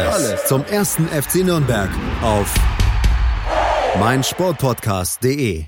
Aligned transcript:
Alles, 0.00 0.46
zum 0.46 0.64
ersten 0.64 1.06
FC 1.06 1.44
Nürnberg 1.44 1.88
auf 2.20 2.52
meinsportpodcast.de. 4.00 5.66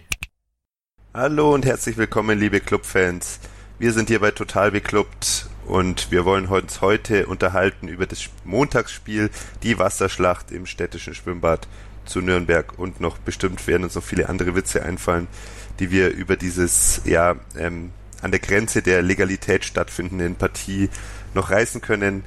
Hallo 1.15 1.55
und 1.55 1.65
herzlich 1.65 1.97
willkommen, 1.97 2.37
liebe 2.37 2.59
Clubfans. 2.59 3.39
Wir 3.79 3.93
sind 3.93 4.09
hier 4.09 4.19
bei 4.19 4.33
Total 4.33 4.73
Beklubbt 4.73 5.47
und 5.67 6.11
wir 6.11 6.25
wollen 6.25 6.47
uns 6.47 6.81
heute 6.81 7.27
unterhalten 7.27 7.87
über 7.87 8.07
das 8.07 8.29
Montagsspiel, 8.45 9.31
die 9.62 9.79
Wasserschlacht 9.79 10.51
im 10.51 10.67
städtischen 10.67 11.15
Schwimmbad 11.15 11.69
zu 12.05 12.20
Nürnberg 12.20 12.77
und 12.79 13.01
noch 13.01 13.19
bestimmt 13.19 13.65
werden 13.69 13.84
uns 13.84 13.95
noch 13.95 14.03
viele 14.03 14.29
andere 14.29 14.56
Witze 14.56 14.83
einfallen, 14.83 15.29
die 15.79 15.93
wir 15.93 16.11
über 16.11 16.37
dieses 16.37 17.01
ja 17.05 17.37
ähm, 17.56 17.93
an 18.23 18.33
der 18.33 18.41
Grenze 18.41 18.83
der 18.83 19.03
Legalität 19.03 19.65
stattfindenden 19.65 20.34
Partie 20.34 20.91
noch 21.34 21.51
reißen 21.51 21.81
können. 21.81 22.25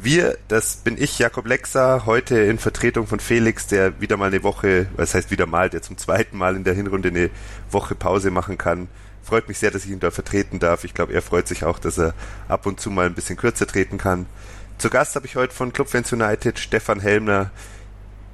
Wir, 0.00 0.38
das 0.46 0.76
bin 0.76 0.96
ich, 0.96 1.18
Jakob 1.18 1.48
Lexer, 1.48 2.06
heute 2.06 2.38
in 2.38 2.60
Vertretung 2.60 3.08
von 3.08 3.18
Felix, 3.18 3.66
der 3.66 4.00
wieder 4.00 4.16
mal 4.16 4.26
eine 4.26 4.44
Woche, 4.44 4.86
was 4.94 5.12
heißt 5.12 5.32
wieder 5.32 5.46
mal, 5.46 5.70
der 5.70 5.82
zum 5.82 5.98
zweiten 5.98 6.38
Mal 6.38 6.54
in 6.54 6.62
der 6.62 6.74
Hinrunde 6.74 7.08
eine 7.08 7.30
Woche 7.68 7.96
Pause 7.96 8.30
machen 8.30 8.56
kann. 8.56 8.86
Freut 9.24 9.48
mich 9.48 9.58
sehr, 9.58 9.72
dass 9.72 9.84
ich 9.84 9.90
ihn 9.90 9.98
da 9.98 10.12
vertreten 10.12 10.60
darf. 10.60 10.84
Ich 10.84 10.94
glaube, 10.94 11.14
er 11.14 11.20
freut 11.20 11.48
sich 11.48 11.64
auch, 11.64 11.80
dass 11.80 11.98
er 11.98 12.14
ab 12.46 12.64
und 12.66 12.78
zu 12.78 12.92
mal 12.92 13.06
ein 13.06 13.14
bisschen 13.14 13.36
kürzer 13.36 13.66
treten 13.66 13.98
kann. 13.98 14.26
Zu 14.78 14.88
Gast 14.88 15.16
habe 15.16 15.26
ich 15.26 15.34
heute 15.34 15.52
von 15.52 15.72
Clubfans 15.72 16.12
United 16.12 16.60
Stefan 16.60 17.00
Helmner, 17.00 17.50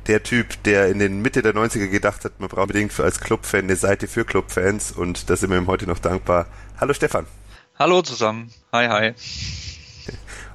der 0.06 0.22
Typ, 0.22 0.62
der 0.64 0.88
in 0.88 0.98
den 0.98 1.22
Mitte 1.22 1.40
der 1.40 1.54
90er 1.54 1.88
gedacht 1.88 2.26
hat, 2.26 2.40
man 2.40 2.50
braucht 2.50 2.64
unbedingt 2.64 3.00
als 3.00 3.20
Clubfan 3.20 3.60
eine 3.60 3.76
Seite 3.76 4.06
für 4.06 4.26
Clubfans 4.26 4.92
und 4.92 5.30
da 5.30 5.36
sind 5.36 5.48
wir 5.48 5.56
ihm 5.56 5.66
heute 5.66 5.86
noch 5.86 5.98
dankbar. 5.98 6.46
Hallo 6.78 6.92
Stefan. 6.92 7.24
Hallo 7.78 8.02
zusammen. 8.02 8.52
Hi, 8.70 8.86
hi. 8.86 9.14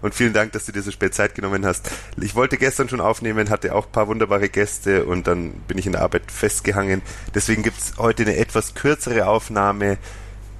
Und 0.01 0.15
vielen 0.15 0.33
Dank, 0.33 0.51
dass 0.53 0.65
du 0.65 0.71
dir 0.71 0.81
so 0.81 0.91
spät 0.91 1.13
Zeit 1.13 1.35
genommen 1.35 1.65
hast. 1.65 1.89
Ich 2.21 2.35
wollte 2.35 2.57
gestern 2.57 2.89
schon 2.89 3.01
aufnehmen, 3.01 3.49
hatte 3.49 3.75
auch 3.75 3.85
ein 3.85 3.91
paar 3.91 4.07
wunderbare 4.07 4.49
Gäste 4.49 5.05
und 5.05 5.27
dann 5.27 5.51
bin 5.67 5.77
ich 5.77 5.85
in 5.85 5.91
der 5.93 6.01
Arbeit 6.01 6.31
festgehangen. 6.31 7.01
Deswegen 7.33 7.63
gibt's 7.63 7.93
heute 7.97 8.23
eine 8.23 8.37
etwas 8.37 8.73
kürzere 8.73 9.27
Aufnahme, 9.27 9.97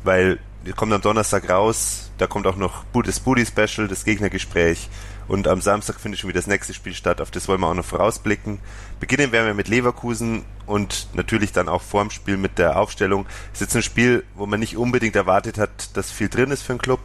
weil 0.04 0.40
wir 0.64 0.74
kommen 0.74 0.92
am 0.92 1.02
Donnerstag 1.02 1.50
raus. 1.50 2.12
Da 2.18 2.28
kommt 2.28 2.46
auch 2.46 2.58
noch 2.58 2.84
das 3.06 3.22
Booty 3.22 3.46
Special, 3.46 3.88
das 3.88 4.04
Gegnergespräch. 4.04 4.90
Und 5.30 5.48
am 5.48 5.62
Samstag 5.62 6.00
findet 6.00 6.20
schon 6.20 6.28
wieder 6.28 6.40
das 6.40 6.48
nächste 6.48 6.74
Spiel 6.74 6.94
statt. 6.94 7.22
Auf 7.22 7.32
das 7.32 7.48
wollen 7.48 7.62
wir 7.62 7.68
auch 7.68 7.76
noch 7.76 7.86
vorausblicken. 7.86 8.60
Beginnen 9.00 9.32
werden 9.32 9.46
wir 9.46 9.54
mit 9.54 9.68
Leverkusen 9.68 10.44
und 10.66 11.08
natürlich 11.14 11.52
dann 11.52 11.70
auch 11.70 11.82
vorm 11.82 12.10
Spiel 12.10 12.36
mit 12.36 12.58
der 12.58 12.78
Aufstellung. 12.78 13.26
Es 13.54 13.62
ist 13.62 13.68
jetzt 13.68 13.76
ein 13.76 13.84
Spiel, 13.84 14.26
wo 14.36 14.48
man 14.48 14.60
nicht 14.60 14.76
unbedingt 14.76 15.16
erwartet 15.16 15.58
hat, 15.58 15.96
dass 15.96 16.12
viel 16.12 16.30
drin 16.30 16.52
ist 16.52 16.64
für 16.64 16.74
einen 16.74 16.82
Club. 16.82 17.02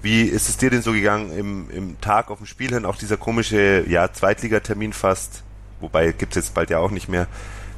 Wie 0.00 0.22
ist 0.22 0.48
es 0.48 0.56
dir 0.56 0.70
denn 0.70 0.82
so 0.82 0.92
gegangen 0.92 1.36
im, 1.36 1.70
im 1.70 2.00
Tag 2.00 2.30
auf 2.30 2.38
dem 2.38 2.46
Spiel 2.46 2.70
hin? 2.70 2.84
Auch 2.84 2.96
dieser 2.96 3.16
komische 3.16 3.84
ja, 3.88 4.12
Zweitligatermin 4.12 4.92
fast, 4.92 5.42
wobei 5.80 6.12
gibt's 6.12 6.36
jetzt 6.36 6.54
bald 6.54 6.70
ja 6.70 6.78
auch 6.78 6.90
nicht 6.90 7.08
mehr. 7.08 7.26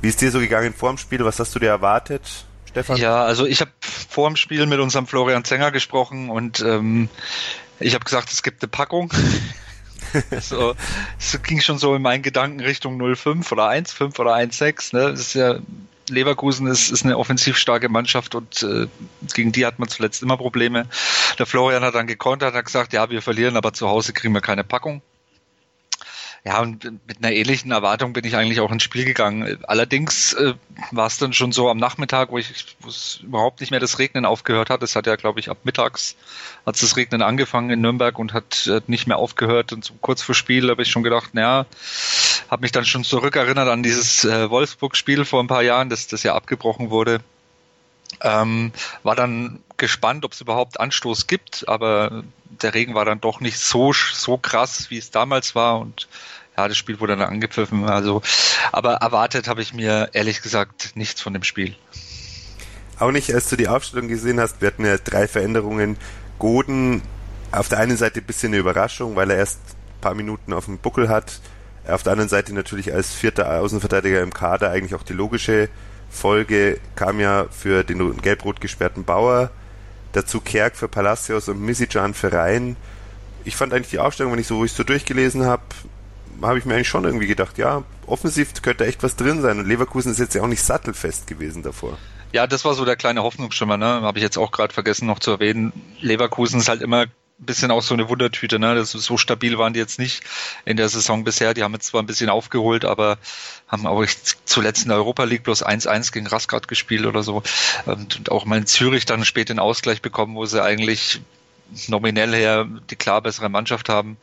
Wie 0.03 0.09
ist 0.09 0.21
dir 0.21 0.31
so 0.31 0.39
gegangen 0.39 0.75
vor 0.75 0.91
dem 0.91 0.99
Spiel? 0.99 1.25
Was 1.25 1.39
hast 1.39 1.55
du 1.55 1.59
dir 1.59 1.69
erwartet, 1.69 2.45
Stefan? 2.67 2.97
Ja, 2.99 3.25
also 3.25 3.47
ich 3.47 3.61
habe 3.61 3.71
vor 3.81 4.29
dem 4.29 4.37
Spiel 4.37 4.67
mit 4.67 4.81
unserem 4.81 5.07
Florian 5.07 5.45
Zenger 5.45 5.71
gesprochen 5.71 6.31
und 6.31 6.61
ähm, 6.61 7.09
ich 7.79 7.95
habe 7.95 8.05
gesagt, 8.05 8.33
es 8.33 8.43
gibt 8.43 8.63
eine 8.63 8.69
Packung. 8.69 9.13
so, 10.41 10.75
es 11.19 11.41
ging 11.43 11.61
schon 11.61 11.79
so 11.79 11.95
in 11.95 12.03
meinen 12.03 12.23
Gedanken 12.23 12.61
Richtung 12.61 12.99
05 13.15 13.51
oder 13.53 13.69
1,5 13.71 14.19
oder 14.19 14.35
1,6. 14.35 14.97
Ne? 14.97 15.11
Das 15.11 15.21
ist 15.21 15.35
ja 15.35 15.59
Leverkusen 16.11 16.67
ist, 16.67 16.91
ist 16.91 17.05
eine 17.05 17.19
offensiv 17.19 17.57
starke 17.57 17.89
Mannschaft 17.89 18.35
und 18.35 18.63
äh, 18.63 18.87
gegen 19.35 19.53
die 19.53 19.67
hat 19.67 19.79
man 19.79 19.89
zuletzt 19.89 20.23
immer 20.23 20.37
Probleme. 20.37 20.87
Der 21.39 21.47
Florian 21.47 21.83
hat 21.83 21.95
dann 21.95 22.07
gekontert, 22.07 22.55
hat 22.55 22.65
gesagt, 22.65 22.93
ja, 22.93 23.11
wir 23.11 23.23
verlieren, 23.23 23.57
aber 23.57 23.73
zu 23.73 23.89
Hause 23.89 24.13
kriegen 24.13 24.35
wir 24.35 24.41
keine 24.41 24.65
Packung. 24.65 25.03
Ja, 26.43 26.61
und 26.63 26.85
mit 27.07 27.19
einer 27.19 27.33
ähnlichen 27.33 27.71
Erwartung 27.71 28.15
bin 28.15 28.25
ich 28.25 28.35
eigentlich 28.35 28.61
auch 28.61 28.73
ins 28.73 28.83
Spiel 28.83 29.05
gegangen. 29.05 29.59
Allerdings 29.65 30.33
äh, 30.33 30.55
war 30.91 31.07
es 31.07 31.19
dann 31.19 31.35
schon 31.35 31.53
so 31.53 31.69
am 31.69 31.77
Nachmittag, 31.77 32.31
wo 32.31 32.39
ich 32.39 32.77
wo 32.81 32.89
es 32.89 33.21
überhaupt 33.23 33.61
nicht 33.61 33.71
mehr 33.71 33.81
das 33.81 33.99
Regnen 33.99 34.25
aufgehört 34.25 34.71
hat. 34.71 34.83
Es 34.83 34.97
hat 34.97 35.07
ja, 35.07 35.17
glaube 35.17 35.39
ich, 35.39 35.51
ab 35.51 35.59
mittags 35.65 36.17
hat 36.65 36.81
das 36.81 36.97
Regnen 36.97 37.21
angefangen 37.21 37.69
in 37.69 37.83
Nürnberg 37.83 38.19
und 38.19 38.33
hat 38.33 38.67
äh, 38.69 38.81
nicht 38.87 39.07
mehr 39.07 39.19
aufgehört. 39.19 39.75
Und 39.75 39.85
so 39.85 39.93
kurz 40.01 40.23
vor 40.23 40.35
Spiel 40.35 40.71
habe 40.71 40.81
ich 40.81 40.91
schon 40.91 41.03
gedacht, 41.03 41.35
naja, 41.35 41.67
habe 42.51 42.63
mich 42.63 42.73
dann 42.73 42.87
schon 42.87 43.05
zurückerinnert 43.05 43.69
an 43.69 43.83
dieses 43.83 44.25
äh, 44.25 44.49
Wolfsburg-Spiel 44.49 45.27
vor 45.27 45.43
ein 45.43 45.47
paar 45.47 45.63
Jahren, 45.63 45.91
das, 45.91 46.07
das 46.07 46.23
ja 46.23 46.35
abgebrochen 46.35 46.89
wurde. 46.89 47.21
Ähm, 48.23 48.73
war 49.03 49.17
dann 49.17 49.61
gespannt, 49.77 50.25
ob 50.25 50.33
es 50.33 50.41
überhaupt 50.41 50.79
Anstoß 50.79 51.27
gibt, 51.27 51.69
aber 51.69 52.23
der 52.45 52.75
Regen 52.75 52.95
war 52.95 53.05
dann 53.05 53.21
doch 53.21 53.41
nicht 53.41 53.59
so, 53.59 53.93
so 53.93 54.37
krass, 54.37 54.91
wie 54.91 54.99
es 54.99 55.11
damals 55.11 55.55
war 55.55 55.79
und 55.81 56.09
ja, 56.57 56.69
das 56.69 56.77
Spiel 56.77 57.01
wurde 57.01 57.17
dann 57.17 57.29
angepfiffen. 57.29 57.89
Also, 57.89 58.23
aber 58.73 58.95
erwartet 58.97 59.49
habe 59.49 59.63
ich 59.63 59.73
mir 59.73 60.11
ehrlich 60.13 60.43
gesagt 60.43 60.93
nichts 60.95 61.21
von 61.21 61.33
dem 61.33 61.43
Spiel. 61.43 61.75
Auch 62.99 63.13
nicht, 63.13 63.33
als 63.33 63.49
du 63.49 63.57
die 63.57 63.69
Aufstellung 63.69 64.09
gesehen 64.09 64.39
hast, 64.39 64.61
wir 64.61 64.69
hatten 64.69 64.85
ja 64.85 64.99
drei 64.99 65.27
Veränderungen. 65.27 65.97
Goden 66.39 67.03
auf 67.51 67.69
der 67.69 67.79
einen 67.79 67.97
Seite 67.97 68.21
ein 68.21 68.27
bisschen 68.27 68.51
eine 68.51 68.59
Überraschung, 68.59 69.17
weil 69.17 69.31
er 69.31 69.39
erst 69.39 69.59
ein 69.59 70.01
paar 70.03 70.15
Minuten 70.15 70.53
auf 70.53 70.67
dem 70.67 70.79
Buckel 70.79 71.09
hat. 71.09 71.41
Auf 71.89 72.03
der 72.03 72.13
anderen 72.13 72.29
Seite 72.29 72.55
natürlich 72.55 72.93
als 72.93 73.15
vierter 73.15 73.51
Außenverteidiger 73.59 74.21
im 74.21 74.35
Kader 74.35 74.71
eigentlich 74.71 74.95
auch 74.95 75.03
die 75.03 75.15
logische 75.15 75.71
Folge 76.11 76.81
kam 76.97 77.21
ja 77.21 77.47
für 77.51 77.85
den 77.85 78.21
gelb-rot 78.21 78.61
gesperrten 78.61 79.05
Bauer, 79.05 79.51
dazu 80.13 80.41
Kerk 80.41 80.77
für 80.77 80.89
Palacios 80.89 81.49
und 81.49 81.61
Misijan 81.61 82.15
für 82.15 82.33
Rhein. 82.33 82.77
Ich 83.45 83.57
fand 83.57 83.73
eigentlich 83.73 83.91
die 83.91 84.01
Aufstellung, 84.01 84.33
wenn 84.33 84.39
ich 84.39 84.47
so, 84.47 84.59
wo 84.59 84.65
ich 84.65 84.73
so 84.73 84.83
durchgelesen 84.83 85.47
habe, 85.47 85.63
habe 86.43 86.59
ich 86.59 86.65
mir 86.65 86.75
eigentlich 86.75 86.89
schon 86.89 87.05
irgendwie 87.05 87.27
gedacht, 87.27 87.59
ja, 87.59 87.85
offensiv 88.07 88.53
könnte 88.63 88.87
echt 88.87 89.03
was 89.03 89.17
drin 89.17 89.41
sein. 89.41 89.59
Und 89.59 89.67
Leverkusen 89.67 90.13
ist 90.13 90.19
jetzt 90.19 90.35
ja 90.35 90.43
auch 90.43 90.47
nicht 90.47 90.63
sattelfest 90.63 91.27
gewesen 91.27 91.63
davor. 91.63 91.97
Ja, 92.33 92.47
das 92.47 92.65
war 92.65 92.75
so 92.75 92.85
der 92.85 92.97
kleine 92.97 93.23
Hoffnungsschimmer, 93.23 93.77
ne? 93.77 94.03
Habe 94.03 94.19
ich 94.19 94.23
jetzt 94.23 94.39
auch 94.39 94.53
gerade 94.53 94.73
vergessen 94.73 95.07
noch 95.07 95.19
zu 95.19 95.33
erwähnen. 95.33 95.73
Leverkusen 96.01 96.61
ist 96.61 96.69
halt 96.69 96.81
immer 96.81 97.07
bisschen 97.41 97.71
auch 97.71 97.83
so 97.83 97.95
eine 97.95 98.09
Wundertüte, 98.09 98.59
ne? 98.59 98.75
Das 98.75 98.93
so 98.93 99.17
stabil 99.17 99.59
waren 99.59 99.73
die 99.73 99.81
jetzt 99.81 99.99
nicht 99.99 100.23
in 100.65 100.77
der 100.77 100.89
Saison 100.89 101.25
bisher. 101.25 101.55
Die 101.55 101.63
haben 101.63 101.73
jetzt 101.73 101.87
zwar 101.87 102.03
ein 102.03 102.07
bisschen 102.07 102.31
aufgeholt, 102.31 102.85
aber 102.85 103.19
haben 103.69 103.87
auch 103.87 104.05
zuletzt 104.45 104.83
in 104.83 104.89
der 104.89 104.99
Europa 104.99 105.25
League 105.25 105.45
bloß 105.45 105.65
1-1 105.65 106.13
gegen 106.13 106.27
Rasgrad 106.27 106.69
gespielt 106.69 107.07
oder 107.07 107.23
so. 107.23 107.43
Und, 107.87 108.17
und 108.17 108.31
auch 108.31 108.45
mal 108.45 108.59
in 108.59 108.67
Zürich 108.67 109.07
dann 109.07 109.25
spät 109.25 109.49
den 109.49 109.59
Ausgleich 109.59 110.03
bekommen, 110.03 110.35
wo 110.35 110.45
sie 110.47 110.63
eigentlich 110.63 111.21
nominell 111.89 112.35
her 112.35 112.67
die 112.91 112.97
klar 112.97 113.23
bessere 113.23 113.49
Mannschaft 113.49 113.89
haben. 113.89 114.17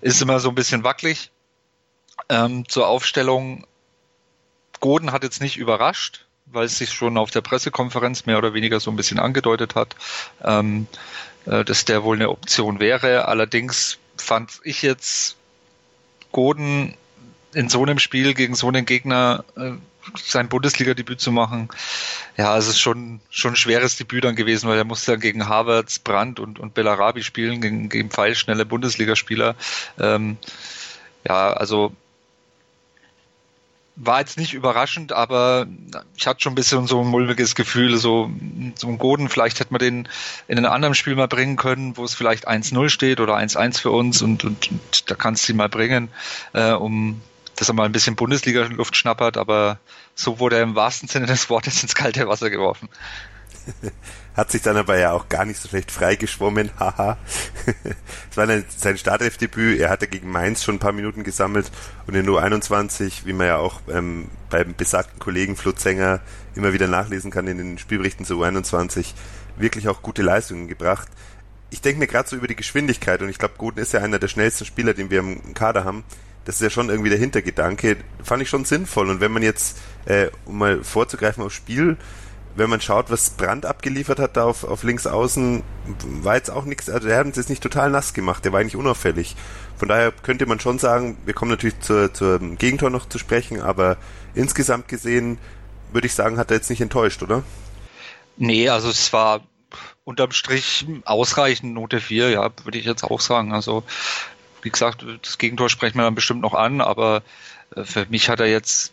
Ist 0.00 0.22
immer 0.22 0.40
so 0.40 0.48
ein 0.48 0.54
bisschen 0.54 0.84
wackelig. 0.84 1.30
Ähm, 2.28 2.68
zur 2.68 2.86
Aufstellung, 2.86 3.66
Goden 4.80 5.12
hat 5.12 5.24
jetzt 5.24 5.40
nicht 5.40 5.56
überrascht, 5.56 6.26
weil 6.52 6.66
es 6.66 6.78
sich 6.78 6.92
schon 6.92 7.16
auf 7.16 7.30
der 7.30 7.40
Pressekonferenz 7.40 8.26
mehr 8.26 8.38
oder 8.38 8.54
weniger 8.54 8.80
so 8.80 8.90
ein 8.90 8.96
bisschen 8.96 9.18
angedeutet 9.18 9.74
hat, 9.74 9.96
ähm, 10.42 10.86
äh, 11.46 11.64
dass 11.64 11.84
der 11.84 12.04
wohl 12.04 12.16
eine 12.16 12.30
Option 12.30 12.80
wäre. 12.80 13.26
Allerdings 13.26 13.98
fand 14.16 14.60
ich 14.64 14.82
jetzt 14.82 15.36
Goden 16.30 16.94
in 17.54 17.68
so 17.68 17.82
einem 17.82 17.98
Spiel 17.98 18.34
gegen 18.34 18.54
so 18.54 18.68
einen 18.68 18.86
Gegner 18.86 19.44
äh, 19.56 19.72
sein 20.16 20.48
Bundesliga-Debüt 20.48 21.20
zu 21.20 21.32
machen, 21.32 21.68
ja, 22.36 22.56
es 22.56 22.66
ist 22.66 22.80
schon, 22.80 23.20
schon 23.30 23.52
ein 23.52 23.56
schweres 23.56 23.96
Debüt 23.96 24.24
dann 24.24 24.36
gewesen, 24.36 24.68
weil 24.68 24.78
er 24.78 24.84
musste 24.84 25.12
dann 25.12 25.20
gegen 25.20 25.48
Havertz, 25.48 25.98
Brandt 25.98 26.40
und, 26.40 26.58
und 26.58 26.74
Bellarabi 26.74 27.22
spielen, 27.22 27.60
gegen, 27.60 27.88
gegen 27.88 28.10
pfeilschnelle 28.10 28.66
Bundesligaspieler. 28.66 29.54
Ähm, 30.00 30.38
ja, 31.26 31.52
also 31.52 31.92
war 33.96 34.20
jetzt 34.20 34.38
nicht 34.38 34.54
überraschend, 34.54 35.12
aber 35.12 35.66
ich 36.16 36.26
hatte 36.26 36.40
schon 36.40 36.52
ein 36.52 36.56
bisschen 36.56 36.86
so 36.86 37.00
ein 37.00 37.06
mulmiges 37.06 37.54
Gefühl, 37.54 37.96
so, 37.98 38.30
so 38.74 38.88
ein 38.88 38.98
Goden, 38.98 39.28
vielleicht 39.28 39.60
hätte 39.60 39.72
man 39.72 39.80
den 39.80 40.08
in 40.48 40.58
einem 40.58 40.72
anderen 40.72 40.94
Spiel 40.94 41.14
mal 41.14 41.28
bringen 41.28 41.56
können, 41.56 41.96
wo 41.96 42.04
es 42.04 42.14
vielleicht 42.14 42.48
1-0 42.48 42.88
steht 42.88 43.20
oder 43.20 43.36
1-1 43.36 43.80
für 43.80 43.90
uns 43.90 44.22
und, 44.22 44.44
und, 44.44 44.70
und 44.70 45.10
da 45.10 45.14
kannst 45.14 45.46
du 45.46 45.52
ihn 45.52 45.58
mal 45.58 45.68
bringen, 45.68 46.08
äh, 46.54 46.72
um 46.72 47.20
dass 47.56 47.68
er 47.68 47.74
mal 47.74 47.84
ein 47.84 47.92
bisschen 47.92 48.16
Bundesliga-Luft 48.16 48.96
schnappert, 48.96 49.36
aber 49.36 49.78
so 50.14 50.38
wurde 50.38 50.56
er 50.56 50.62
im 50.62 50.74
wahrsten 50.74 51.08
Sinne 51.08 51.26
des 51.26 51.50
Wortes 51.50 51.82
ins 51.82 51.94
kalte 51.94 52.26
Wasser 52.26 52.48
geworfen. 52.50 52.88
Hat 54.36 54.50
sich 54.50 54.62
dann 54.62 54.76
aber 54.76 54.98
ja 54.98 55.12
auch 55.12 55.28
gar 55.28 55.44
nicht 55.44 55.60
so 55.60 55.68
schlecht 55.68 55.90
freigeschwommen, 55.90 56.70
haha. 56.80 57.18
Es 58.30 58.36
war 58.36 58.46
sein 58.46 58.98
Startelfdebüt, 58.98 59.78
er 59.78 59.90
hatte 59.90 60.08
gegen 60.08 60.30
Mainz 60.30 60.64
schon 60.64 60.76
ein 60.76 60.80
paar 60.80 60.92
Minuten 60.92 61.22
gesammelt 61.22 61.70
und 62.06 62.14
in 62.14 62.26
U21, 62.26 63.26
wie 63.26 63.34
man 63.34 63.46
ja 63.46 63.58
auch 63.58 63.80
ähm, 63.90 64.28
beim 64.48 64.74
besagten 64.74 65.18
Kollegen 65.18 65.56
Flo 65.56 65.72
Zenger 65.72 66.20
immer 66.54 66.72
wieder 66.72 66.88
nachlesen 66.88 67.30
kann 67.30 67.46
in 67.46 67.58
den 67.58 67.78
Spielberichten 67.78 68.24
zu 68.24 68.42
U21, 68.42 69.12
wirklich 69.56 69.88
auch 69.88 70.02
gute 70.02 70.22
Leistungen 70.22 70.68
gebracht. 70.68 71.08
Ich 71.70 71.80
denke 71.80 71.98
mir 71.98 72.06
gerade 72.06 72.28
so 72.28 72.36
über 72.36 72.48
die 72.48 72.56
Geschwindigkeit 72.56 73.22
und 73.22 73.28
ich 73.28 73.38
glaube, 73.38 73.54
Guten 73.58 73.80
ist 73.80 73.92
ja 73.92 74.00
einer 74.00 74.18
der 74.18 74.28
schnellsten 74.28 74.64
Spieler, 74.64 74.94
den 74.94 75.10
wir 75.10 75.20
im 75.20 75.54
Kader 75.54 75.84
haben. 75.84 76.04
Das 76.44 76.56
ist 76.56 76.62
ja 76.62 76.70
schon 76.70 76.90
irgendwie 76.90 77.10
der 77.10 77.18
Hintergedanke. 77.18 77.98
Fand 78.22 78.42
ich 78.42 78.48
schon 78.48 78.64
sinnvoll. 78.64 79.08
Und 79.08 79.20
wenn 79.20 79.32
man 79.32 79.42
jetzt, 79.42 79.78
äh, 80.06 80.28
um 80.44 80.58
mal 80.58 80.82
vorzugreifen 80.82 81.42
aufs 81.42 81.54
Spiel, 81.54 81.96
wenn 82.54 82.68
man 82.68 82.80
schaut, 82.80 83.10
was 83.10 83.30
Brand 83.30 83.64
abgeliefert 83.64 84.18
hat 84.18 84.36
da 84.36 84.44
auf, 84.44 84.64
auf 84.64 84.82
links 84.82 85.06
außen, 85.06 85.62
war 86.22 86.36
jetzt 86.36 86.50
auch 86.50 86.64
nichts, 86.64 86.90
also 86.90 87.08
der 87.08 87.18
hat 87.18 87.26
uns 87.26 87.36
jetzt 87.36 87.48
nicht 87.48 87.62
total 87.62 87.90
nass 87.90 88.12
gemacht, 88.12 88.44
der 88.44 88.52
war 88.52 88.60
eigentlich 88.60 88.76
unauffällig. 88.76 89.36
Von 89.76 89.88
daher 89.88 90.12
könnte 90.12 90.46
man 90.46 90.60
schon 90.60 90.78
sagen, 90.78 91.16
wir 91.24 91.34
kommen 91.34 91.50
natürlich 91.50 91.80
zur, 91.80 92.12
zum 92.12 92.58
Gegentor 92.58 92.90
noch 92.90 93.08
zu 93.08 93.18
sprechen, 93.18 93.60
aber 93.60 93.96
insgesamt 94.34 94.88
gesehen 94.88 95.38
würde 95.92 96.06
ich 96.06 96.14
sagen, 96.14 96.38
hat 96.38 96.50
er 96.50 96.56
jetzt 96.56 96.70
nicht 96.70 96.80
enttäuscht, 96.80 97.22
oder? 97.22 97.42
Nee, 98.36 98.68
also 98.68 98.88
es 98.88 99.12
war 99.12 99.40
unterm 100.04 100.32
Strich 100.32 100.86
ausreichend, 101.04 101.74
Note 101.74 102.00
4, 102.00 102.30
ja, 102.30 102.50
würde 102.64 102.78
ich 102.78 102.84
jetzt 102.84 103.04
auch 103.04 103.20
sagen. 103.20 103.52
Also, 103.52 103.84
wie 104.62 104.70
gesagt, 104.70 105.04
das 105.22 105.38
Gegentor 105.38 105.68
sprechen 105.68 105.98
wir 105.98 106.04
dann 106.04 106.14
bestimmt 106.14 106.40
noch 106.40 106.54
an, 106.54 106.80
aber 106.80 107.22
äh, 107.74 107.84
für 107.84 108.06
mich 108.08 108.28
hat 108.28 108.40
er 108.40 108.46
jetzt 108.46 108.92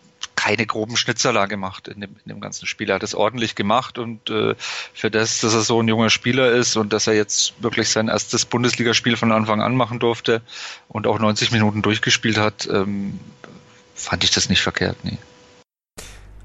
keine 0.49 0.65
groben 0.65 0.97
Schnitzerler 0.97 1.47
gemacht 1.47 1.87
in 1.87 2.01
dem, 2.01 2.15
in 2.25 2.29
dem 2.29 2.41
ganzen 2.41 2.65
Spiel. 2.65 2.89
Er 2.89 2.95
hat 2.95 3.03
es 3.03 3.13
ordentlich 3.13 3.53
gemacht 3.53 3.99
und 3.99 4.31
äh, 4.31 4.55
für 4.93 5.11
das, 5.11 5.41
dass 5.41 5.53
er 5.53 5.61
so 5.61 5.79
ein 5.79 5.87
junger 5.87 6.09
Spieler 6.09 6.51
ist 6.51 6.75
und 6.75 6.91
dass 6.91 7.05
er 7.05 7.13
jetzt 7.13 7.61
wirklich 7.61 7.89
sein 7.89 8.07
erstes 8.07 8.45
Bundesligaspiel 8.45 9.15
von 9.15 9.31
Anfang 9.31 9.61
an 9.61 9.75
machen 9.75 9.99
durfte 9.99 10.41
und 10.87 11.05
auch 11.05 11.19
90 11.19 11.51
Minuten 11.51 11.83
durchgespielt 11.83 12.39
hat, 12.39 12.67
ähm, 12.71 13.19
fand 13.93 14.23
ich 14.23 14.31
das 14.31 14.49
nicht 14.49 14.61
verkehrt, 14.61 14.97
nee. 15.03 15.19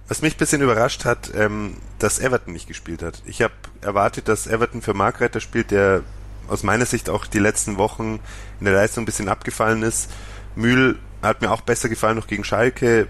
Was 0.06 0.21
mich 0.21 0.35
ein 0.35 0.39
bisschen 0.39 0.61
überrascht 0.61 1.06
hat, 1.06 1.31
ähm, 1.35 1.79
dass 1.99 2.19
Everton 2.19 2.53
nicht 2.53 2.69
gespielt 2.69 3.03
hat. 3.03 3.23
Ich 3.25 3.41
habe 3.41 3.55
erwartet, 3.81 4.29
dass 4.29 4.47
Everton 4.47 4.83
für 4.83 4.93
Markreiter 4.93 5.41
spielt, 5.41 5.71
der 5.71 6.03
aus 6.49 6.62
meiner 6.62 6.85
Sicht 6.85 7.09
auch 7.09 7.25
die 7.25 7.39
letzten 7.39 7.79
Wochen 7.79 8.21
in 8.61 8.67
der 8.67 8.75
Leistung 8.75 9.05
ein 9.05 9.06
bisschen 9.06 9.31
abgefallen 9.31 9.83
ist. 9.83 10.11
Mühl 10.56 10.99
hat 11.23 11.41
mir 11.41 11.51
auch 11.51 11.62
besser 11.62 11.89
gefallen 11.89 12.17
noch 12.19 12.27
gegen 12.27 12.45
Schalke 12.45 13.09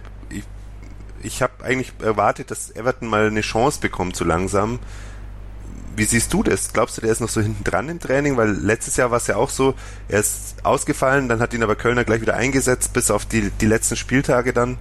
ich 1.24 1.42
habe 1.42 1.64
eigentlich 1.64 1.92
erwartet, 2.00 2.50
dass 2.50 2.70
Everton 2.70 3.08
mal 3.08 3.26
eine 3.26 3.40
Chance 3.40 3.80
bekommt, 3.80 4.16
so 4.16 4.24
langsam. 4.24 4.78
Wie 5.96 6.04
siehst 6.04 6.32
du 6.32 6.42
das? 6.42 6.72
Glaubst 6.72 6.96
du, 6.96 7.02
der 7.02 7.12
ist 7.12 7.20
noch 7.20 7.28
so 7.28 7.40
hinten 7.40 7.64
dran 7.64 7.88
im 7.88 8.00
Training? 8.00 8.36
Weil 8.36 8.50
letztes 8.50 8.96
Jahr 8.96 9.10
war 9.10 9.18
es 9.18 9.26
ja 9.28 9.36
auch 9.36 9.50
so, 9.50 9.74
er 10.08 10.20
ist 10.20 10.56
ausgefallen, 10.64 11.28
dann 11.28 11.40
hat 11.40 11.54
ihn 11.54 11.62
aber 11.62 11.76
Kölner 11.76 12.04
gleich 12.04 12.20
wieder 12.20 12.34
eingesetzt, 12.34 12.92
bis 12.92 13.10
auf 13.10 13.26
die, 13.26 13.50
die 13.50 13.66
letzten 13.66 13.96
Spieltage 13.96 14.52
dann. 14.52 14.76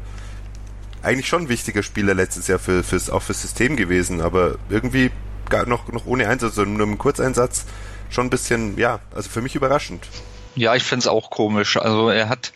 Eigentlich 1.04 1.28
schon 1.28 1.44
ein 1.44 1.50
wichtiger 1.50 1.84
Spieler 1.84 2.14
letztes 2.14 2.48
Jahr 2.48 2.60
für, 2.60 2.84
fürs, 2.84 3.10
auch 3.10 3.22
fürs 3.22 3.42
System 3.42 3.76
gewesen, 3.76 4.22
aber 4.22 4.56
irgendwie 4.70 5.12
gar 5.50 5.68
noch, 5.68 5.92
noch 5.92 6.06
ohne 6.06 6.28
Einsatz, 6.28 6.56
sondern 6.56 6.78
nur 6.78 6.88
im 6.88 6.98
Kurzeinsatz 6.98 7.66
schon 8.10 8.28
ein 8.28 8.30
bisschen, 8.30 8.78
ja, 8.78 9.00
also 9.14 9.30
für 9.30 9.42
mich 9.42 9.56
überraschend. 9.56 10.08
Ja, 10.56 10.76
ich 10.76 10.84
finde 10.84 11.04
es 11.04 11.08
auch 11.08 11.30
komisch. 11.30 11.78
Also 11.78 12.10
er 12.10 12.30
hat, 12.30 12.54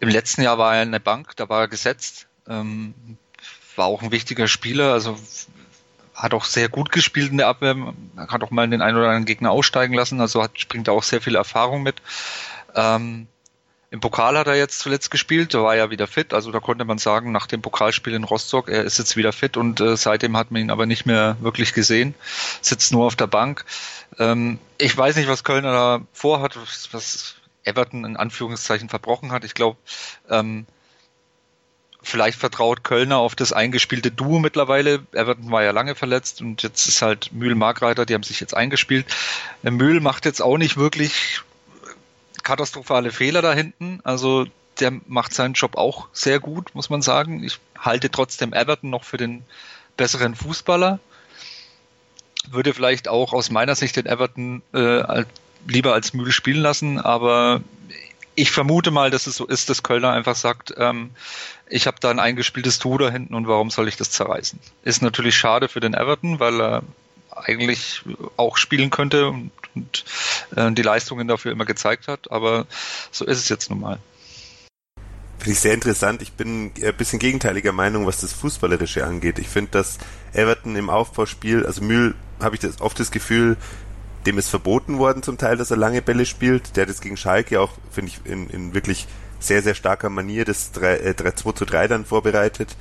im 0.00 0.08
letzten 0.08 0.42
Jahr 0.42 0.58
war 0.58 0.76
er 0.76 0.82
in 0.82 0.92
der 0.92 0.98
Bank, 0.98 1.36
da 1.36 1.48
war 1.48 1.60
er 1.60 1.68
gesetzt 1.68 2.26
ähm, 2.48 2.94
war 3.76 3.86
auch 3.86 4.02
ein 4.02 4.12
wichtiger 4.12 4.48
Spieler, 4.48 4.92
also 4.92 5.18
hat 6.14 6.34
auch 6.34 6.44
sehr 6.44 6.68
gut 6.68 6.92
gespielt 6.92 7.30
in 7.30 7.38
der 7.38 7.48
Abwehr, 7.48 7.94
hat 8.16 8.42
auch 8.42 8.50
mal 8.50 8.68
den 8.68 8.82
einen 8.82 8.96
oder 8.96 9.06
anderen 9.06 9.24
Gegner 9.24 9.50
aussteigen 9.50 9.94
lassen, 9.94 10.20
also 10.20 10.42
hat, 10.42 10.68
bringt 10.68 10.88
auch 10.88 11.02
sehr 11.02 11.20
viel 11.20 11.34
Erfahrung 11.34 11.82
mit. 11.82 11.96
Ähm, 12.74 13.26
Im 13.90 14.00
Pokal 14.00 14.38
hat 14.38 14.46
er 14.46 14.56
jetzt 14.56 14.78
zuletzt 14.78 15.10
gespielt, 15.10 15.54
da 15.54 15.62
war 15.62 15.74
er 15.74 15.90
wieder 15.90 16.06
fit, 16.06 16.34
also 16.34 16.50
da 16.50 16.60
konnte 16.60 16.84
man 16.84 16.98
sagen, 16.98 17.32
nach 17.32 17.46
dem 17.46 17.62
Pokalspiel 17.62 18.14
in 18.14 18.24
Rostock, 18.24 18.68
er 18.68 18.84
ist 18.84 18.98
jetzt 18.98 19.16
wieder 19.16 19.32
fit 19.32 19.56
und 19.56 19.80
äh, 19.80 19.96
seitdem 19.96 20.36
hat 20.36 20.50
man 20.50 20.62
ihn 20.62 20.70
aber 20.70 20.86
nicht 20.86 21.06
mehr 21.06 21.36
wirklich 21.40 21.72
gesehen, 21.72 22.14
sitzt 22.60 22.92
nur 22.92 23.06
auf 23.06 23.16
der 23.16 23.26
Bank. 23.26 23.64
Ähm, 24.18 24.58
ich 24.78 24.96
weiß 24.96 25.16
nicht, 25.16 25.28
was 25.28 25.44
Kölner 25.44 25.72
da 25.72 26.00
vorhat, 26.12 26.58
was 26.92 27.36
Everton 27.64 28.04
in 28.04 28.16
Anführungszeichen 28.16 28.88
verbrochen 28.88 29.32
hat. 29.32 29.44
Ich 29.44 29.54
glaube, 29.54 29.78
ähm, 30.28 30.66
vielleicht 32.02 32.38
vertraut 32.38 32.84
Kölner 32.84 33.18
auf 33.18 33.34
das 33.34 33.52
eingespielte 33.52 34.10
Duo 34.10 34.38
mittlerweile. 34.38 35.06
Everton 35.12 35.50
war 35.50 35.62
ja 35.62 35.70
lange 35.70 35.94
verletzt 35.94 36.40
und 36.40 36.62
jetzt 36.62 36.86
ist 36.86 37.02
halt 37.02 37.32
Mühl 37.32 37.54
Markreiter, 37.54 38.04
die 38.04 38.14
haben 38.14 38.22
sich 38.22 38.40
jetzt 38.40 38.56
eingespielt. 38.56 39.06
Mühl 39.62 40.00
macht 40.00 40.24
jetzt 40.24 40.42
auch 40.42 40.58
nicht 40.58 40.76
wirklich 40.76 41.40
katastrophale 42.42 43.12
Fehler 43.12 43.42
da 43.42 43.52
hinten. 43.52 44.00
Also 44.04 44.46
der 44.80 44.92
macht 45.06 45.32
seinen 45.34 45.54
Job 45.54 45.76
auch 45.76 46.08
sehr 46.12 46.40
gut, 46.40 46.74
muss 46.74 46.90
man 46.90 47.02
sagen. 47.02 47.44
Ich 47.44 47.58
halte 47.78 48.10
trotzdem 48.10 48.52
Everton 48.52 48.90
noch 48.90 49.04
für 49.04 49.16
den 49.16 49.44
besseren 49.96 50.34
Fußballer. 50.34 50.98
Würde 52.50 52.74
vielleicht 52.74 53.06
auch 53.06 53.32
aus 53.32 53.50
meiner 53.50 53.76
Sicht 53.76 53.96
den 53.96 54.06
Everton 54.06 54.62
äh, 54.72 55.24
lieber 55.68 55.94
als 55.94 56.12
Mühl 56.12 56.32
spielen 56.32 56.60
lassen, 56.60 56.98
aber 56.98 57.60
ich 58.34 58.50
vermute 58.50 58.90
mal, 58.90 59.10
dass 59.10 59.26
es 59.26 59.36
so 59.36 59.46
ist, 59.46 59.68
dass 59.68 59.82
Kölner 59.82 60.12
einfach 60.12 60.36
sagt, 60.36 60.74
ähm, 60.76 61.10
ich 61.68 61.86
habe 61.86 61.98
da 62.00 62.10
ein 62.10 62.18
eingespieltes 62.18 62.78
Tour 62.78 62.98
da 62.98 63.10
hinten 63.10 63.34
und 63.34 63.46
warum 63.46 63.70
soll 63.70 63.88
ich 63.88 63.96
das 63.96 64.10
zerreißen? 64.10 64.58
Ist 64.84 65.02
natürlich 65.02 65.36
schade 65.36 65.68
für 65.68 65.80
den 65.80 65.94
Everton, 65.94 66.40
weil 66.40 66.60
er 66.60 66.82
eigentlich 67.30 68.02
auch 68.36 68.56
spielen 68.56 68.90
könnte 68.90 69.28
und, 69.28 69.50
und 69.74 70.04
äh, 70.56 70.70
die 70.72 70.82
Leistungen 70.82 71.28
dafür 71.28 71.52
immer 71.52 71.64
gezeigt 71.64 72.08
hat, 72.08 72.30
aber 72.30 72.66
so 73.10 73.24
ist 73.24 73.38
es 73.38 73.48
jetzt 73.48 73.70
nun 73.70 73.80
mal. 73.80 73.98
Finde 75.38 75.52
ich 75.54 75.60
sehr 75.60 75.74
interessant. 75.74 76.22
Ich 76.22 76.32
bin 76.32 76.72
ein 76.80 76.96
bisschen 76.96 77.18
gegenteiliger 77.18 77.72
Meinung, 77.72 78.06
was 78.06 78.20
das 78.20 78.32
Fußballerische 78.32 79.04
angeht. 79.04 79.40
Ich 79.40 79.48
finde, 79.48 79.72
dass 79.72 79.98
Everton 80.34 80.76
im 80.76 80.88
Aufbauspiel, 80.88 81.66
also 81.66 81.82
Mühl, 81.82 82.14
habe 82.40 82.54
ich 82.54 82.60
das 82.60 82.80
oft 82.80 83.00
das 83.00 83.10
Gefühl, 83.10 83.56
dem 84.26 84.38
ist 84.38 84.48
verboten 84.48 84.98
worden 84.98 85.22
zum 85.22 85.38
Teil, 85.38 85.56
dass 85.56 85.70
er 85.70 85.76
lange 85.76 86.02
Bälle 86.02 86.26
spielt. 86.26 86.76
Der 86.76 86.82
hat 86.82 86.88
jetzt 86.88 87.02
gegen 87.02 87.16
Schalke 87.16 87.60
auch, 87.60 87.72
finde 87.90 88.12
ich, 88.12 88.30
in, 88.30 88.48
in 88.50 88.74
wirklich 88.74 89.06
sehr, 89.40 89.62
sehr 89.62 89.74
starker 89.74 90.08
Manier 90.08 90.44
das 90.44 90.72
3, 90.72 90.96
äh, 90.96 91.14
3 91.14 91.32
2 91.32 91.52
zu 91.52 91.64
3 91.64 91.88
dann 91.88 92.04
vorbereitet. 92.04 92.76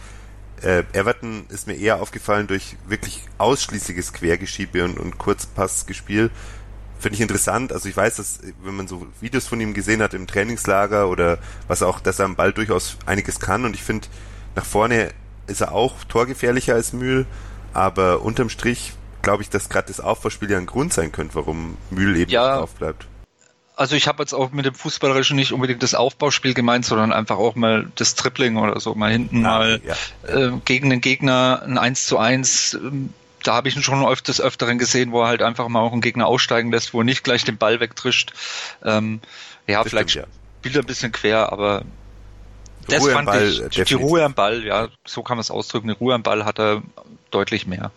Äh, 0.61 0.83
Everton 0.93 1.45
ist 1.49 1.65
mir 1.65 1.75
eher 1.75 2.01
aufgefallen 2.01 2.47
durch 2.47 2.75
wirklich 2.87 3.23
ausschließliches 3.39 4.13
Quergeschiebe 4.13 4.83
und, 4.83 4.99
und 4.99 5.17
Kurzpassgespiel. 5.17 6.29
Finde 6.99 7.15
ich 7.15 7.21
interessant. 7.21 7.73
Also 7.73 7.89
ich 7.89 7.97
weiß, 7.97 8.17
dass 8.17 8.39
wenn 8.63 8.75
man 8.75 8.87
so 8.87 9.07
Videos 9.19 9.47
von 9.47 9.59
ihm 9.59 9.73
gesehen 9.73 10.03
hat 10.03 10.13
im 10.13 10.27
Trainingslager 10.27 11.09
oder 11.09 11.39
was 11.67 11.81
auch, 11.81 11.99
dass 11.99 12.19
er 12.19 12.25
am 12.25 12.35
Ball 12.35 12.53
durchaus 12.53 12.97
einiges 13.07 13.39
kann 13.39 13.65
und 13.65 13.73
ich 13.73 13.81
finde, 13.81 14.07
nach 14.53 14.65
vorne 14.65 15.09
ist 15.47 15.61
er 15.61 15.71
auch 15.71 16.03
torgefährlicher 16.03 16.75
als 16.75 16.93
Mühl, 16.93 17.25
aber 17.73 18.21
unterm 18.21 18.49
Strich 18.49 18.93
glaube 19.21 19.43
ich, 19.43 19.49
dass 19.49 19.69
gerade 19.69 19.87
das 19.87 19.99
Aufbauspiel 19.99 20.49
ja 20.49 20.57
ein 20.57 20.65
Grund 20.65 20.93
sein 20.93 21.11
könnte, 21.11 21.35
warum 21.35 21.77
Mühl 21.89 22.15
eben 22.17 22.31
ja, 22.31 22.57
drauf 22.57 22.75
bleibt. 22.75 23.07
Also 23.75 23.95
ich 23.95 24.07
habe 24.07 24.21
jetzt 24.21 24.33
auch 24.33 24.51
mit 24.51 24.65
dem 24.65 24.75
Fußballerischen 24.75 25.35
nicht 25.35 25.53
unbedingt 25.53 25.81
das 25.81 25.95
Aufbauspiel 25.95 26.53
gemeint, 26.53 26.85
sondern 26.85 27.11
einfach 27.11 27.37
auch 27.37 27.55
mal 27.55 27.87
das 27.95 28.15
Tripling 28.15 28.57
oder 28.57 28.79
so, 28.79 28.93
mal 28.95 29.11
hinten 29.11 29.45
ah, 29.45 29.57
mal 29.57 29.81
ja. 29.83 29.95
äh, 30.27 30.51
gegen 30.65 30.89
den 30.89 31.01
Gegner 31.01 31.63
ein 31.65 31.77
1 31.77 32.05
zu 32.05 32.17
1. 32.17 32.75
Ähm, 32.75 33.13
da 33.43 33.55
habe 33.55 33.69
ich 33.69 33.75
ihn 33.75 33.81
schon 33.81 34.05
öfters 34.05 34.39
öfteren 34.39 34.77
gesehen, 34.77 35.11
wo 35.11 35.21
er 35.21 35.27
halt 35.27 35.41
einfach 35.41 35.67
mal 35.67 35.79
auch 35.79 35.93
einen 35.93 36.01
Gegner 36.01 36.27
aussteigen 36.27 36.71
lässt, 36.71 36.93
wo 36.93 37.01
er 37.01 37.05
nicht 37.05 37.23
gleich 37.23 37.43
den 37.43 37.57
Ball 37.57 37.79
wegtrischt. 37.79 38.33
Ähm, 38.83 39.19
ja, 39.65 39.81
das 39.81 39.89
vielleicht 39.89 40.11
stimmt, 40.11 40.27
spielt 40.59 40.75
er 40.75 40.83
ein 40.83 40.85
bisschen 40.85 41.11
quer, 41.11 41.51
aber 41.51 41.83
das 42.87 43.01
Ruhe 43.01 43.11
fand 43.13 43.25
Ball, 43.25 43.47
ich, 43.47 43.57
definitiv. 43.57 43.87
die 43.87 43.93
Ruhe 43.95 44.23
am 44.23 44.33
Ball, 44.33 44.63
ja, 44.63 44.89
so 45.05 45.23
kann 45.23 45.37
man 45.37 45.41
es 45.41 45.49
ausdrücken, 45.49 45.87
die 45.87 45.93
Ruhe 45.93 46.13
am 46.13 46.23
Ball 46.23 46.45
hat 46.45 46.59
er 46.59 46.83
deutlich 47.31 47.65
mehr. 47.65 47.91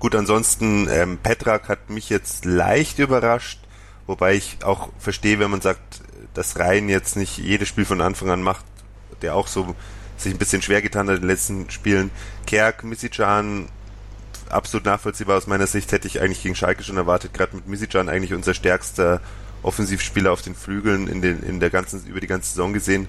Gut, 0.00 0.14
ansonsten, 0.14 0.88
ähm, 0.90 1.18
Petrak 1.18 1.68
hat 1.68 1.90
mich 1.90 2.08
jetzt 2.08 2.46
leicht 2.46 2.98
überrascht, 2.98 3.60
wobei 4.06 4.34
ich 4.34 4.56
auch 4.64 4.88
verstehe, 4.98 5.38
wenn 5.38 5.50
man 5.50 5.60
sagt, 5.60 6.00
dass 6.32 6.58
Rhein 6.58 6.88
jetzt 6.88 7.16
nicht 7.16 7.36
jedes 7.36 7.68
Spiel 7.68 7.84
von 7.84 8.00
Anfang 8.00 8.30
an 8.30 8.42
macht, 8.42 8.64
der 9.20 9.34
auch 9.34 9.46
so 9.46 9.74
sich 10.16 10.32
ein 10.32 10.38
bisschen 10.38 10.62
schwer 10.62 10.80
getan 10.80 11.06
hat 11.08 11.16
in 11.16 11.20
den 11.20 11.28
letzten 11.28 11.68
Spielen. 11.68 12.10
Kerk, 12.46 12.82
Misican, 12.82 13.68
absolut 14.48 14.86
nachvollziehbar 14.86 15.36
aus 15.36 15.46
meiner 15.46 15.66
Sicht, 15.66 15.92
hätte 15.92 16.08
ich 16.08 16.22
eigentlich 16.22 16.42
gegen 16.42 16.54
Schalke 16.54 16.82
schon 16.82 16.96
erwartet, 16.96 17.34
gerade 17.34 17.56
mit 17.56 17.68
Misican 17.68 18.08
eigentlich 18.08 18.32
unser 18.32 18.54
stärkster 18.54 19.20
Offensivspieler 19.62 20.32
auf 20.32 20.40
den 20.40 20.54
Flügeln 20.54 21.08
in 21.08 21.20
den, 21.20 21.42
in 21.42 21.60
der 21.60 21.68
ganzen, 21.68 22.06
über 22.06 22.20
die 22.20 22.26
ganze 22.26 22.48
Saison 22.48 22.72
gesehen 22.72 23.06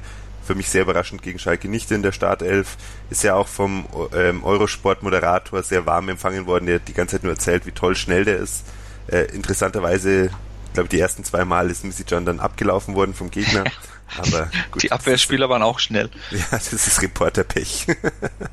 für 0.52 0.58
mich 0.58 0.70
sehr 0.70 0.82
überraschend 0.82 1.22
gegen 1.22 1.40
Schalke 1.40 1.70
nicht 1.70 1.92
in 1.92 2.02
der 2.02 2.12
Startelf. 2.12 2.76
Ist 3.10 3.24
ja 3.24 3.36
auch 3.36 3.48
vom 3.48 3.86
ähm, 4.14 4.44
Eurosport-Moderator 4.44 5.64
sehr 5.64 5.86
warm 5.86 6.10
empfangen 6.10 6.46
worden, 6.46 6.66
der 6.66 6.80
die 6.80 6.94
ganze 6.94 7.16
Zeit 7.16 7.24
nur 7.24 7.32
erzählt, 7.32 7.66
wie 7.66 7.72
toll 7.72 7.96
schnell 7.96 8.26
der 8.26 8.38
ist. 8.38 8.66
Äh, 9.08 9.34
interessanterweise, 9.34 10.26
ich 10.26 10.74
glaube, 10.74 10.90
die 10.90 11.00
ersten 11.00 11.24
zwei 11.24 11.46
Mal 11.46 11.72
ist 11.72 11.86
Misijan 11.86 12.26
dann 12.26 12.42
abgelaufen 12.42 12.96
worden 12.96 13.14
vom 13.14 13.32
Gegner. 13.32 13.64
Aber 14.18 14.50
gut, 14.72 14.84
die 14.84 14.92
Abwehrspieler 14.92 15.48
waren 15.48 15.62
auch 15.62 15.80
schnell. 15.80 16.10
Ja, 16.32 16.46
das 16.52 16.74
ist 16.74 17.02
Reporterpech. 17.02 17.88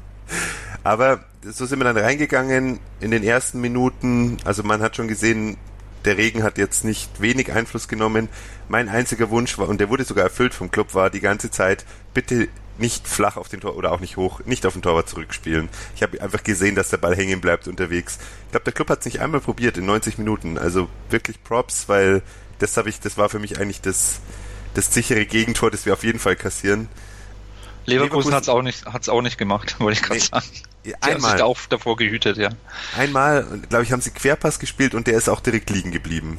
Aber 0.85 1.25
so 1.43 1.67
sind 1.67 1.81
wir 1.81 1.85
dann 1.85 1.99
reingegangen 1.99 2.78
in 3.00 3.11
den 3.11 3.25
ersten 3.25 3.61
Minuten. 3.61 4.37
Also 4.45 4.62
man 4.62 4.83
hat 4.83 4.95
schon 4.95 5.09
gesehen, 5.09 5.57
der 6.05 6.17
Regen 6.17 6.43
hat 6.43 6.59
jetzt 6.59 6.85
nicht 6.85 7.21
wenig 7.21 7.52
Einfluss 7.52 7.88
genommen. 7.88 8.28
Mein 8.69 8.88
einziger 8.88 9.31
Wunsch 9.31 9.59
war, 9.59 9.69
und 9.69 9.78
der 9.81 9.88
wurde 9.88 10.05
sogar 10.05 10.25
erfüllt 10.25 10.55
vom 10.55 10.71
Club, 10.71 10.95
war 10.95 11.11
die 11.11 11.21
ganze 11.21 11.50
Zeit, 11.50 11.85
bitte 12.14 12.49
nicht 12.78 13.09
flach 13.09 13.37
auf 13.37 13.49
den 13.49 13.61
Tor 13.61 13.76
oder 13.76 13.93
auch 13.93 14.00
nicht 14.00 14.17
hoch, 14.17 14.40
nicht 14.45 14.64
auf 14.64 14.73
den 14.73 14.83
Torwart 14.83 15.09
zurückspielen. 15.09 15.69
Ich 15.97 16.02
habe 16.02 16.21
einfach 16.23 16.43
gesehen, 16.43 16.75
dass 16.75 16.90
der 16.90 16.99
Ball 16.99 17.17
hängen 17.17 17.40
bleibt 17.40 17.67
unterwegs. 17.69 18.19
Ich 18.47 18.50
glaube, 18.52 18.64
der 18.64 18.73
Club 18.73 18.90
hat 18.90 19.00
es 19.00 19.07
nicht 19.07 19.21
einmal 19.21 19.40
probiert 19.40 19.76
in 19.76 19.87
90 19.87 20.19
Minuten. 20.19 20.59
Also 20.59 20.88
wirklich 21.11 21.43
Props, 21.43 21.88
weil 21.88 22.23
das 22.59 22.76
habe 22.76 22.88
ich, 22.88 23.00
das 23.00 23.19
war 23.19 23.28
für 23.28 23.38
mich 23.38 23.59
eigentlich 23.59 23.81
das, 23.81 24.21
das 24.75 24.93
sichere 24.93 25.26
Gegentor, 25.26 25.71
das 25.71 25.87
wir 25.87 25.93
auf 25.93 26.05
jeden 26.05 26.19
Fall 26.19 26.37
kassieren. 26.37 26.88
Leverkusen, 27.85 28.33
Leverkusen 28.33 28.35
hat 28.35 28.43
es 28.43 28.49
auch 28.49 28.62
nicht, 28.62 28.87
hat's 28.87 29.09
auch 29.09 29.23
nicht 29.23 29.38
gemacht, 29.38 29.76
wollte 29.81 30.00
ich 30.00 30.02
gerade 30.02 30.21
nee, 30.21 30.26
sagen. 30.26 30.47
Die 30.85 30.94
einmal. 30.97 31.30
Haben 31.30 31.37
sich 31.38 31.42
auch 31.42 31.58
davor 31.68 31.97
gehütet, 31.97 32.37
ja. 32.37 32.50
Einmal, 32.97 33.44
glaube 33.68 33.85
ich, 33.85 33.92
haben 33.92 34.00
sie 34.00 34.11
Querpass 34.11 34.58
gespielt 34.58 34.94
und 34.94 35.06
der 35.06 35.14
ist 35.16 35.28
auch 35.28 35.40
direkt 35.40 35.70
liegen 35.70 35.90
geblieben. 35.90 36.38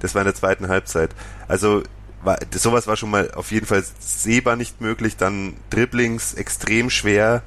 Das 0.00 0.14
war 0.14 0.22
in 0.22 0.26
der 0.26 0.34
zweiten 0.34 0.68
Halbzeit. 0.68 1.10
Also 1.48 1.82
war, 2.22 2.38
sowas 2.52 2.86
war 2.86 2.96
schon 2.96 3.10
mal 3.10 3.30
auf 3.32 3.50
jeden 3.50 3.66
Fall 3.66 3.84
sehbar 3.98 4.56
nicht 4.56 4.80
möglich. 4.80 5.16
Dann 5.16 5.56
Dribblings 5.70 6.34
extrem 6.34 6.90
schwer. 6.90 7.42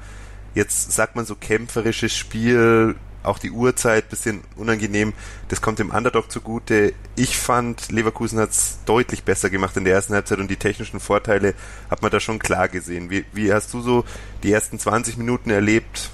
Jetzt 0.54 0.92
sagt 0.92 1.16
man 1.16 1.26
so 1.26 1.36
kämpferisches 1.36 2.16
Spiel, 2.16 2.96
auch 3.24 3.40
die 3.40 3.52
Uhrzeit 3.52 4.10
bisschen 4.10 4.44
unangenehm. 4.56 5.14
Das 5.50 5.62
kommt 5.62 5.80
dem 5.80 5.92
Underdog 5.92 6.32
zugute. 6.32 6.94
Ich 7.16 7.38
fand, 7.38 7.92
Leverkusen 7.92 8.40
hat 8.40 8.52
es 8.52 8.80
deutlich 8.86 9.24
besser 9.24 9.50
gemacht 9.50 9.78
in 9.78 9.84
der 9.84 9.94
ersten 9.94 10.14
Halbzeit 10.14 10.40
und 10.40 10.50
die 10.50 10.58
technischen 10.58 11.00
Vorteile 11.00 11.54
hat 11.90 12.02
man 12.02 12.12
da 12.12 12.20
schon 12.20 12.40
klar 12.40 12.68
gesehen. 12.68 13.10
Wie, 13.10 13.26
wie 13.34 13.54
hast 13.54 13.74
du 13.74 13.82
so 13.82 14.06
die 14.44 14.52
ersten 14.52 14.80
20 14.80 15.18
Minuten 15.18 15.50
erlebt? 15.50 16.10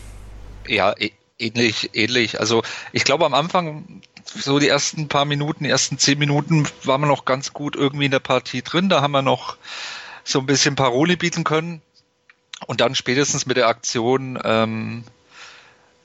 Ja, 0.68 0.94
ähnlich, 1.40 1.92
ähnlich. 1.94 2.40
Also 2.40 2.64
ich 2.92 3.04
glaube 3.04 3.26
am 3.26 3.34
Anfang 3.34 4.02
so 4.26 4.60
die 4.60 4.68
ersten 4.68 5.08
paar 5.08 5.26
Minuten, 5.26 5.64
die 5.64 5.70
ersten 5.70 5.98
zehn 5.98 6.20
Minuten 6.20 6.68
waren 6.84 7.02
wir 7.02 7.08
noch 7.08 7.26
ganz 7.26 7.54
gut 7.54 7.76
irgendwie 7.76 8.06
in 8.06 8.12
der 8.12 8.20
Partie 8.20 8.62
drin. 8.62 8.90
Da 8.90 9.02
haben 9.02 9.12
wir 9.12 9.22
noch 9.22 9.58
so 10.24 10.40
ein 10.40 10.46
bisschen 10.46 10.76
Paroli 10.76 11.16
bieten 11.16 11.44
können. 11.44 11.82
Und 12.66 12.82
dann 12.82 12.96
spätestens 12.96 13.46
mit 13.46 13.56
der 13.56 13.68
Aktion 13.68 14.40
ähm, 14.44 15.04
äh, 15.06 15.17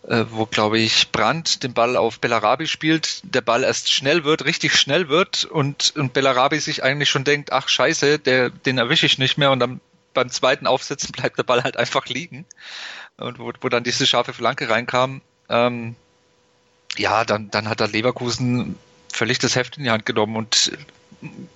wo, 0.05 0.47
glaube 0.47 0.79
ich, 0.79 1.13
Brandt 1.13 1.63
den 1.63 1.75
Ball 1.75 1.97
auf 1.97 2.19
Bellarabi 2.19 2.67
spielt, 2.67 3.21
der 3.23 3.41
Ball 3.41 3.63
erst 3.63 3.93
schnell 3.93 4.25
wird, 4.25 4.45
richtig 4.45 4.75
schnell 4.75 5.09
wird 5.09 5.45
und, 5.45 5.95
und 5.97 6.13
Bellarabi 6.13 6.59
sich 6.59 6.83
eigentlich 6.83 7.09
schon 7.09 7.25
denkt, 7.25 7.53
ach 7.53 7.69
scheiße, 7.69 8.19
der, 8.19 8.51
den 8.51 8.79
erwische 8.79 9.07
ich 9.07 9.19
nicht 9.19 9.39
mehr 9.39 9.53
und 9.53 9.61
dann 9.61 9.81
beim 10.13 10.29
zweiten 10.31 10.67
Aufsetzen 10.67 11.13
bleibt 11.17 11.39
der 11.39 11.45
Ball 11.45 11.63
halt 11.63 11.77
einfach 11.77 12.07
liegen. 12.07 12.45
Und 13.17 13.39
wo, 13.39 13.53
wo 13.61 13.69
dann 13.69 13.85
diese 13.85 14.07
scharfe 14.07 14.33
Flanke 14.33 14.69
reinkam, 14.69 15.21
ähm, 15.49 15.95
ja, 16.97 17.25
dann, 17.25 17.51
dann 17.51 17.69
hat 17.69 17.81
der 17.81 17.89
Leverkusen 17.89 18.77
völlig 19.13 19.39
das 19.39 19.55
Heft 19.55 19.77
in 19.77 19.85
die 19.85 19.91
Hand 19.91 20.07
genommen 20.07 20.37
und 20.37 20.73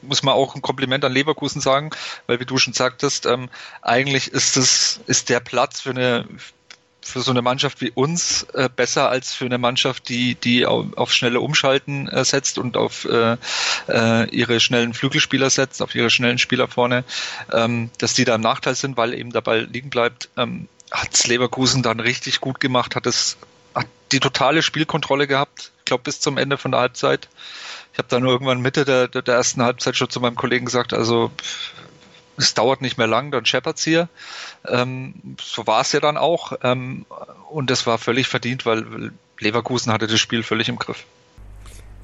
muss 0.03 0.23
man 0.23 0.35
auch 0.35 0.55
ein 0.55 0.62
Kompliment 0.62 1.05
an 1.05 1.12
Leverkusen 1.12 1.61
sagen, 1.61 1.91
weil 2.26 2.38
wie 2.38 2.47
du 2.47 2.57
schon 2.59 2.73
sagtest, 2.73 3.26
ähm, 3.26 3.49
eigentlich 3.83 4.29
ist 4.29 4.57
das 4.57 5.00
ist 5.07 5.29
der 5.29 5.41
Platz 5.41 5.81
für 5.81 5.91
eine 5.91 6.29
für 7.07 7.21
so 7.21 7.31
eine 7.31 7.43
Mannschaft 7.43 7.81
wie 7.81 7.91
uns 7.91 8.43
äh, 8.55 8.69
besser 8.75 9.09
als 9.09 9.33
für 9.33 9.45
eine 9.45 9.59
Mannschaft, 9.59 10.09
die, 10.09 10.35
die 10.35 10.67
auf, 10.67 10.87
auf 10.97 11.13
schnelle 11.13 11.41
Umschalten 11.41 12.09
äh, 12.09 12.25
setzt 12.25 12.59
und 12.59 12.77
auf 12.77 13.05
äh, 13.05 13.37
äh, 13.89 14.29
ihre 14.31 14.61
schnellen 14.61 14.93
Flügelspieler 14.93 15.51
setzt, 15.51 15.83
auf 15.83 15.95
ihre 15.95 16.11
schnellen 16.11 16.39
Spieler 16.39 16.69
vorne, 16.69 17.05
ähm, 17.53 17.91
dass 17.99 18.15
die 18.15 18.25
da 18.25 18.35
im 18.35 18.41
Nachteil 18.41 18.75
sind, 18.75 18.97
weil 18.97 19.15
eben 19.15 19.33
der 19.33 19.41
Ball 19.41 19.65
liegen 19.65 19.91
bleibt. 19.91 20.29
Ähm, 20.37 20.69
hat 20.91 21.27
Leverkusen 21.27 21.83
dann 21.83 22.01
richtig 22.01 22.41
gut 22.41 22.61
gemacht, 22.61 22.97
hat 22.97 23.07
es 23.07 23.37
hat 23.75 23.87
die 24.13 24.21
totale 24.21 24.63
Spielkontrolle 24.63 25.27
gehabt, 25.27 25.73
ich 25.79 25.85
glaube 25.85 26.05
bis 26.05 26.21
zum 26.21 26.39
Ende 26.39 26.59
von 26.59 26.71
der 26.73 26.81
Halbzeit. 26.81 27.29
Ich 27.93 27.99
habe 27.99 28.09
dann 28.09 28.25
irgendwann 28.25 28.61
Mitte 28.61 28.85
der, 28.85 29.09
der 29.09 29.35
ersten 29.35 29.63
Halbzeit 29.63 29.97
schon 29.97 30.11
zu 30.11 30.21
meinem 30.21 30.37
Kollegen 30.37 30.67
gesagt, 30.67 30.93
also 30.93 31.31
es 32.37 32.55
dauert 32.55 32.83
nicht 32.83 32.99
mehr 32.99 33.07
lang, 33.07 33.31
dann 33.31 33.47
scheppert's 33.47 33.85
hier. 33.85 34.09
Ähm, 34.66 35.37
so 35.40 35.66
war 35.66 35.81
es 35.81 35.93
ja 35.93 36.00
dann 36.00 36.16
auch. 36.16 36.52
Ähm, 36.62 37.07
und 37.50 37.71
das 37.71 37.87
war 37.87 37.99
völlig 37.99 38.28
verdient, 38.28 38.66
weil 38.66 39.12
Leverkusen 39.38 39.93
hatte 39.93 40.07
das 40.07 40.21
Spiel 40.21 40.43
völlig 40.43 40.69
im 40.69 40.78
Griff. 40.78 41.05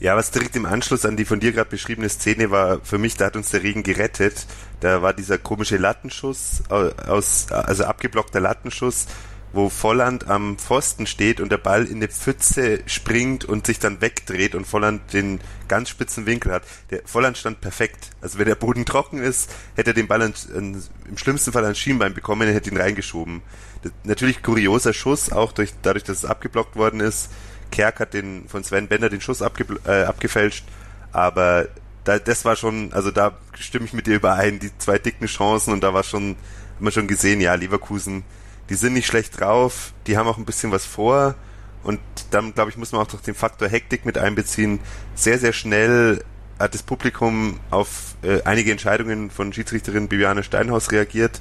Ja, 0.01 0.17
was 0.17 0.33
direkt 0.33 0.57
im 0.57 0.67
Anschluss 0.67 1.05
an 1.05 1.17
die 1.17 1.25
von 1.25 1.39
dir 1.39 1.53
gerade 1.53 1.71
beschriebene 1.71 2.09
Szene 2.09 2.51
war, 2.51 2.81
für 2.83 2.99
mich, 2.99 3.17
da 3.17 3.27
hat 3.27 3.37
uns 3.37 3.51
der 3.51 3.63
Regen 3.63 3.85
gerettet. 3.85 4.47
Da 4.81 5.01
war 5.01 5.13
dieser 5.13 5.39
komische 5.39 5.77
Lattenschuss 5.77 6.65
aus, 6.71 7.53
also 7.53 7.85
abgeblockter 7.85 8.41
Lattenschuss, 8.41 9.07
wo 9.53 9.69
Volland 9.69 10.29
am 10.29 10.57
Pfosten 10.57 11.07
steht 11.07 11.41
und 11.41 11.53
der 11.53 11.59
Ball 11.59 11.85
in 11.85 11.97
eine 11.97 12.09
Pfütze 12.09 12.81
springt 12.87 13.45
und 13.45 13.67
sich 13.67 13.79
dann 13.79 14.01
wegdreht 14.01 14.55
und 14.55 14.67
Volland 14.67 15.13
den 15.13 15.41
ganz 15.69 15.91
spitzen 15.91 16.27
Winkel 16.27 16.53
hat. 16.53 16.63
Der 16.91 17.03
Volland 17.05 17.37
stand 17.37 17.61
perfekt. 17.61 18.11
Also 18.21 18.39
wenn 18.39 18.47
der 18.47 18.55
Boden 18.55 18.87
trocken 18.87 19.19
ist, 19.19 19.51
hätte 19.75 19.91
er 19.91 19.95
den 19.95 20.09
Ball 20.09 20.23
an, 20.23 20.35
an, 20.57 20.83
im 21.09 21.19
schlimmsten 21.19 21.53
Fall 21.53 21.65
an 21.65 21.75
Schienbein 21.75 22.15
bekommen 22.15 22.49
und 22.49 22.55
hätte 22.55 22.71
ihn 22.71 22.77
reingeschoben. 22.79 23.43
Das, 23.83 23.93
natürlich 24.05 24.43
kurioser 24.43 24.95
Schuss, 24.95 25.31
auch 25.31 25.53
durch, 25.53 25.75
dadurch, 25.83 26.05
dass 26.05 26.19
es 26.19 26.25
abgeblockt 26.25 26.77
worden 26.77 27.01
ist. 27.01 27.31
Kerk 27.71 28.01
hat 28.01 28.15
den 28.15 28.49
von 28.49 28.65
Sven 28.65 28.89
Bender 28.89 29.11
den 29.11 29.21
Schuss 29.21 29.43
abge, 29.43 29.65
äh, 29.87 30.05
abgefälscht, 30.05 30.65
aber 31.11 31.69
da, 32.05 32.19
das 32.19 32.45
war 32.45 32.57
schon, 32.57 32.93
also 32.93 33.11
da 33.11 33.39
stimme 33.59 33.87
ich 33.87 33.93
mit 33.93 34.07
dir 34.07 34.17
überein, 34.17 34.59
die 34.59 34.77
zwei 34.79 34.99
dicken 34.99 35.27
Chancen 35.27 35.73
und 35.73 35.83
da 35.83 35.95
war 35.95 36.03
schon, 36.03 36.37
haben 36.77 36.85
wir 36.85 36.91
schon 36.91 37.09
gesehen, 37.09 37.41
ja, 37.41 37.55
Leverkusen 37.55 38.25
die 38.69 38.75
sind 38.75 38.95
nicht 38.95 39.07
schlecht 39.07 39.41
drauf, 39.41 39.93
die 40.07 40.17
haben 40.17 40.29
auch 40.29 40.39
ein 40.39 40.45
bisschen 40.45 40.73
was 40.73 40.85
vor 40.85 41.35
und 41.83 42.01
dann, 42.31 42.55
glaube 42.55 42.71
ich, 42.71 42.77
muss 42.77 42.93
man 42.93 43.03
auch 43.03 43.09
doch 43.09 43.21
den 43.21 43.35
Faktor 43.35 43.69
Hektik 43.69 44.05
mit 44.05 44.19
einbeziehen. 44.19 44.81
Sehr, 45.15 45.39
sehr 45.39 45.53
schnell 45.53 46.25
hat 46.59 46.75
das 46.75 46.83
Publikum 46.83 47.59
auf 47.71 48.15
äh, 48.23 48.43
einige 48.45 48.71
Entscheidungen 48.71 49.31
von 49.31 49.53
Schiedsrichterin 49.53 50.09
Bibiane 50.09 50.45
Steinhaus 50.45 50.93
reagiert. 50.93 51.41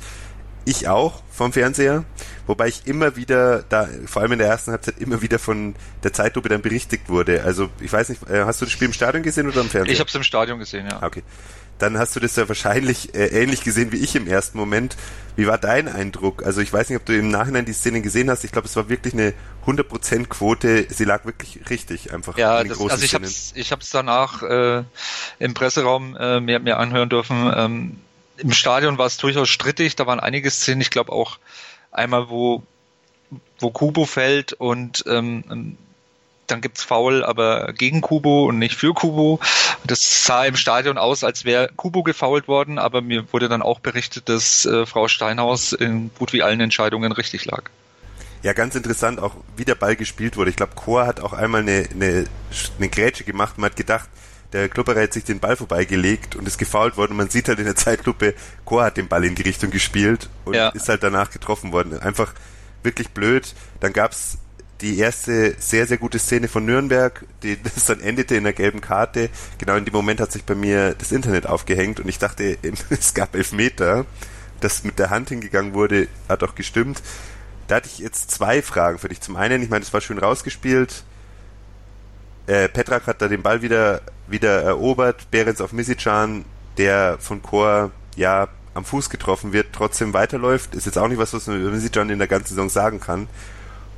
Ich 0.63 0.87
auch 0.87 1.23
vom 1.31 1.53
Fernseher, 1.53 2.05
wobei 2.45 2.67
ich 2.67 2.85
immer 2.85 3.15
wieder, 3.15 3.63
da 3.63 3.87
vor 4.05 4.21
allem 4.21 4.33
in 4.33 4.39
der 4.39 4.47
ersten 4.47 4.71
Halbzeit 4.71 4.99
immer 4.99 5.23
wieder 5.23 5.39
von 5.39 5.75
der 6.03 6.13
Zeitlupe 6.13 6.49
dann 6.49 6.61
berichtigt 6.61 7.09
wurde. 7.09 7.43
Also 7.43 7.69
ich 7.79 7.91
weiß 7.91 8.09
nicht, 8.09 8.29
äh, 8.29 8.43
hast 8.45 8.61
du 8.61 8.65
das 8.65 8.71
Spiel 8.71 8.87
im 8.87 8.93
Stadion 8.93 9.23
gesehen 9.23 9.47
oder 9.47 9.61
im 9.61 9.69
Fernseher? 9.69 9.93
Ich 9.93 9.99
habe 9.99 10.07
es 10.07 10.15
im 10.15 10.23
Stadion 10.23 10.59
gesehen, 10.59 10.87
ja. 10.89 11.01
Okay 11.01 11.23
dann 11.81 11.97
hast 11.97 12.15
du 12.15 12.19
das 12.19 12.35
ja 12.35 12.47
wahrscheinlich 12.47 13.15
äh, 13.15 13.27
ähnlich 13.27 13.63
gesehen 13.63 13.91
wie 13.91 13.97
ich 13.97 14.15
im 14.15 14.27
ersten 14.27 14.57
Moment. 14.57 14.95
Wie 15.35 15.47
war 15.47 15.57
dein 15.57 15.87
Eindruck? 15.87 16.43
Also 16.45 16.61
ich 16.61 16.71
weiß 16.71 16.89
nicht, 16.89 16.97
ob 16.97 17.05
du 17.05 17.17
im 17.17 17.29
Nachhinein 17.29 17.65
die 17.65 17.73
Szene 17.73 18.01
gesehen 18.01 18.29
hast. 18.29 18.43
Ich 18.43 18.51
glaube, 18.51 18.67
es 18.67 18.75
war 18.75 18.89
wirklich 18.89 19.13
eine 19.13 19.33
100% 19.65 20.27
Quote. 20.27 20.85
Sie 20.89 21.05
lag 21.05 21.25
wirklich 21.25 21.69
richtig 21.69 22.13
einfach. 22.13 22.37
Ja, 22.37 22.63
das, 22.63 22.79
also 22.79 23.03
ich 23.03 23.13
habe 23.13 23.25
es 23.25 23.53
ich 23.55 23.71
hab's 23.71 23.89
danach 23.89 24.43
äh, 24.43 24.83
im 25.39 25.53
Presseraum 25.53 26.15
äh, 26.17 26.39
mir, 26.39 26.59
mir 26.59 26.77
anhören 26.77 27.09
dürfen. 27.09 27.51
Ähm, 27.55 27.97
Im 28.37 28.51
Stadion 28.51 28.97
war 28.97 29.07
es 29.07 29.17
durchaus 29.17 29.49
strittig. 29.49 29.95
Da 29.95 30.05
waren 30.05 30.19
einige 30.19 30.51
Szenen. 30.51 30.81
Ich 30.81 30.91
glaube 30.91 31.11
auch 31.11 31.39
einmal, 31.91 32.29
wo 32.29 32.63
wo 33.59 33.71
Kubo 33.71 34.05
fällt 34.05 34.53
und 34.53 35.03
ähm, 35.07 35.77
dann 36.51 36.61
gibt's 36.61 36.83
Foul, 36.83 37.23
aber 37.23 37.73
gegen 37.73 38.01
Kubo 38.01 38.45
und 38.45 38.59
nicht 38.59 38.75
für 38.75 38.93
Kubo. 38.93 39.39
Das 39.83 40.25
sah 40.25 40.45
im 40.45 40.55
Stadion 40.55 40.97
aus, 40.97 41.23
als 41.23 41.45
wäre 41.45 41.69
Kubo 41.75 42.03
gefoult 42.03 42.47
worden, 42.47 42.77
aber 42.77 43.01
mir 43.01 43.31
wurde 43.33 43.49
dann 43.49 43.61
auch 43.61 43.79
berichtet, 43.79 44.29
dass 44.29 44.65
äh, 44.65 44.85
Frau 44.85 45.07
Steinhaus 45.07 45.73
in 45.73 46.11
gut 46.17 46.33
wie 46.33 46.43
allen 46.43 46.59
Entscheidungen 46.59 47.11
richtig 47.11 47.45
lag. 47.45 47.63
Ja, 48.43 48.53
ganz 48.53 48.75
interessant 48.75 49.19
auch, 49.19 49.35
wie 49.55 49.65
der 49.65 49.75
Ball 49.75 49.95
gespielt 49.95 50.35
wurde. 50.35 50.49
Ich 50.49 50.55
glaube, 50.55 50.73
Chor 50.75 51.05
hat 51.05 51.19
auch 51.19 51.33
einmal 51.33 51.61
eine, 51.61 51.87
eine, 51.91 52.25
eine 52.77 52.89
Grätsche 52.89 53.23
gemacht 53.23 53.55
und 53.57 53.65
hat 53.65 53.75
gedacht, 53.75 54.09
der 54.51 54.67
Klubberer 54.67 55.01
hat 55.01 55.13
sich 55.13 55.23
den 55.23 55.39
Ball 55.39 55.55
vorbeigelegt 55.55 56.35
und 56.35 56.47
ist 56.47 56.57
gefault 56.57 56.97
worden 56.97 57.11
und 57.11 57.17
man 57.17 57.29
sieht 57.29 57.47
halt 57.47 57.59
in 57.59 57.65
der 57.65 57.75
Zeitlupe, 57.75 58.33
Chor 58.65 58.83
hat 58.83 58.97
den 58.97 59.07
Ball 59.07 59.23
in 59.23 59.35
die 59.35 59.43
Richtung 59.43 59.71
gespielt 59.71 60.29
und 60.43 60.55
ja. 60.55 60.69
ist 60.69 60.89
halt 60.89 61.03
danach 61.03 61.29
getroffen 61.29 61.71
worden. 61.71 61.99
Einfach 61.99 62.33
wirklich 62.83 63.09
blöd. 63.09 63.53
Dann 63.79 63.93
gab's 63.93 64.37
die 64.81 64.97
erste 64.97 65.55
sehr, 65.59 65.85
sehr 65.85 65.97
gute 65.97 66.19
Szene 66.19 66.47
von 66.47 66.65
Nürnberg, 66.65 67.25
die 67.43 67.61
das 67.63 67.85
dann 67.85 68.01
endete 68.01 68.35
in 68.35 68.43
der 68.43 68.53
gelben 68.53 68.81
Karte. 68.81 69.29
Genau 69.57 69.75
in 69.75 69.85
dem 69.85 69.93
Moment 69.93 70.19
hat 70.19 70.31
sich 70.31 70.43
bei 70.43 70.55
mir 70.55 70.95
das 70.95 71.11
Internet 71.11 71.47
aufgehängt 71.47 71.99
und 71.99 72.07
ich 72.09 72.19
dachte, 72.19 72.57
es 72.89 73.13
gab 73.13 73.35
Elfmeter. 73.35 74.05
Das 74.59 74.83
mit 74.83 74.99
der 74.99 75.09
Hand 75.09 75.29
hingegangen 75.29 75.73
wurde, 75.73 76.07
hat 76.29 76.43
auch 76.43 76.53
gestimmt. 76.53 77.01
Da 77.67 77.77
hatte 77.77 77.87
ich 77.87 77.97
jetzt 77.97 78.29
zwei 78.29 78.61
Fragen 78.61 78.99
für 78.99 79.09
dich. 79.09 79.19
Zum 79.19 79.35
einen, 79.35 79.63
ich 79.63 79.69
meine, 79.69 79.83
es 79.83 79.91
war 79.91 80.01
schön 80.01 80.19
rausgespielt. 80.19 81.03
Äh, 82.45 82.69
Petrak 82.69 83.07
hat 83.07 83.23
da 83.23 83.27
den 83.27 83.41
Ball 83.41 83.63
wieder, 83.63 84.01
wieder 84.27 84.61
erobert. 84.61 85.31
Behrens 85.31 85.61
auf 85.61 85.73
Misicjan, 85.73 86.45
der 86.77 87.17
von 87.19 87.41
Chor, 87.41 87.89
ja, 88.15 88.49
am 88.75 88.85
Fuß 88.85 89.09
getroffen 89.09 89.51
wird, 89.51 89.67
trotzdem 89.73 90.13
weiterläuft. 90.13 90.75
Ist 90.75 90.85
jetzt 90.85 90.97
auch 90.97 91.07
nicht 91.07 91.17
was, 91.17 91.33
was 91.33 91.47
man 91.47 91.59
über 91.59 91.71
Misicjan 91.71 92.11
in 92.11 92.19
der 92.19 92.27
ganzen 92.27 92.49
Saison 92.49 92.69
sagen 92.69 92.99
kann 92.99 93.27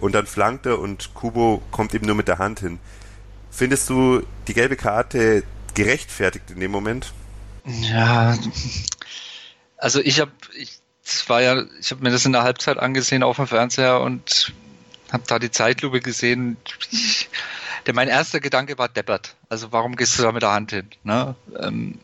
und 0.03 0.11
dann 0.11 0.27
flankt 0.27 0.65
er 0.65 0.79
und 0.79 1.13
Kubo 1.13 1.63
kommt 1.71 1.93
eben 1.93 2.05
nur 2.05 2.15
mit 2.15 2.27
der 2.27 2.37
Hand 2.37 2.59
hin. 2.59 2.77
Findest 3.49 3.89
du 3.89 4.21
die 4.49 4.53
gelbe 4.53 4.75
Karte 4.75 5.43
gerechtfertigt 5.75 6.51
in 6.51 6.59
dem 6.59 6.71
Moment? 6.71 7.13
Ja, 7.65 8.37
also 9.77 10.01
ich 10.01 10.19
habe, 10.19 10.31
ich, 10.57 10.81
war 11.27 11.41
ja, 11.41 11.63
ich 11.79 11.91
habe 11.91 12.03
mir 12.03 12.11
das 12.11 12.25
in 12.25 12.33
der 12.33 12.43
Halbzeit 12.43 12.79
angesehen 12.79 13.23
auf 13.23 13.37
dem 13.37 13.47
Fernseher 13.47 14.01
und 14.01 14.51
habe 15.09 15.23
da 15.25 15.39
die 15.39 15.51
Zeitlupe 15.51 16.01
gesehen. 16.01 16.57
Ich, 16.91 17.29
der, 17.85 17.93
mein 17.93 18.09
erster 18.09 18.41
Gedanke 18.41 18.77
war 18.77 18.89
deppert. 18.89 19.37
Also 19.47 19.71
warum 19.71 19.95
gehst 19.95 20.19
du 20.19 20.23
da 20.23 20.33
mit 20.33 20.41
der 20.41 20.51
Hand 20.51 20.71
hin? 20.71 20.89
Ne? 21.03 21.33
Ähm, 21.57 21.97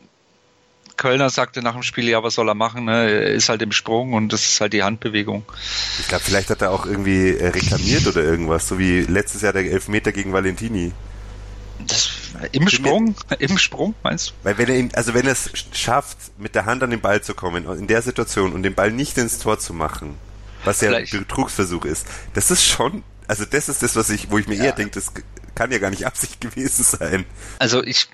Kölner 1.00 1.30
sagte 1.30 1.62
nach 1.62 1.72
dem 1.72 1.82
Spiel, 1.82 2.08
ja, 2.08 2.22
was 2.22 2.34
soll 2.34 2.46
er 2.48 2.54
machen? 2.54 2.84
Ne? 2.84 3.10
Er 3.10 3.32
ist 3.32 3.48
halt 3.48 3.62
im 3.62 3.72
Sprung 3.72 4.12
und 4.12 4.34
das 4.34 4.44
ist 4.44 4.60
halt 4.60 4.74
die 4.74 4.82
Handbewegung. 4.82 5.44
Ich 5.98 6.08
glaube, 6.08 6.22
vielleicht 6.22 6.50
hat 6.50 6.60
er 6.60 6.72
auch 6.72 6.84
irgendwie 6.84 7.30
äh, 7.30 7.48
reklamiert 7.48 8.06
oder 8.06 8.22
irgendwas, 8.22 8.68
so 8.68 8.78
wie 8.78 9.00
letztes 9.00 9.40
Jahr 9.40 9.54
der 9.54 9.64
Elfmeter 9.64 10.12
gegen 10.12 10.34
Valentini. 10.34 10.92
Das, 11.86 12.10
Im 12.52 12.68
Sprung? 12.68 13.14
Im 13.38 13.56
Sprung, 13.56 13.94
meinst 14.02 14.28
du? 14.28 14.32
Weil 14.42 14.58
wenn 14.58 14.68
er 14.68 14.76
ihn, 14.76 14.90
also 14.92 15.14
wenn 15.14 15.24
er 15.24 15.32
es 15.32 15.50
schafft, 15.72 16.18
mit 16.36 16.54
der 16.54 16.66
Hand 16.66 16.82
an 16.82 16.90
den 16.90 17.00
Ball 17.00 17.22
zu 17.22 17.32
kommen, 17.32 17.66
in 17.78 17.86
der 17.86 18.02
Situation 18.02 18.52
und 18.52 18.62
den 18.62 18.74
Ball 18.74 18.92
nicht 18.92 19.16
ins 19.16 19.38
Tor 19.38 19.58
zu 19.58 19.72
machen, 19.72 20.16
was 20.64 20.82
ja 20.82 20.92
ein 20.92 21.06
Betrugsversuch 21.10 21.86
ist, 21.86 22.06
das 22.34 22.50
ist 22.50 22.66
schon, 22.66 23.04
also 23.26 23.46
das 23.46 23.70
ist 23.70 23.82
das, 23.82 23.96
was 23.96 24.10
ich, 24.10 24.30
wo 24.30 24.36
ich 24.36 24.46
mir 24.46 24.56
ja. 24.56 24.64
eher 24.64 24.72
denke, 24.72 24.92
das 24.92 25.12
kann 25.54 25.72
ja 25.72 25.78
gar 25.78 25.88
nicht 25.88 26.04
Absicht 26.06 26.42
gewesen 26.42 26.84
sein. 26.84 27.24
Also 27.58 27.82
ich, 27.82 28.08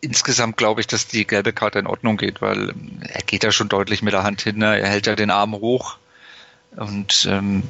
insgesamt 0.00 0.56
glaube 0.56 0.80
ich, 0.80 0.86
dass 0.86 1.06
die 1.06 1.26
gelbe 1.26 1.52
Karte 1.52 1.78
in 1.78 1.86
Ordnung 1.86 2.16
geht, 2.16 2.40
weil 2.40 2.74
er 3.02 3.22
geht 3.22 3.44
ja 3.44 3.52
schon 3.52 3.68
deutlich 3.68 4.02
mit 4.02 4.12
der 4.12 4.22
Hand 4.22 4.42
hin, 4.42 4.58
ne? 4.58 4.78
er 4.78 4.88
hält 4.88 5.06
ja 5.06 5.16
den 5.16 5.30
Arm 5.30 5.54
hoch 5.54 5.98
und 6.76 7.26
ähm, 7.28 7.62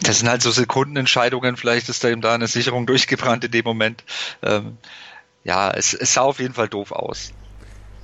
das 0.00 0.18
sind 0.18 0.28
halt 0.28 0.42
so 0.42 0.50
Sekundenentscheidungen, 0.50 1.56
vielleicht 1.56 1.88
ist 1.88 2.02
da 2.02 2.08
eben 2.08 2.20
da 2.20 2.34
eine 2.34 2.48
Sicherung 2.48 2.86
durchgebrannt 2.86 3.44
in 3.44 3.50
dem 3.50 3.64
Moment. 3.64 4.04
Ähm, 4.42 4.78
ja, 5.44 5.70
es, 5.70 5.94
es 5.94 6.14
sah 6.14 6.22
auf 6.22 6.40
jeden 6.40 6.54
Fall 6.54 6.68
doof 6.68 6.92
aus. 6.92 7.32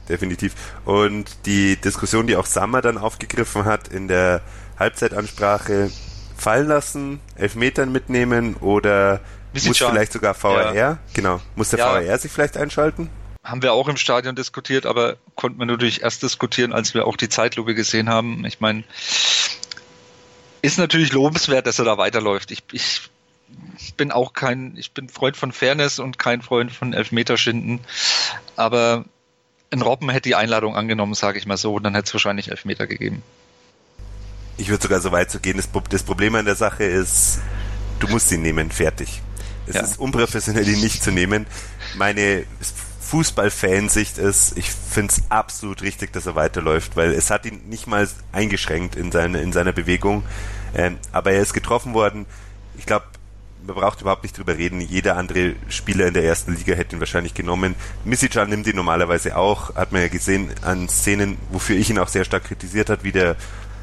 Definitiv. 0.08 0.54
Und 0.84 1.46
die 1.46 1.76
Diskussion, 1.76 2.26
die 2.26 2.36
auch 2.36 2.46
Sammer 2.46 2.82
dann 2.82 2.98
aufgegriffen 2.98 3.64
hat 3.64 3.88
in 3.88 4.08
der 4.08 4.42
Halbzeitansprache, 4.78 5.90
fallen 6.36 6.68
lassen, 6.68 7.20
Elfmetern 7.34 7.92
mitnehmen 7.92 8.54
oder 8.56 9.20
muss 9.66 9.78
vielleicht 9.78 10.12
sogar 10.12 10.40
VAR, 10.40 10.74
ja. 10.74 10.98
genau, 11.14 11.40
muss 11.54 11.70
der 11.70 11.78
ja. 11.78 11.92
VAR 11.92 12.18
sich 12.18 12.30
vielleicht 12.30 12.56
einschalten? 12.56 13.10
Haben 13.44 13.62
wir 13.62 13.72
auch 13.72 13.88
im 13.88 13.96
Stadion 13.96 14.36
diskutiert, 14.36 14.84
aber 14.84 15.16
konnten 15.34 15.58
wir 15.58 15.66
natürlich 15.66 16.02
erst 16.02 16.22
diskutieren, 16.22 16.72
als 16.72 16.92
wir 16.94 17.06
auch 17.06 17.16
die 17.16 17.28
Zeitlupe 17.28 17.74
gesehen 17.74 18.08
haben. 18.08 18.44
Ich 18.44 18.60
meine, 18.60 18.84
ist 20.60 20.78
natürlich 20.78 21.12
lobenswert, 21.12 21.66
dass 21.66 21.78
er 21.78 21.84
da 21.84 21.98
weiterläuft. 21.98 22.50
Ich, 22.50 22.62
ich 22.72 23.10
bin 23.96 24.12
auch 24.12 24.32
kein, 24.32 24.76
ich 24.76 24.92
bin 24.92 25.08
Freund 25.08 25.36
von 25.36 25.52
Fairness 25.52 25.98
und 25.98 26.18
kein 26.18 26.42
Freund 26.42 26.72
von 26.72 26.92
Elfmeterschinden, 26.92 27.80
aber 28.56 29.04
ein 29.70 29.82
Robben 29.82 30.10
hätte 30.10 30.28
die 30.28 30.34
Einladung 30.34 30.76
angenommen, 30.76 31.14
sage 31.14 31.38
ich 31.38 31.46
mal 31.46 31.56
so, 31.56 31.74
und 31.74 31.82
dann 31.82 31.94
hätte 31.94 32.06
es 32.08 32.14
wahrscheinlich 32.14 32.50
Elfmeter 32.50 32.86
gegeben. 32.86 33.22
Ich 34.56 34.68
würde 34.68 34.82
sogar 34.82 35.00
so 35.00 35.12
weit 35.12 35.30
zu 35.30 35.40
gehen. 35.40 35.56
Das, 35.56 35.68
das 35.88 36.02
Problem 36.02 36.34
an 36.34 36.44
der 36.44 36.56
Sache 36.56 36.84
ist, 36.84 37.38
du 38.00 38.08
musst 38.08 38.32
ihn 38.32 38.42
nehmen, 38.42 38.70
fertig. 38.70 39.22
Es 39.68 39.76
ja. 39.76 39.82
ist 39.82 39.98
unprofessionell, 39.98 40.66
ihn 40.68 40.80
nicht 40.80 41.02
zu 41.02 41.12
nehmen. 41.12 41.46
Meine 41.96 42.44
Fußballfansicht 43.08 44.18
ist, 44.18 44.58
ich 44.58 44.70
finde 44.70 45.14
es 45.14 45.22
absolut 45.30 45.80
richtig, 45.80 46.12
dass 46.12 46.26
er 46.26 46.34
weiterläuft, 46.34 46.94
weil 46.94 47.12
es 47.12 47.30
hat 47.30 47.46
ihn 47.46 47.62
nicht 47.68 47.86
mal 47.86 48.06
eingeschränkt 48.32 48.96
in, 48.96 49.10
seine, 49.10 49.40
in 49.40 49.52
seiner 49.52 49.72
Bewegung. 49.72 50.24
Ähm, 50.74 50.98
aber 51.10 51.32
er 51.32 51.40
ist 51.40 51.54
getroffen 51.54 51.94
worden. 51.94 52.26
Ich 52.76 52.84
glaube, 52.84 53.06
man 53.66 53.76
braucht 53.76 54.02
überhaupt 54.02 54.24
nicht 54.24 54.36
drüber 54.36 54.58
reden. 54.58 54.82
Jeder 54.82 55.16
andere 55.16 55.54
Spieler 55.68 56.06
in 56.06 56.14
der 56.14 56.24
ersten 56.24 56.54
Liga 56.54 56.74
hätte 56.74 56.96
ihn 56.96 57.00
wahrscheinlich 57.00 57.32
genommen. 57.32 57.76
Misican 58.04 58.50
nimmt 58.50 58.66
ihn 58.66 58.76
normalerweise 58.76 59.38
auch. 59.38 59.74
Hat 59.74 59.90
man 59.92 60.02
ja 60.02 60.08
gesehen 60.08 60.50
an 60.60 60.88
Szenen, 60.90 61.38
wofür 61.50 61.76
ich 61.76 61.88
ihn 61.88 61.98
auch 61.98 62.08
sehr 62.08 62.24
stark 62.24 62.44
kritisiert 62.44 62.90
hat, 62.90 63.04
wie 63.04 63.12
der 63.12 63.36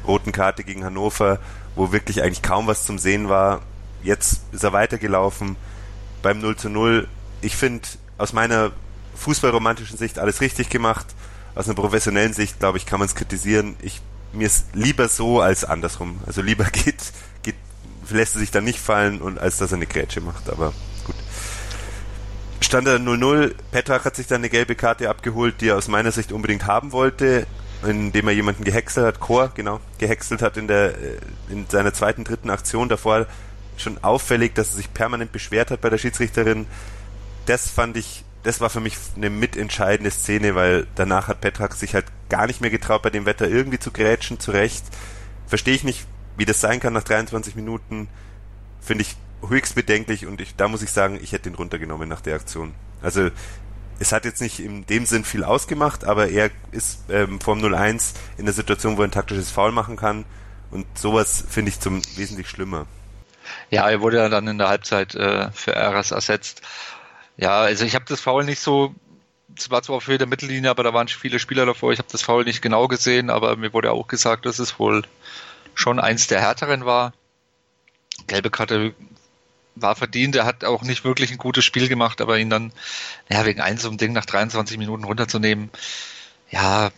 roten 0.06 0.30
Karte 0.30 0.62
gegen 0.62 0.84
Hannover, 0.84 1.40
wo 1.74 1.90
wirklich 1.90 2.22
eigentlich 2.22 2.42
kaum 2.42 2.68
was 2.68 2.84
zum 2.84 2.98
Sehen 2.98 3.28
war. 3.28 3.62
Jetzt 4.04 4.42
ist 4.52 4.62
er 4.62 4.72
weitergelaufen 4.72 5.56
beim 6.26 6.40
0 6.40 6.56
zu 6.56 6.68
0. 6.68 7.06
Ich 7.40 7.54
finde 7.54 7.86
aus 8.18 8.32
meiner 8.32 8.72
fußballromantischen 9.14 9.96
Sicht 9.96 10.18
alles 10.18 10.40
richtig 10.40 10.70
gemacht. 10.70 11.06
Aus 11.54 11.66
einer 11.66 11.76
professionellen 11.76 12.32
Sicht, 12.32 12.58
glaube 12.58 12.78
ich, 12.78 12.84
kann 12.84 12.98
man 12.98 13.06
es 13.06 13.14
kritisieren. 13.14 13.76
Ich, 13.80 14.00
mir 14.32 14.48
ist 14.48 14.74
lieber 14.74 15.08
so 15.08 15.40
als 15.40 15.64
andersrum. 15.64 16.18
Also 16.26 16.42
lieber 16.42 16.64
geht, 16.72 16.96
geht, 17.44 17.54
lässt 18.10 18.34
er 18.34 18.40
sich 18.40 18.50
dann 18.50 18.64
nicht 18.64 18.80
fallen 18.80 19.20
und 19.20 19.38
als 19.38 19.58
dass 19.58 19.70
er 19.70 19.76
eine 19.76 19.86
Grätsche 19.86 20.20
macht, 20.20 20.50
aber 20.50 20.72
gut. 21.04 21.14
Stand 22.60 22.88
er 22.88 22.96
0-0. 22.96 23.54
Petrach 23.70 24.04
hat 24.04 24.16
sich 24.16 24.26
dann 24.26 24.40
eine 24.40 24.50
gelbe 24.50 24.74
Karte 24.74 25.08
abgeholt, 25.08 25.60
die 25.60 25.68
er 25.68 25.76
aus 25.76 25.86
meiner 25.86 26.10
Sicht 26.10 26.32
unbedingt 26.32 26.66
haben 26.66 26.90
wollte, 26.90 27.46
indem 27.86 28.26
er 28.26 28.34
jemanden 28.34 28.64
gehäckselt 28.64 29.06
hat, 29.06 29.20
Chor, 29.20 29.52
genau, 29.54 29.78
gehäckselt 29.98 30.42
hat 30.42 30.56
in 30.56 30.66
der, 30.66 30.98
äh, 30.98 31.18
in 31.50 31.66
seiner 31.68 31.94
zweiten, 31.94 32.24
dritten 32.24 32.50
Aktion. 32.50 32.88
Davor 32.88 33.26
schon 33.80 34.02
auffällig, 34.02 34.54
dass 34.54 34.70
er 34.70 34.76
sich 34.76 34.92
permanent 34.92 35.32
beschwert 35.32 35.70
hat 35.70 35.80
bei 35.80 35.90
der 35.90 35.98
Schiedsrichterin. 35.98 36.66
Das 37.46 37.70
fand 37.70 37.96
ich, 37.96 38.24
das 38.42 38.60
war 38.60 38.70
für 38.70 38.80
mich 38.80 38.96
eine 39.16 39.30
mitentscheidende 39.30 40.10
Szene, 40.10 40.54
weil 40.54 40.86
danach 40.94 41.28
hat 41.28 41.40
Petrak 41.40 41.74
sich 41.74 41.94
halt 41.94 42.06
gar 42.28 42.46
nicht 42.46 42.60
mehr 42.60 42.70
getraut, 42.70 43.02
bei 43.02 43.10
dem 43.10 43.26
Wetter 43.26 43.48
irgendwie 43.48 43.78
zu 43.78 43.90
grätschen, 43.90 44.40
zurecht. 44.40 44.84
Verstehe 45.46 45.74
ich 45.74 45.84
nicht, 45.84 46.06
wie 46.36 46.44
das 46.44 46.60
sein 46.60 46.80
kann 46.80 46.92
nach 46.92 47.04
23 47.04 47.54
Minuten. 47.54 48.08
Finde 48.80 49.02
ich 49.02 49.16
höchst 49.48 49.74
bedenklich 49.74 50.26
und 50.26 50.40
ich, 50.40 50.56
da 50.56 50.68
muss 50.68 50.82
ich 50.82 50.90
sagen, 50.90 51.18
ich 51.22 51.32
hätte 51.32 51.48
ihn 51.48 51.54
runtergenommen 51.54 52.08
nach 52.08 52.20
der 52.20 52.34
Aktion. 52.34 52.74
Also 53.02 53.30
es 53.98 54.12
hat 54.12 54.24
jetzt 54.24 54.40
nicht 54.40 54.60
in 54.60 54.86
dem 54.86 55.06
Sinn 55.06 55.24
viel 55.24 55.44
ausgemacht, 55.44 56.04
aber 56.04 56.28
er 56.28 56.50
ist 56.70 57.00
ähm, 57.08 57.40
vom 57.40 57.60
0-1 57.60 58.14
in 58.38 58.44
der 58.44 58.54
Situation, 58.54 58.96
wo 58.96 59.02
er 59.02 59.08
ein 59.08 59.12
taktisches 59.12 59.50
Foul 59.50 59.72
machen 59.72 59.96
kann 59.96 60.24
und 60.70 60.86
sowas 60.98 61.44
finde 61.48 61.70
ich 61.70 61.80
zum 61.80 62.02
wesentlich 62.16 62.48
schlimmer. 62.48 62.86
Ja, 63.70 63.88
er 63.88 64.00
wurde 64.00 64.18
ja 64.18 64.28
dann 64.28 64.46
in 64.48 64.58
der 64.58 64.68
Halbzeit 64.68 65.14
äh, 65.14 65.50
für 65.52 65.74
RS 65.74 66.10
ersetzt. 66.10 66.62
Ja, 67.36 67.60
also 67.60 67.84
ich 67.84 67.94
habe 67.94 68.04
das 68.08 68.20
Foul 68.20 68.44
nicht 68.44 68.60
so, 68.60 68.94
es 69.56 69.70
war 69.70 69.82
zwar 69.82 69.96
auf 69.96 70.06
Höhe 70.06 70.18
der 70.18 70.26
Mittellinie, 70.26 70.70
aber 70.70 70.82
da 70.82 70.94
waren 70.94 71.08
viele 71.08 71.38
Spieler 71.38 71.66
davor. 71.66 71.92
Ich 71.92 71.98
habe 71.98 72.08
das 72.10 72.22
Foul 72.22 72.44
nicht 72.44 72.62
genau 72.62 72.88
gesehen, 72.88 73.30
aber 73.30 73.56
mir 73.56 73.72
wurde 73.72 73.92
auch 73.92 74.08
gesagt, 74.08 74.46
dass 74.46 74.58
es 74.58 74.78
wohl 74.78 75.02
schon 75.74 76.00
eins 76.00 76.26
der 76.26 76.40
härteren 76.40 76.84
war. 76.86 77.12
Gelbe 78.26 78.50
Karte 78.50 78.94
war 79.74 79.94
verdient. 79.94 80.34
Er 80.36 80.46
hat 80.46 80.64
auch 80.64 80.82
nicht 80.82 81.04
wirklich 81.04 81.30
ein 81.30 81.38
gutes 81.38 81.64
Spiel 81.64 81.88
gemacht, 81.88 82.20
aber 82.20 82.38
ihn 82.38 82.50
dann, 82.50 82.72
ja, 83.30 83.44
wegen 83.44 83.60
eins 83.60 83.82
so 83.82 83.90
ein 83.90 83.98
Ding 83.98 84.12
nach 84.12 84.24
23 84.24 84.78
Minuten 84.78 85.04
runterzunehmen, 85.04 85.70
ja, 86.50 86.90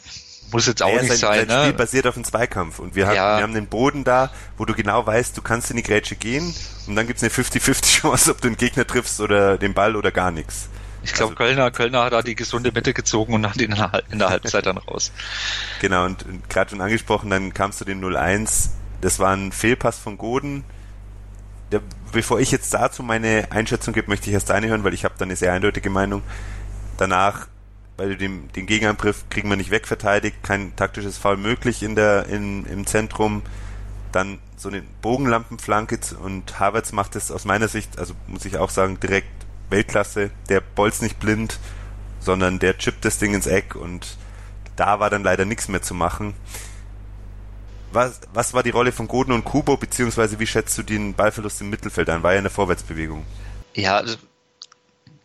muss 0.50 0.66
jetzt 0.66 0.82
auch 0.82 0.88
ja, 0.88 1.02
nicht 1.02 1.16
sein. 1.16 1.46
sein 1.46 1.46
ne? 1.46 1.62
Spiel 1.64 1.72
basiert 1.74 2.06
auf 2.06 2.16
einem 2.16 2.24
Zweikampf 2.24 2.78
und 2.78 2.94
wir 2.94 3.06
haben, 3.06 3.16
ja. 3.16 3.37
wir 3.38 3.42
haben 3.42 3.54
den 3.54 3.66
Boden 3.66 4.04
da, 4.04 4.30
wo 4.56 4.64
du 4.64 4.74
genau 4.74 5.06
weißt, 5.06 5.37
du 5.37 5.42
kannst 5.42 5.70
in 5.70 5.76
die 5.76 5.82
Grätsche 5.82 6.16
gehen 6.16 6.54
und 6.87 6.96
dann 6.96 7.06
gibt's 7.06 7.22
eine 7.22 7.30
50-50 7.32 7.82
Chance, 8.00 8.30
ob 8.30 8.40
du 8.40 8.48
den 8.48 8.56
Gegner 8.56 8.87
triffst 8.87 9.20
oder 9.20 9.58
den 9.58 9.74
Ball 9.74 9.96
oder 9.96 10.11
gar 10.11 10.30
nichts. 10.30 10.68
Ich 11.02 11.12
glaube, 11.12 11.32
also, 11.32 11.37
Kölner, 11.37 11.70
Kölner 11.70 12.04
hat 12.04 12.12
da 12.12 12.22
die 12.22 12.34
gesunde 12.34 12.72
Mitte 12.72 12.92
gezogen 12.92 13.34
und 13.34 13.48
hat 13.48 13.56
ihn 13.58 13.74
in 14.11 14.18
der 14.18 14.30
Halbzeit 14.30 14.66
dann 14.66 14.78
raus. 14.78 15.12
Genau, 15.80 16.04
und 16.04 16.24
gerade 16.48 16.70
schon 16.70 16.80
angesprochen, 16.80 17.30
dann 17.30 17.54
kamst 17.54 17.80
du 17.80 17.84
den 17.84 18.02
0-1. 18.04 18.70
Das 19.00 19.18
war 19.18 19.34
ein 19.34 19.52
Fehlpass 19.52 19.98
von 19.98 20.18
Goden. 20.18 20.64
Der, 21.70 21.80
bevor 22.12 22.40
ich 22.40 22.50
jetzt 22.50 22.74
dazu 22.74 23.02
meine 23.02 23.48
Einschätzung 23.50 23.94
gebe, 23.94 24.08
möchte 24.08 24.28
ich 24.28 24.34
erst 24.34 24.50
deine 24.50 24.68
hören, 24.68 24.82
weil 24.84 24.94
ich 24.94 25.04
habe 25.04 25.14
dann 25.18 25.28
eine 25.28 25.37
sehr 25.37 25.52
eindeutige 25.52 25.90
Meinung. 25.90 26.22
Danach 26.96 27.46
weil 27.98 28.16
den, 28.16 28.48
den 28.52 28.66
Gegenangriff 28.66 29.24
kriegen 29.28 29.50
wir 29.50 29.56
nicht 29.56 29.72
wegverteidigt, 29.72 30.42
kein 30.42 30.74
taktisches 30.76 31.18
Foul 31.18 31.37
möglich 31.37 31.82
in 31.82 31.96
der, 31.96 32.26
in, 32.26 32.64
im 32.64 32.87
Zentrum. 32.87 33.42
Dann 34.12 34.38
so 34.56 34.68
eine 34.68 34.82
Bogenlampenflanke 35.02 35.98
und 36.22 36.58
Havertz 36.58 36.92
macht 36.92 37.16
es 37.16 37.30
aus 37.30 37.44
meiner 37.44 37.68
Sicht, 37.68 37.98
also 37.98 38.14
muss 38.28 38.44
ich 38.44 38.56
auch 38.56 38.70
sagen, 38.70 39.00
direkt 39.00 39.28
Weltklasse. 39.68 40.30
Der 40.48 40.61
bolzt 40.61 41.02
nicht 41.02 41.18
blind, 41.18 41.58
sondern 42.20 42.61
der 42.61 42.78
chippt 42.78 43.04
das 43.04 43.18
Ding 43.18 43.34
ins 43.34 43.46
Eck 43.46 43.74
und 43.74 44.16
da 44.76 45.00
war 45.00 45.11
dann 45.11 45.24
leider 45.24 45.44
nichts 45.44 45.68
mehr 45.68 45.82
zu 45.82 45.92
machen. 45.92 46.34
Was, 47.90 48.20
was 48.32 48.54
war 48.54 48.62
die 48.62 48.70
Rolle 48.70 48.92
von 48.92 49.08
Goden 49.08 49.32
und 49.32 49.44
Kubo, 49.44 49.76
beziehungsweise 49.76 50.38
wie 50.38 50.46
schätzt 50.46 50.78
du 50.78 50.84
den 50.84 51.14
Ballverlust 51.14 51.61
im 51.62 51.70
Mittelfeld 51.70 52.08
ein? 52.11 52.22
War 52.22 52.32
ja 52.32 52.38
eine 52.38 52.50
Vorwärtsbewegung. 52.50 53.24
Ja, 53.74 53.96
also 53.96 54.16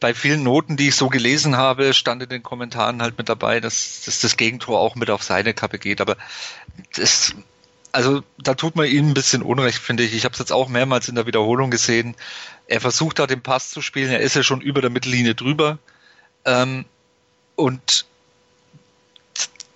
bei 0.04 0.14
vielen 0.14 0.44
Noten, 0.44 0.76
die 0.76 0.90
ich 0.90 0.98
so 0.98 1.08
gelesen 1.08 1.56
habe, 1.56 1.94
stand 1.94 2.22
in 2.22 2.28
den 2.28 2.44
Kommentaren 2.44 3.02
halt 3.02 3.18
mit 3.18 3.30
dabei, 3.30 3.62
dass, 3.62 4.02
dass 4.04 4.20
das 4.20 4.36
Gegentor 4.36 4.78
auch 4.78 4.96
mit 4.96 5.10
auf 5.10 5.24
seine 5.24 5.54
Kappe 5.54 5.80
geht. 5.80 6.02
Aber 6.02 6.18
das, 6.98 7.34
also 7.94 8.22
da 8.38 8.54
tut 8.54 8.76
man 8.76 8.86
ihm 8.88 9.08
ein 9.08 9.14
bisschen 9.14 9.42
Unrecht, 9.42 9.78
finde 9.78 10.04
ich. 10.04 10.14
Ich 10.14 10.26
habe 10.26 10.34
es 10.34 10.40
jetzt 10.40 10.52
auch 10.52 10.68
mehrmals 10.68 11.08
in 11.08 11.16
der 11.16 11.26
Wiederholung 11.26 11.72
gesehen. 11.72 12.16
Er 12.68 12.82
versucht 12.82 13.18
da 13.18 13.28
den 13.28 13.40
Pass 13.40 13.70
zu 13.70 13.82
spielen. 13.82 14.12
Er 14.12 14.20
ist 14.20 14.36
ja 14.36 14.44
schon 14.44 14.60
über 14.60 14.82
der 14.82 14.90
Mittellinie 14.90 15.36
drüber. 15.36 15.78
Ähm, 16.44 16.84
und 17.56 18.06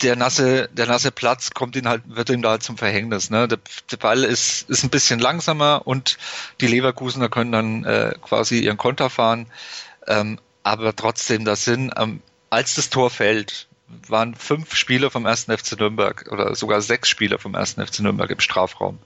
der 0.02 0.18
nasse, 0.18 0.68
der 0.74 0.88
nasse 0.88 1.12
Platz 1.12 1.52
kommt 1.52 1.78
ihn 1.78 1.88
halt, 1.88 2.04
wird 2.06 2.30
ihm 2.30 2.42
da 2.42 2.50
halt 2.50 2.64
zum 2.64 2.78
Verhängnis. 2.78 3.30
Ne? 3.30 3.48
Der, 3.48 3.60
der 3.92 3.98
Ball 3.98 4.26
ist, 4.26 4.70
ist 4.70 4.84
ein 4.84 4.90
bisschen 4.90 5.20
langsamer 5.20 5.84
und 5.86 6.18
die 6.60 6.68
Leverkusener 6.68 7.30
können 7.30 7.54
dann 7.54 7.86
äh, 7.86 8.14
quasi 8.22 8.60
ihren 8.60 8.78
Konter 8.78 9.10
fahren. 9.10 9.48
Ähm, 10.08 10.40
aber 10.64 10.96
trotzdem, 10.96 11.46
das 11.46 11.64
sind, 11.64 11.94
ähm, 11.98 12.22
als 12.50 12.76
das 12.76 12.90
Tor 12.90 13.10
fällt, 13.10 13.68
waren 14.08 14.36
fünf 14.36 14.76
Spieler 14.76 15.12
vom 15.12 15.26
ersten 15.26 15.56
FC 15.58 15.80
Nürnberg 15.80 16.26
oder 16.30 16.56
sogar 16.56 16.82
sechs 16.82 17.10
Spieler 17.10 17.40
vom 17.40 17.56
ersten 17.56 17.86
FC 17.86 18.00
Nürnberg 18.00 18.30
im 18.30 18.40
Strafraum. 18.40 19.00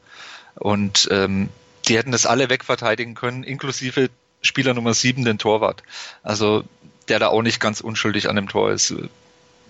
Und 0.56 1.08
ähm, 1.12 1.50
die 1.88 1.98
hätten 1.98 2.12
das 2.12 2.26
alle 2.26 2.50
wegverteidigen 2.50 3.16
können, 3.16 3.44
inklusive 3.44 4.10
Spieler 4.42 4.74
Nummer 4.74 4.94
7, 4.94 5.24
den 5.24 5.38
Torwart. 5.38 5.84
Also 6.24 6.64
der 7.08 7.20
da 7.20 7.28
auch 7.28 7.42
nicht 7.42 7.60
ganz 7.60 7.82
unschuldig 7.82 8.30
an 8.30 8.36
dem 8.36 8.48
Tor 8.48 8.72
ist, 8.72 8.94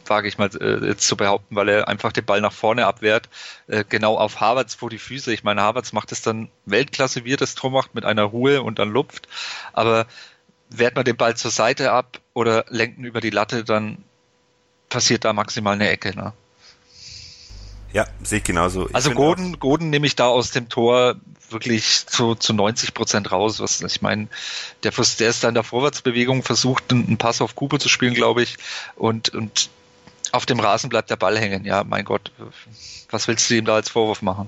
wage 0.06 0.28
ich 0.28 0.38
mal 0.38 0.50
äh, 0.60 0.86
jetzt 0.88 1.08
zu 1.08 1.16
behaupten, 1.16 1.56
weil 1.56 1.70
er 1.70 1.88
einfach 1.88 2.12
den 2.12 2.26
Ball 2.26 2.42
nach 2.42 2.52
vorne 2.52 2.86
abwehrt, 2.86 3.30
äh, 3.68 3.84
genau 3.88 4.18
auf 4.18 4.40
Havertz 4.42 4.76
vor 4.76 4.90
die 4.90 5.00
Füße. 5.00 5.34
Ich 5.34 5.44
meine, 5.44 5.62
Havertz 5.62 5.94
macht 5.94 6.12
es 6.12 6.22
dann 6.22 6.50
Weltklasse, 6.66 7.24
wie 7.26 7.34
er 7.34 7.38
das 7.38 7.56
Tor 7.56 7.72
macht, 7.72 7.96
mit 7.96 8.06
einer 8.06 8.24
Ruhe 8.24 8.62
und 8.62 8.80
dann 8.80 8.92
lupft. 8.92 9.28
Aber 9.74 10.06
wehrt 10.72 10.96
man 10.96 11.06
den 11.06 11.18
Ball 11.18 11.36
zur 11.36 11.52
Seite 11.52 11.92
ab 11.92 12.20
oder 12.34 12.66
lenken 12.70 13.04
über 13.04 13.22
die 13.22 13.30
Latte, 13.30 13.64
dann 13.64 13.98
passiert 14.90 15.26
da 15.26 15.34
maximal 15.34 15.74
eine 15.74 15.90
Ecke. 15.90 16.16
Ne? 16.16 16.34
Ja, 17.94 18.08
sehe 18.24 18.38
ich 18.40 18.44
genauso. 18.44 18.88
Ich 18.88 18.96
also 18.96 19.12
Goden, 19.12 19.60
Goden 19.60 19.90
nehme 19.90 20.08
ich 20.08 20.16
da 20.16 20.28
aus 20.28 20.52
dem 20.52 20.70
Tor 20.70 21.16
wirklich 21.50 22.06
zu, 22.08 22.36
zu 22.36 22.54
90 22.54 22.94
Prozent 22.94 23.32
raus. 23.32 23.60
Was, 23.60 23.82
ich 23.82 24.02
meine, 24.02 24.28
der, 24.84 24.92
der 24.92 25.30
ist 25.30 25.44
da 25.44 25.50
in 25.50 25.54
der 25.54 25.64
Vorwärtsbewegung, 25.64 26.44
versucht 26.44 26.92
einen 26.92 27.18
Pass 27.18 27.42
auf 27.42 27.56
Kubo 27.56 27.78
zu 27.78 27.90
spielen, 27.90 28.14
glaube 28.14 28.44
ich, 28.44 28.58
und, 28.96 29.30
und 29.30 29.70
auf 30.32 30.46
dem 30.46 30.62
Rasen 30.62 30.90
bleibt 30.90 31.10
der 31.10 31.18
Ball 31.18 31.38
hängen. 31.38 31.66
Ja, 31.66 31.84
mein 31.84 32.06
Gott, 32.06 32.32
was 33.10 33.28
willst 33.28 33.50
du 33.50 33.56
ihm 33.56 33.66
da 33.66 33.76
als 33.76 33.90
Vorwurf 33.90 34.22
machen? 34.22 34.48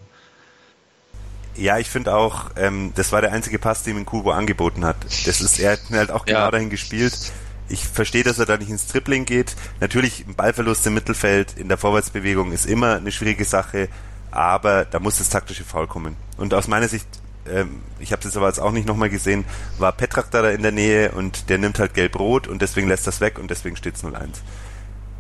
Ja, 1.56 1.78
ich 1.78 1.90
finde 1.90 2.16
auch, 2.16 2.52
ähm, 2.56 2.94
das 2.96 3.12
war 3.12 3.22
der 3.22 3.32
einzige 3.32 3.60
Pass, 3.60 3.84
den 3.84 3.98
ihm 3.98 4.06
Kubo 4.06 4.32
angeboten 4.32 4.86
hat. 4.86 4.98
Das 5.26 5.40
ist, 5.40 5.60
er 5.60 5.74
hat 5.74 5.82
halt 5.92 6.12
auch 6.12 6.26
genau 6.26 6.40
ja. 6.40 6.52
dahin 6.52 6.70
gespielt. 6.70 7.32
Ich 7.70 7.88
verstehe, 7.88 8.24
dass 8.24 8.40
er 8.40 8.46
da 8.46 8.58
nicht 8.58 8.70
ins 8.70 8.88
Tripling 8.88 9.26
geht. 9.26 9.56
Natürlich, 9.80 10.26
ein 10.28 10.36
Ballverlust 10.36 10.86
im 10.88 10.96
Mittelfeld 10.96 11.58
in 11.58 11.70
der 11.70 11.78
Vorwärtsbewegung 11.78 12.52
ist 12.52 12.66
immer 12.66 12.96
eine 12.96 13.12
schwierige 13.12 13.46
Sache, 13.46 13.88
aber 14.32 14.86
da 14.86 15.00
muss 15.00 15.20
das 15.20 15.30
taktische 15.30 15.64
Foul 15.64 15.88
kommen. 15.88 16.18
Und 16.38 16.54
aus 16.54 16.68
meiner 16.68 16.88
Sicht, 16.88 17.08
ähm, 17.48 17.82
ich 18.00 18.12
habe 18.12 18.24
das 18.24 18.36
aber 18.36 18.48
jetzt 18.48 18.60
auch 18.60 18.72
nicht 18.72 18.88
nochmal 18.88 19.10
gesehen, 19.10 19.46
war 19.78 19.92
Petrak 19.92 20.32
da 20.32 20.50
in 20.50 20.64
der 20.64 20.72
Nähe 20.72 21.12
und 21.12 21.50
der 21.50 21.60
nimmt 21.60 21.78
halt 21.78 21.94
gelb-rot 21.94 22.48
und 22.48 22.62
deswegen 22.62 22.88
lässt 22.88 23.06
das 23.06 23.22
weg 23.22 23.38
und 23.38 23.52
deswegen 23.52 23.76
steht 23.76 23.96
es 23.96 24.04
0-1. 24.04 24.16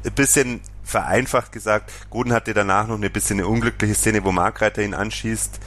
Ein 0.06 0.12
bisschen 0.14 0.62
vereinfacht 0.84 1.52
gesagt, 1.52 1.92
Guden 2.10 2.34
hatte 2.34 2.54
danach 2.54 2.88
noch 2.88 2.96
eine 2.96 3.10
bisschen 3.10 3.40
eine 3.40 3.48
unglückliche 3.48 3.94
Szene, 3.94 4.24
wo 4.24 4.32
Markreiter 4.32 4.82
ihn 4.82 4.94
anschießt 4.94 5.60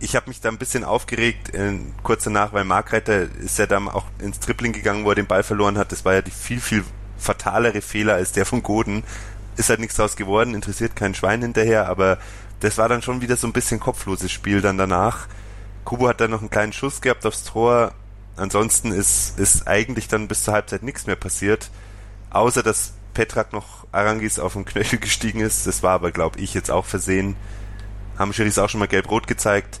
ich 0.00 0.16
habe 0.16 0.28
mich 0.28 0.40
da 0.40 0.48
ein 0.48 0.58
bisschen 0.58 0.84
aufgeregt, 0.84 1.54
äh, 1.54 1.78
kurz 2.02 2.24
danach, 2.24 2.52
weil 2.52 2.64
Markreiter 2.64 3.22
ist 3.22 3.58
ja 3.58 3.66
dann 3.66 3.88
auch 3.88 4.06
ins 4.18 4.40
Tripling 4.40 4.72
gegangen, 4.72 5.04
wo 5.04 5.10
er 5.10 5.14
den 5.14 5.26
Ball 5.26 5.42
verloren 5.42 5.78
hat. 5.78 5.92
Das 5.92 6.04
war 6.04 6.14
ja 6.14 6.22
die 6.22 6.30
viel, 6.30 6.60
viel 6.60 6.84
fatalere 7.18 7.82
Fehler 7.82 8.14
als 8.14 8.32
der 8.32 8.46
von 8.46 8.62
Goden. 8.62 9.04
Ist 9.56 9.68
halt 9.68 9.80
nichts 9.80 9.96
draus 9.96 10.16
geworden, 10.16 10.54
interessiert 10.54 10.96
kein 10.96 11.14
Schwein 11.14 11.42
hinterher, 11.42 11.88
aber 11.88 12.18
das 12.60 12.78
war 12.78 12.88
dann 12.88 13.02
schon 13.02 13.20
wieder 13.20 13.36
so 13.36 13.46
ein 13.46 13.52
bisschen 13.52 13.80
kopfloses 13.80 14.32
Spiel 14.32 14.62
dann 14.62 14.78
danach. 14.78 15.28
Kubo 15.84 16.08
hat 16.08 16.20
dann 16.20 16.30
noch 16.30 16.40
einen 16.40 16.50
kleinen 16.50 16.72
Schuss 16.72 17.00
gehabt 17.00 17.26
aufs 17.26 17.44
Tor. 17.44 17.92
Ansonsten 18.36 18.92
ist, 18.92 19.38
ist 19.38 19.66
eigentlich 19.66 20.08
dann 20.08 20.28
bis 20.28 20.44
zur 20.44 20.54
Halbzeit 20.54 20.82
nichts 20.82 21.06
mehr 21.06 21.16
passiert. 21.16 21.70
Außer, 22.30 22.62
dass 22.62 22.94
Petrak 23.12 23.52
noch 23.52 23.86
Arangis 23.92 24.38
auf 24.38 24.52
den 24.54 24.64
Knöchel 24.64 24.98
gestiegen 24.98 25.40
ist. 25.40 25.66
Das 25.66 25.82
war 25.82 25.92
aber, 25.92 26.10
glaube 26.10 26.38
ich, 26.38 26.54
jetzt 26.54 26.70
auch 26.70 26.84
versehen. 26.84 27.36
Haben 28.18 28.32
Schiris 28.32 28.58
auch 28.58 28.68
schon 28.68 28.80
mal 28.80 28.88
gelb-rot 28.88 29.26
gezeigt. 29.26 29.80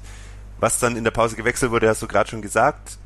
Was 0.60 0.78
dann 0.78 0.94
in 0.94 1.04
der 1.04 1.10
Pause 1.10 1.36
gewechselt 1.36 1.72
wurde, 1.72 1.88
hast 1.88 2.02
du 2.02 2.06
gerade 2.06 2.28
schon 2.28 2.42
gesagt. 2.42 2.98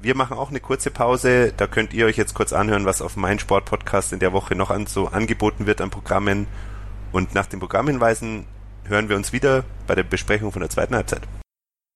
Wir 0.00 0.16
machen 0.16 0.38
auch 0.38 0.48
eine 0.48 0.60
kurze 0.60 0.90
Pause. 0.90 1.52
Da 1.54 1.66
könnt 1.66 1.92
ihr 1.92 2.06
euch 2.06 2.16
jetzt 2.16 2.32
kurz 2.34 2.54
anhören, 2.54 2.86
was 2.86 3.02
auf 3.02 3.16
mein 3.16 3.38
Sport-Podcast 3.38 4.14
in 4.14 4.20
der 4.20 4.32
Woche 4.32 4.54
noch 4.54 4.70
an, 4.70 4.86
so 4.86 5.08
angeboten 5.08 5.66
wird 5.66 5.82
an 5.82 5.90
Programmen. 5.90 6.46
Und 7.12 7.34
nach 7.34 7.46
den 7.46 7.60
Programmhinweisen 7.60 8.46
hören 8.84 9.10
wir 9.10 9.16
uns 9.16 9.34
wieder 9.34 9.64
bei 9.86 9.94
der 9.94 10.02
Besprechung 10.02 10.50
von 10.50 10.60
der 10.60 10.70
zweiten 10.70 10.94
Halbzeit. 10.94 11.22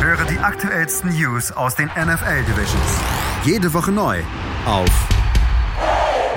Höre 0.00 0.24
die 0.26 0.38
aktuellsten 0.38 1.10
News 1.10 1.52
aus 1.52 1.74
den 1.76 1.86
NFL 1.86 2.42
Divisions. 2.44 3.00
Jede 3.44 3.72
Woche 3.72 3.92
neu 3.92 4.20
auf 4.66 4.88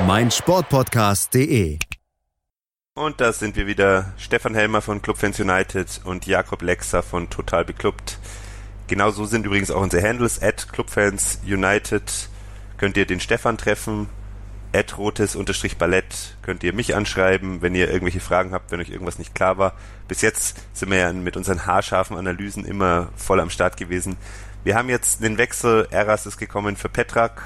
meinsportpodcast.de. 0.06 1.80
Und 2.93 3.22
da 3.22 3.34
sind 3.34 3.56
wir 3.56 3.67
wieder. 3.67 4.13
Stefan 4.17 4.56
Helmer 4.56 4.82
von 4.82 5.02
Clubfans 5.02 5.39
United 5.39 6.02
und 6.04 6.26
Jakob 6.26 6.62
Lexer 6.62 7.04
von 7.04 7.30
Total 7.30 7.63
Beklubbt. 7.63 8.17
Genauso 8.88 9.26
sind 9.26 9.46
übrigens 9.46 9.70
auch 9.70 9.82
unsere 9.82 10.08
Handles 10.08 10.41
at 10.41 10.72
Clubfans 10.72 11.39
United. 11.46 12.30
Könnt 12.78 12.98
ihr 12.98 13.06
den 13.06 13.20
Stefan 13.20 13.58
treffen 13.58 14.08
rotes-ballett 14.98 16.38
könnt 16.42 16.64
ihr 16.64 16.74
mich 16.74 16.96
anschreiben, 16.96 17.62
wenn 17.62 17.76
ihr 17.76 17.90
irgendwelche 17.90 18.20
Fragen 18.20 18.52
habt, 18.52 18.72
wenn 18.72 18.80
euch 18.80 18.90
irgendwas 18.90 19.20
nicht 19.20 19.34
klar 19.34 19.58
war. 19.58 19.74
Bis 20.08 20.22
jetzt 20.22 20.58
sind 20.74 20.92
wir 20.92 20.98
ja 20.98 21.14
mit 21.14 21.38
unseren 21.38 21.66
haarscharfen 21.66 22.18
Analysen 22.18 22.66
immer 22.66 23.10
voll 23.16 23.40
am 23.40 23.50
Start 23.50 23.78
gewesen. 23.78 24.18
Wir 24.64 24.76
haben 24.76 24.90
jetzt 24.90 25.24
den 25.24 25.38
Wechsel, 25.38 25.88
Eras 25.92 26.26
ist 26.26 26.38
gekommen 26.38 26.76
für 26.76 26.90
Petrak, 26.90 27.42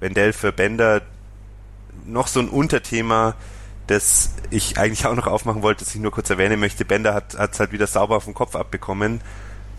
Wendell 0.00 0.32
für 0.32 0.52
Bender. 0.52 1.02
Noch 2.06 2.26
so 2.26 2.40
ein 2.40 2.48
Unterthema, 2.48 3.34
das 3.86 4.34
ich 4.50 4.78
eigentlich 4.78 5.06
auch 5.06 5.14
noch 5.14 5.26
aufmachen 5.26 5.62
wollte, 5.62 5.84
das 5.84 5.94
ich 5.94 6.00
nur 6.00 6.12
kurz 6.12 6.30
erwähnen 6.30 6.58
möchte. 6.58 6.84
Bender 6.84 7.14
hat 7.14 7.34
es 7.34 7.60
halt 7.60 7.72
wieder 7.72 7.86
sauber 7.86 8.16
auf 8.16 8.24
den 8.24 8.34
Kopf 8.34 8.56
abbekommen, 8.56 9.20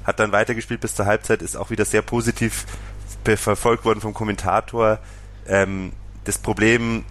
hat 0.03 0.19
dann 0.19 0.31
weitergespielt 0.31 0.81
bis 0.81 0.95
zur 0.95 1.05
Halbzeit, 1.05 1.41
ist 1.41 1.55
auch 1.55 1.69
wieder 1.69 1.85
sehr 1.85 2.01
positiv 2.01 2.65
verfolgt 3.23 3.85
worden 3.85 4.01
vom 4.01 4.13
Kommentator. 4.13 4.99
Ähm, 5.47 5.93
das 6.23 6.37
Problem 6.37 7.05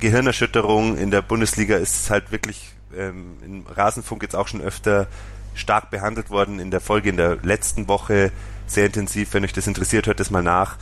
Gehirnerschütterung 0.00 0.96
in 0.96 1.10
der 1.10 1.22
Bundesliga 1.22 1.76
ist 1.76 2.10
halt 2.10 2.32
wirklich 2.32 2.72
ähm, 2.96 3.36
im 3.44 3.66
Rasenfunk 3.66 4.22
jetzt 4.22 4.34
auch 4.34 4.48
schon 4.48 4.60
öfter 4.60 5.06
stark 5.54 5.90
behandelt 5.90 6.30
worden 6.30 6.58
in 6.58 6.70
der 6.70 6.80
Folge 6.80 7.10
in 7.10 7.16
der 7.16 7.36
letzten 7.42 7.88
Woche 7.88 8.32
sehr 8.66 8.86
intensiv. 8.86 9.34
Wenn 9.34 9.44
euch 9.44 9.52
das 9.52 9.66
interessiert, 9.66 10.06
hört 10.06 10.20
das 10.20 10.30
mal 10.30 10.42
nach. 10.42 10.76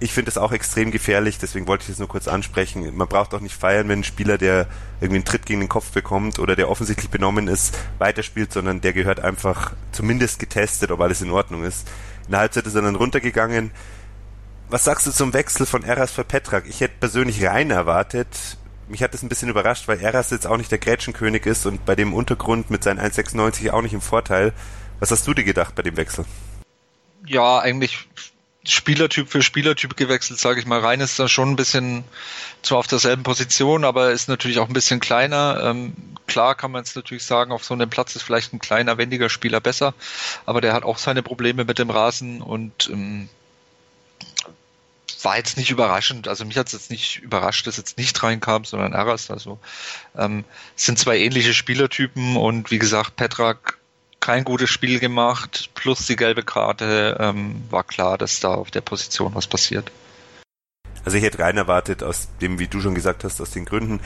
Ich 0.00 0.12
finde 0.12 0.26
das 0.26 0.38
auch 0.38 0.52
extrem 0.52 0.92
gefährlich, 0.92 1.38
deswegen 1.38 1.66
wollte 1.66 1.82
ich 1.82 1.88
das 1.88 1.98
nur 1.98 2.08
kurz 2.08 2.28
ansprechen. 2.28 2.96
Man 2.96 3.08
braucht 3.08 3.34
auch 3.34 3.40
nicht 3.40 3.56
feiern, 3.56 3.88
wenn 3.88 4.00
ein 4.00 4.04
Spieler, 4.04 4.38
der 4.38 4.68
irgendwie 5.00 5.16
einen 5.16 5.24
Tritt 5.24 5.44
gegen 5.44 5.60
den 5.60 5.68
Kopf 5.68 5.90
bekommt 5.90 6.38
oder 6.38 6.54
der 6.54 6.68
offensichtlich 6.68 7.10
benommen 7.10 7.48
ist, 7.48 7.76
weiterspielt, 7.98 8.52
sondern 8.52 8.80
der 8.80 8.92
gehört 8.92 9.18
einfach 9.20 9.72
zumindest 9.90 10.38
getestet, 10.38 10.92
ob 10.92 11.00
alles 11.00 11.20
in 11.20 11.30
Ordnung 11.30 11.64
ist. 11.64 11.88
In 12.26 12.32
der 12.32 12.40
Halbzeit 12.40 12.66
ist 12.66 12.74
er 12.76 12.82
dann 12.82 12.94
runtergegangen. 12.94 13.72
Was 14.70 14.84
sagst 14.84 15.06
du 15.06 15.12
zum 15.12 15.32
Wechsel 15.32 15.64
von 15.64 15.82
Eras 15.82 16.12
für 16.12 16.24
Petrak? 16.24 16.64
Ich 16.68 16.82
hätte 16.82 16.96
persönlich 17.00 17.42
rein 17.42 17.70
erwartet. 17.70 18.28
Mich 18.86 19.02
hat 19.02 19.14
das 19.14 19.22
ein 19.22 19.30
bisschen 19.30 19.48
überrascht, 19.48 19.88
weil 19.88 19.98
Eras 19.98 20.30
jetzt 20.30 20.46
auch 20.46 20.58
nicht 20.58 20.70
der 20.70 20.78
Grätschenkönig 20.78 21.46
ist 21.46 21.64
und 21.64 21.86
bei 21.86 21.94
dem 21.94 22.12
Untergrund 22.12 22.68
mit 22.68 22.84
seinen 22.84 23.00
1,96 23.00 23.70
auch 23.70 23.80
nicht 23.80 23.94
im 23.94 24.02
Vorteil. 24.02 24.52
Was 25.00 25.10
hast 25.10 25.26
du 25.26 25.32
dir 25.32 25.44
gedacht 25.44 25.74
bei 25.74 25.82
dem 25.82 25.96
Wechsel? 25.96 26.26
Ja, 27.26 27.60
eigentlich 27.60 28.08
Spielertyp 28.66 29.30
für 29.30 29.40
Spielertyp 29.40 29.96
gewechselt, 29.96 30.38
sage 30.38 30.60
ich 30.60 30.66
mal. 30.66 30.80
Rein 30.80 31.00
ist 31.00 31.18
da 31.18 31.28
schon 31.28 31.50
ein 31.50 31.56
bisschen 31.56 32.04
zwar 32.60 32.78
auf 32.78 32.86
derselben 32.86 33.22
Position, 33.22 33.86
aber 33.86 34.10
ist 34.10 34.28
natürlich 34.28 34.58
auch 34.58 34.68
ein 34.68 34.74
bisschen 34.74 35.00
kleiner. 35.00 35.62
Ähm, 35.64 35.94
klar 36.26 36.54
kann 36.54 36.72
man 36.72 36.84
jetzt 36.84 36.94
natürlich 36.94 37.24
sagen, 37.24 37.52
auf 37.52 37.64
so 37.64 37.72
einem 37.72 37.88
Platz 37.88 38.14
ist 38.16 38.22
vielleicht 38.22 38.52
ein 38.52 38.58
kleiner, 38.58 38.98
wendiger 38.98 39.30
Spieler 39.30 39.60
besser, 39.60 39.94
aber 40.44 40.60
der 40.60 40.74
hat 40.74 40.82
auch 40.82 40.98
seine 40.98 41.22
Probleme 41.22 41.64
mit 41.64 41.78
dem 41.78 41.88
Rasen 41.88 42.42
und 42.42 42.90
ähm, 42.92 43.30
war 45.22 45.36
jetzt 45.36 45.56
nicht 45.56 45.70
überraschend. 45.70 46.28
Also 46.28 46.44
mich 46.44 46.56
hat 46.56 46.68
es 46.68 46.72
jetzt 46.72 46.90
nicht 46.90 47.18
überrascht, 47.20 47.66
dass 47.66 47.76
jetzt 47.76 47.98
nicht 47.98 48.22
reinkam, 48.22 48.64
sondern 48.64 48.94
Aras. 48.94 49.30
Also 49.30 49.58
ähm, 50.16 50.44
sind 50.76 50.98
zwei 50.98 51.18
ähnliche 51.18 51.54
Spielertypen 51.54 52.36
und 52.36 52.70
wie 52.70 52.78
gesagt, 52.78 53.16
Petrak 53.16 53.78
kein 54.20 54.44
gutes 54.44 54.70
Spiel 54.70 54.98
gemacht, 54.98 55.70
plus 55.74 56.06
die 56.06 56.16
gelbe 56.16 56.42
Karte, 56.42 57.16
ähm, 57.20 57.62
war 57.70 57.84
klar, 57.84 58.18
dass 58.18 58.40
da 58.40 58.48
auf 58.48 58.70
der 58.70 58.80
Position 58.80 59.34
was 59.34 59.46
passiert. 59.46 59.90
Also 61.04 61.16
ich 61.16 61.24
hätte 61.24 61.38
rein 61.38 61.56
erwartet, 61.56 62.02
aus 62.02 62.28
dem, 62.40 62.58
wie 62.58 62.66
du 62.66 62.80
schon 62.80 62.94
gesagt 62.94 63.24
hast, 63.24 63.40
aus 63.40 63.50
den 63.50 63.64
Gründen, 63.64 64.00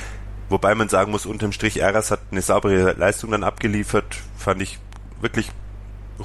wobei 0.49 0.75
man 0.75 0.89
sagen 0.89 1.11
muss, 1.11 1.27
unterm 1.27 1.53
Strich 1.53 1.83
Aras 1.83 2.11
hat 2.11 2.21
eine 2.31 2.43
saubere 2.43 2.93
Leistung 2.93 3.31
dann 3.31 3.43
abgeliefert, 3.43 4.19
fand 4.37 4.63
ich 4.63 4.79
wirklich 5.21 5.49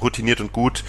routiniert 0.00 0.40
und 0.40 0.52
gut, 0.52 0.84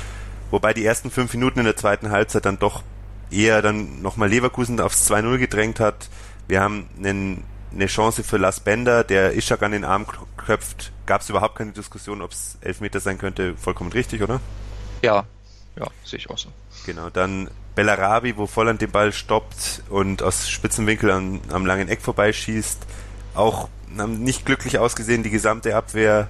wobei 0.52 0.74
die 0.74 0.86
ersten 0.86 1.10
fünf 1.10 1.34
Minuten 1.34 1.60
in 1.60 1.66
der 1.66 1.78
zweiten 1.78 2.12
Halbzeit 2.12 2.46
dann 2.46 2.60
doch 2.60 2.84
eher 3.32 3.62
dann 3.62 4.02
nochmal 4.02 4.30
Leverkusen 4.30 4.80
aufs 4.80 5.10
2-0 5.10 5.38
gedrängt 5.38 5.80
hat. 5.80 6.10
Wir 6.48 6.62
haben 6.62 6.90
einen, 6.98 7.44
eine 7.74 7.88
Chance 7.88 8.24
für 8.24 8.38
Las 8.38 8.60
Bender, 8.60 9.04
der 9.04 9.36
Ishak 9.36 9.62
an 9.64 9.72
den 9.72 9.86
Arm 9.86 10.06
köpft. 10.38 10.92
Gab 11.06 11.22
es 11.22 11.30
überhaupt 11.30 11.56
keine 11.56 11.72
Diskussion, 11.72 12.22
ob 12.22 12.32
es 12.32 12.58
Elfmeter 12.62 13.00
sein 13.00 13.18
könnte? 13.18 13.56
Vollkommen 13.56 13.92
richtig, 13.92 14.22
oder? 14.22 14.40
Ja, 15.02 15.26
ja, 15.78 15.88
sehe 16.04 16.20
ich 16.20 16.30
auch 16.30 16.38
so. 16.38 16.50
Genau, 16.86 17.10
dann 17.10 17.50
Bellarabi, 17.76 18.36
wo 18.38 18.48
Volland 18.48 18.82
den 18.82 18.92
Ball 18.92 19.14
stoppt 19.14 19.84
und 19.90 20.24
aus 20.24 20.50
Spitzenwinkel 20.50 21.12
am, 21.12 21.42
am 21.52 21.66
langen 21.66 21.88
Eck 21.88 22.02
vorbeischießt. 22.02 22.86
Auch 23.36 23.70
haben 23.98 24.24
nicht 24.24 24.46
glücklich 24.46 24.80
ausgesehen, 24.80 25.24
die 25.24 25.30
gesamte 25.30 25.76
Abwehr. 25.76 26.28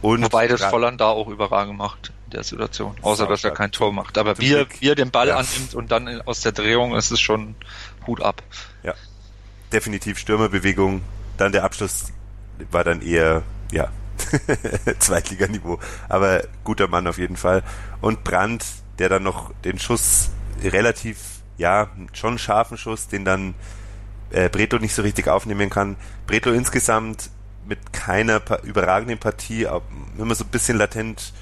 Und 0.00 0.22
Wobei 0.22 0.46
das 0.46 0.62
Volland 0.64 1.00
da 1.00 1.08
auch 1.08 1.28
überragend 1.28 1.76
macht 1.76 2.12
in 2.28 2.32
der 2.32 2.44
Situation, 2.44 2.94
außer 3.00 3.26
dass 3.26 3.42
er 3.42 3.52
kein 3.52 3.72
Tor 3.72 3.90
macht. 3.90 4.18
Aber 4.18 4.38
wie 4.38 4.52
er, 4.52 4.66
wie 4.80 4.88
er 4.88 4.94
den 4.94 5.10
Ball 5.10 5.28
ja. 5.28 5.36
annimmt 5.36 5.74
und 5.74 5.90
dann 5.90 6.20
aus 6.22 6.42
der 6.42 6.52
Drehung 6.52 6.94
ist 6.94 7.10
es 7.10 7.20
schon 7.20 7.54
Hut 8.06 8.20
ab. 8.20 8.42
Ja, 8.82 8.94
definitiv 9.72 10.18
Stürmerbewegung. 10.18 11.00
Dann 11.38 11.52
der 11.52 11.64
Abschluss 11.64 12.12
war 12.70 12.84
dann 12.84 13.00
eher, 13.00 13.42
ja, 13.72 13.88
Zweitliganiveau. 14.98 15.78
Aber 16.08 16.42
guter 16.64 16.88
Mann 16.88 17.06
auf 17.06 17.16
jeden 17.16 17.36
Fall. 17.36 17.62
Und 18.02 18.24
Brandt, 18.24 18.64
der 18.98 19.08
dann 19.08 19.22
noch 19.22 19.52
den 19.64 19.78
Schuss 19.78 20.30
relativ, 20.62 21.18
ja, 21.56 21.88
schon 22.12 22.38
scharfen 22.38 22.76
Schuss, 22.76 23.08
den 23.08 23.24
dann 23.24 23.54
äh, 24.30 24.50
Breto 24.50 24.78
nicht 24.78 24.94
so 24.94 25.00
richtig 25.00 25.28
aufnehmen 25.28 25.70
kann. 25.70 25.96
Breto 26.26 26.50
insgesamt 26.50 27.30
mit 27.66 27.92
keiner 27.94 28.42
überragenden 28.64 29.18
Partie, 29.18 29.66
immer 30.18 30.34
so 30.34 30.44
ein 30.44 30.50
bisschen 30.50 30.76
latent, 30.76 31.32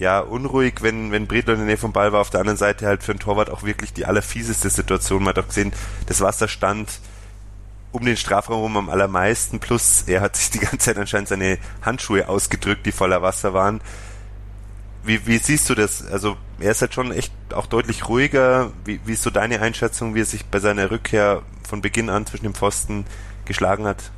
ja, 0.00 0.20
unruhig, 0.20 0.76
wenn, 0.80 1.12
wenn 1.12 1.26
Breto 1.26 1.52
in 1.52 1.58
der 1.58 1.66
Nähe 1.66 1.76
vom 1.76 1.92
Ball 1.92 2.10
war. 2.10 2.22
Auf 2.22 2.30
der 2.30 2.40
anderen 2.40 2.56
Seite 2.56 2.86
halt 2.86 3.02
für 3.02 3.12
einen 3.12 3.18
Torwart 3.18 3.50
auch 3.50 3.64
wirklich 3.64 3.92
die 3.92 4.06
allerfieseste 4.06 4.70
Situation. 4.70 5.22
Man 5.22 5.34
hat 5.36 5.44
auch 5.44 5.48
gesehen, 5.48 5.74
das 6.06 6.22
Wasser 6.22 6.48
stand 6.48 7.00
um 7.92 8.06
den 8.06 8.16
Strafraum 8.16 8.78
am 8.78 8.88
allermeisten, 8.88 9.60
plus 9.60 10.04
er 10.06 10.22
hat 10.22 10.36
sich 10.36 10.50
die 10.52 10.60
ganze 10.60 10.78
Zeit 10.78 10.96
anscheinend 10.96 11.28
seine 11.28 11.58
Handschuhe 11.82 12.30
ausgedrückt, 12.30 12.86
die 12.86 12.92
voller 12.92 13.20
Wasser 13.20 13.52
waren. 13.52 13.82
Wie, 15.04 15.26
wie 15.26 15.36
siehst 15.36 15.68
du 15.68 15.74
das? 15.74 16.06
Also 16.06 16.38
er 16.60 16.70
ist 16.70 16.80
halt 16.80 16.94
schon 16.94 17.12
echt 17.12 17.32
auch 17.52 17.66
deutlich 17.66 18.08
ruhiger. 18.08 18.72
Wie, 18.86 19.00
wie 19.04 19.12
ist 19.12 19.22
so 19.22 19.30
deine 19.30 19.60
Einschätzung, 19.60 20.14
wie 20.14 20.22
er 20.22 20.26
sich 20.26 20.46
bei 20.46 20.60
seiner 20.60 20.90
Rückkehr 20.90 21.42
von 21.68 21.82
Beginn 21.82 22.08
an 22.08 22.24
zwischen 22.24 22.44
dem 22.44 22.54
Pfosten 22.54 23.04
geschlagen 23.44 23.84
hat? 23.84 24.12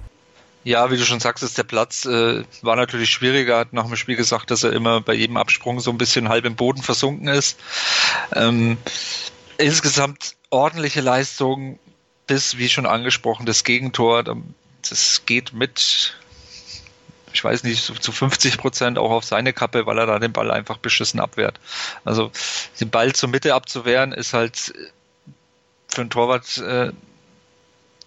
Ja, 0.64 0.90
wie 0.90 0.96
du 0.96 1.04
schon 1.04 1.20
sagst, 1.20 1.42
ist 1.42 1.58
der 1.58 1.64
Platz 1.64 2.04
äh, 2.04 2.44
war 2.62 2.76
natürlich 2.76 3.10
schwieriger. 3.10 3.58
Hat 3.58 3.72
nach 3.72 3.86
dem 3.86 3.96
Spiel 3.96 4.16
gesagt, 4.16 4.50
dass 4.50 4.62
er 4.62 4.72
immer 4.72 5.00
bei 5.00 5.14
jedem 5.14 5.36
Absprung 5.36 5.80
so 5.80 5.90
ein 5.90 5.98
bisschen 5.98 6.28
halb 6.28 6.44
im 6.44 6.54
Boden 6.54 6.82
versunken 6.82 7.28
ist. 7.28 7.58
Ähm, 8.34 8.78
insgesamt 9.58 10.36
ordentliche 10.50 11.00
Leistung, 11.00 11.78
bis, 12.26 12.58
wie 12.58 12.68
schon 12.68 12.86
angesprochen, 12.86 13.46
das 13.46 13.64
Gegentor. 13.64 14.24
Das 14.82 15.22
geht 15.26 15.52
mit 15.52 16.14
ich 17.32 17.42
weiß 17.42 17.64
nicht, 17.64 17.82
zu 17.82 18.12
50 18.12 18.58
Prozent 18.58 18.98
auch 18.98 19.10
auf 19.10 19.24
seine 19.24 19.52
Kappe, 19.52 19.86
weil 19.86 19.98
er 19.98 20.06
da 20.06 20.18
den 20.18 20.32
Ball 20.32 20.50
einfach 20.50 20.78
beschissen 20.78 21.20
abwehrt. 21.20 21.58
Also 22.04 22.30
den 22.80 22.90
Ball 22.90 23.14
zur 23.14 23.28
Mitte 23.28 23.54
abzuwehren 23.54 24.12
ist 24.12 24.34
halt 24.34 24.72
für 25.88 26.00
einen 26.00 26.10
Torwart 26.10 26.58
äh, 26.58 26.92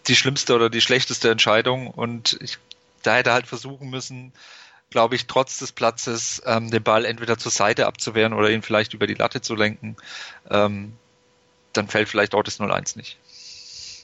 die 0.08 0.16
schlimmste 0.16 0.56
oder 0.56 0.70
die 0.70 0.82
schlechteste 0.82 1.30
Entscheidung 1.30 1.88
und 1.88 2.38
ich, 2.42 2.58
da 3.04 3.16
hätte 3.16 3.32
er 3.32 3.34
halt 3.34 3.48
versuchen 3.48 3.90
müssen, 3.90 4.34
glaube 4.90 5.16
ich, 5.16 5.28
trotz 5.28 5.60
des 5.60 5.72
Platzes 5.72 6.42
ähm, 6.46 6.72
den 6.72 6.84
Ball 6.84 7.06
entweder 7.06 7.38
zur 7.38 7.52
Seite 7.52 7.86
abzuwehren 7.86 8.34
oder 8.34 8.50
ihn 8.50 8.62
vielleicht 8.62 8.94
über 8.94 9.08
die 9.08 9.14
Latte 9.14 9.42
zu 9.42 9.56
lenken. 9.56 9.98
Ähm, 10.50 10.94
dann 11.74 11.88
fällt 11.88 12.08
vielleicht 12.08 12.34
auch 12.34 12.44
das 12.44 12.60
0-1 12.60 12.98
nicht. 12.98 13.18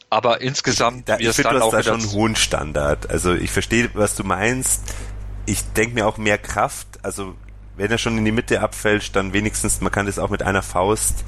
Aber 0.09 0.41
insgesamt, 0.41 1.07
da, 1.07 1.17
ich 1.17 1.29
finde, 1.29 1.51
du 1.51 1.61
hast 1.61 1.71
da 1.71 1.83
schon 1.83 2.01
einen 2.01 2.11
hohen 2.11 2.35
Standard. 2.35 3.09
Also 3.09 3.33
ich 3.33 3.49
verstehe, 3.49 3.89
was 3.93 4.15
du 4.15 4.25
meinst. 4.25 4.81
Ich 5.45 5.63
denke 5.71 5.95
mir 5.95 6.05
auch 6.05 6.17
mehr 6.17 6.37
Kraft. 6.37 6.87
Also 7.01 7.35
wenn 7.77 7.89
er 7.89 7.97
schon 7.97 8.17
in 8.17 8.25
die 8.25 8.33
Mitte 8.33 8.59
abfälscht, 8.59 9.15
dann 9.15 9.31
wenigstens, 9.31 9.79
man 9.79 9.91
kann 9.91 10.07
das 10.07 10.19
auch 10.19 10.29
mit 10.29 10.43
einer 10.43 10.61
Faust, 10.61 11.23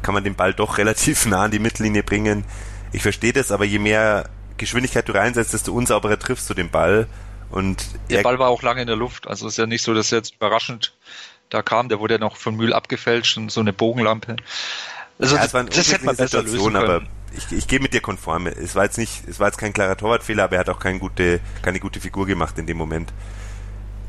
kann 0.00 0.14
man 0.14 0.24
den 0.24 0.34
Ball 0.34 0.54
doch 0.54 0.78
relativ 0.78 1.26
nah 1.26 1.42
an 1.42 1.50
die 1.50 1.58
Mittellinie 1.58 2.02
bringen. 2.02 2.44
Ich 2.92 3.02
verstehe 3.02 3.32
das, 3.32 3.50
aber 3.50 3.64
je 3.64 3.78
mehr 3.78 4.28
Geschwindigkeit 4.58 5.08
du 5.08 5.12
reinsetzt, 5.12 5.54
desto 5.54 5.72
unsauberer 5.72 6.18
triffst 6.18 6.48
du 6.50 6.54
den 6.54 6.70
Ball. 6.70 7.06
Und 7.50 7.84
der 8.08 8.22
Ball 8.22 8.38
war 8.38 8.48
auch 8.48 8.62
lange 8.62 8.80
in 8.80 8.86
der 8.86 8.96
Luft. 8.96 9.26
Also 9.26 9.46
ist 9.46 9.58
ja 9.58 9.66
nicht 9.66 9.82
so, 9.82 9.92
dass 9.94 10.12
er 10.12 10.18
jetzt 10.18 10.34
überraschend 10.34 10.94
da 11.50 11.62
kam. 11.62 11.88
Der 11.88 12.00
wurde 12.00 12.14
ja 12.14 12.20
noch 12.20 12.36
von 12.36 12.56
Mühl 12.56 12.72
abgefälscht 12.72 13.36
und 13.36 13.50
so 13.50 13.60
eine 13.60 13.72
Bogenlampe. 13.72 14.36
Also 15.18 15.36
ja, 15.36 15.46
das, 15.46 15.52
das 15.52 15.92
hätte 15.92 16.04
man 16.04 16.16
besser 16.16 16.42
Situation, 16.42 16.72
lösen 16.72 16.86
können. 16.86 17.02
aber 17.02 17.06
ich, 17.36 17.56
ich 17.56 17.66
gehe 17.66 17.80
mit 17.80 17.92
dir 17.92 18.00
konform. 18.00 18.46
Es 18.46 18.74
war 18.74 18.84
jetzt 18.84 18.98
nicht, 18.98 19.26
es 19.28 19.38
war 19.40 19.48
jetzt 19.48 19.58
kein 19.58 19.72
klarer 19.72 19.96
Torwartfehler, 19.96 20.44
aber 20.44 20.56
er 20.56 20.60
hat 20.60 20.68
auch 20.68 20.78
keine 20.78 20.98
gute, 20.98 21.40
keine 21.62 21.80
gute 21.80 22.00
Figur 22.00 22.26
gemacht 22.26 22.58
in 22.58 22.66
dem 22.66 22.76
Moment. 22.76 23.12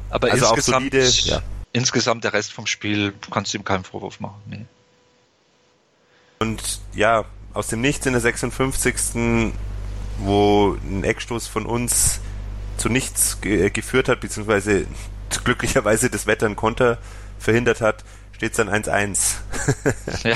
Aber 0.10 0.32
also 0.32 0.46
insgesamt, 0.46 0.92
solide, 0.92 1.10
ja. 1.26 1.42
insgesamt 1.72 2.24
der 2.24 2.34
Rest 2.34 2.54
vom 2.54 2.68
Spiel 2.68 3.14
kannst 3.32 3.54
du 3.54 3.58
ihm 3.58 3.64
keinen 3.64 3.84
Vorwurf 3.84 4.20
machen. 4.20 4.42
Nee. 4.46 4.66
Und 6.40 6.82
ja, 6.94 7.26
aus 7.54 7.68
dem 7.68 7.82
Nichts 7.82 8.06
in 8.06 8.14
der 8.14 8.22
56. 8.22 9.54
wo 10.20 10.78
ein 10.84 11.04
Eckstoß 11.04 11.48
von 11.48 11.66
uns 11.66 12.20
zu 12.78 12.90
nichts 12.90 13.42
ge 13.42 13.70
geführt 13.70 14.10
hat, 14.10 14.20
beziehungsweise 14.20 14.86
glücklicherweise 15.44 16.10
das 16.10 16.28
Wetter 16.28 16.46
einen 16.46 16.56
Konter 16.56 16.98
verhindert 17.40 17.82
hat, 17.82 18.04
steht 18.34 18.52
es 18.52 18.58
dann 18.58 18.70
1-1. 18.70 19.36
ja. 20.24 20.36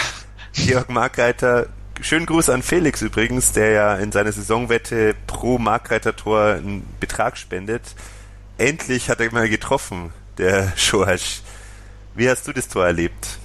Georg 0.53 0.89
Markreiter 0.89 1.67
schönen 2.01 2.25
Gruß 2.25 2.49
an 2.49 2.63
Felix 2.63 3.01
übrigens, 3.01 3.51
der 3.51 3.71
ja 3.71 3.95
in 3.95 4.11
seiner 4.11 4.31
Saisonwette 4.31 5.15
pro 5.25 5.57
Markreiter-Tor 5.57 6.53
einen 6.53 6.87
Betrag 6.99 7.37
spendet. 7.37 7.83
Endlich 8.57 9.09
hat 9.09 9.19
er 9.19 9.31
mal 9.31 9.49
getroffen, 9.49 10.11
der 10.37 10.73
Schorsch. 10.75 11.41
Wie 12.15 12.29
hast 12.29 12.47
du 12.47 12.53
das 12.53 12.67
Tor 12.67 12.85
erlebt? 12.85 13.39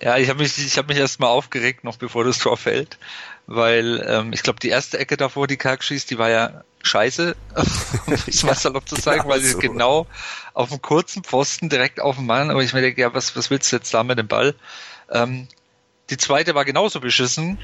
Ja, 0.00 0.16
ich 0.16 0.28
habe 0.28 0.42
mich, 0.42 0.56
ich 0.58 0.78
habe 0.78 0.88
mich 0.88 0.98
erst 0.98 1.18
mal 1.20 1.28
aufgeregt, 1.28 1.84
noch 1.84 1.96
bevor 1.96 2.24
das 2.24 2.38
Tor 2.38 2.56
fällt, 2.56 2.98
weil 3.46 4.04
ähm, 4.06 4.32
ich 4.32 4.42
glaube, 4.42 4.60
die 4.60 4.68
erste 4.68 4.98
Ecke 4.98 5.16
davor, 5.16 5.46
die 5.46 5.56
Kalk 5.56 5.82
schießt, 5.82 6.10
die 6.10 6.18
war 6.18 6.30
ja 6.30 6.62
scheiße, 6.82 7.36
um 8.06 8.12
es 8.12 8.42
mal 8.44 8.54
salopp 8.54 8.88
zu 8.88 8.96
zeigen, 8.96 9.22
genau 9.22 9.34
weil 9.34 9.40
sie 9.40 9.52
so. 9.52 9.58
genau 9.58 10.06
auf 10.54 10.68
dem 10.68 10.80
kurzen 10.80 11.24
Pfosten 11.24 11.68
direkt 11.68 12.00
auf 12.00 12.16
dem 12.16 12.26
Mann, 12.26 12.50
aber 12.50 12.62
ich 12.62 12.72
mir 12.72 12.80
denke, 12.80 13.00
ja, 13.00 13.12
was, 13.12 13.34
was 13.36 13.50
willst 13.50 13.72
du 13.72 13.76
jetzt 13.76 13.92
da 13.92 14.04
mit 14.04 14.18
dem 14.18 14.28
Ball? 14.28 14.54
Ähm, 15.10 15.48
die 16.10 16.16
zweite 16.16 16.54
war 16.54 16.64
genauso 16.64 17.00
beschissen, 17.00 17.58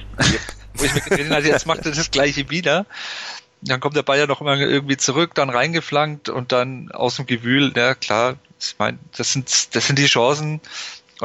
wo 0.74 0.84
ich 0.84 0.94
mir 0.94 1.00
gedacht 1.02 1.30
habe, 1.30 1.46
jetzt 1.46 1.66
macht 1.66 1.86
er 1.86 1.92
das 1.92 2.10
gleiche 2.10 2.50
wieder. 2.50 2.84
Dann 3.62 3.80
kommt 3.80 3.96
der 3.96 4.02
Ball 4.02 4.18
ja 4.18 4.26
noch 4.26 4.42
immer 4.42 4.56
irgendwie 4.56 4.98
zurück, 4.98 5.34
dann 5.34 5.48
reingeflankt 5.48 6.28
und 6.28 6.52
dann 6.52 6.90
aus 6.92 7.16
dem 7.16 7.26
Gewühl, 7.26 7.72
ja 7.74 7.94
klar, 7.94 8.36
ich 8.60 8.74
meine, 8.78 8.98
das 9.16 9.32
sind, 9.32 9.74
das 9.74 9.86
sind 9.86 9.98
die 9.98 10.06
Chancen 10.06 10.60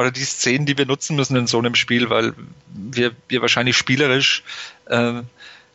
oder 0.00 0.10
die 0.10 0.24
Szenen, 0.24 0.64
die 0.64 0.78
wir 0.78 0.86
nutzen 0.86 1.14
müssen 1.14 1.36
in 1.36 1.46
so 1.46 1.58
einem 1.58 1.74
Spiel, 1.74 2.08
weil 2.08 2.32
wir, 2.68 3.12
wir 3.28 3.42
wahrscheinlich 3.42 3.76
spielerisch 3.76 4.42
äh, 4.86 5.20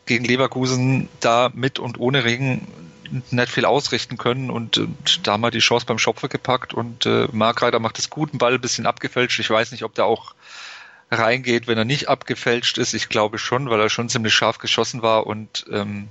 gegen 0.04 0.24
Leverkusen 0.24 1.08
da 1.20 1.52
mit 1.54 1.78
und 1.78 2.00
ohne 2.00 2.24
Regen 2.24 2.66
nicht 3.30 3.52
viel 3.52 3.64
ausrichten 3.64 4.16
können 4.16 4.50
und, 4.50 4.78
und 4.78 5.24
da 5.24 5.34
haben 5.34 5.42
wir 5.42 5.52
die 5.52 5.60
Chance 5.60 5.86
beim 5.86 6.00
Schopfer 6.00 6.26
gepackt 6.26 6.74
und 6.74 7.06
äh, 7.06 7.28
Markreiter 7.30 7.78
macht 7.78 7.98
das 7.98 8.10
gut, 8.10 8.34
ein 8.34 8.38
Ball 8.38 8.54
ein 8.54 8.60
bisschen 8.60 8.84
abgefälscht. 8.84 9.38
Ich 9.38 9.48
weiß 9.48 9.70
nicht, 9.70 9.84
ob 9.84 9.94
der 9.94 10.06
auch 10.06 10.34
reingeht, 11.12 11.68
wenn 11.68 11.78
er 11.78 11.84
nicht 11.84 12.08
abgefälscht 12.08 12.78
ist. 12.78 12.94
Ich 12.94 13.08
glaube 13.08 13.38
schon, 13.38 13.70
weil 13.70 13.80
er 13.80 13.90
schon 13.90 14.08
ziemlich 14.08 14.34
scharf 14.34 14.58
geschossen 14.58 15.02
war 15.02 15.28
und 15.28 15.66
ähm, 15.70 16.08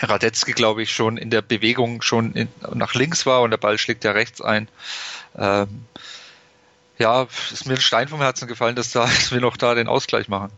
Radetzky, 0.00 0.52
glaube 0.52 0.82
ich, 0.82 0.90
schon 0.90 1.18
in 1.18 1.28
der 1.28 1.42
Bewegung 1.42 2.00
schon 2.00 2.32
in, 2.32 2.48
nach 2.74 2.94
links 2.94 3.26
war 3.26 3.42
und 3.42 3.50
der 3.50 3.58
Ball 3.58 3.76
schlägt 3.76 4.04
ja 4.04 4.12
rechts 4.12 4.40
ein. 4.40 4.68
Ähm, 5.36 5.84
ja, 6.98 7.26
ist 7.52 7.66
mir 7.66 7.74
ein 7.74 7.80
Stein 7.80 8.08
vom 8.08 8.20
Herzen 8.20 8.48
gefallen, 8.48 8.76
dass, 8.76 8.92
da, 8.92 9.04
dass 9.04 9.32
wir 9.32 9.40
noch 9.40 9.56
da 9.56 9.74
den 9.74 9.88
Ausgleich 9.88 10.28
machen. 10.28 10.50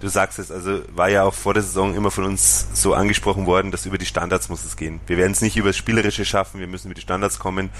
Du 0.00 0.08
sagst 0.08 0.38
es, 0.38 0.50
also 0.50 0.82
war 0.94 1.08
ja 1.08 1.22
auch 1.22 1.32
vor 1.32 1.54
der 1.54 1.62
Saison 1.62 1.94
immer 1.94 2.10
von 2.10 2.24
uns 2.24 2.66
so 2.74 2.94
angesprochen 2.94 3.46
worden, 3.46 3.70
dass 3.70 3.86
über 3.86 3.96
die 3.96 4.04
Standards 4.04 4.48
muss 4.48 4.64
es 4.64 4.76
gehen. 4.76 5.00
Wir 5.06 5.16
werden 5.16 5.32
es 5.32 5.40
nicht 5.40 5.56
über 5.56 5.70
das 5.70 5.76
Spielerische 5.76 6.24
schaffen, 6.24 6.60
wir 6.60 6.66
müssen 6.66 6.88
über 6.88 6.94
die 6.94 7.00
Standards 7.00 7.38
kommen 7.38 7.70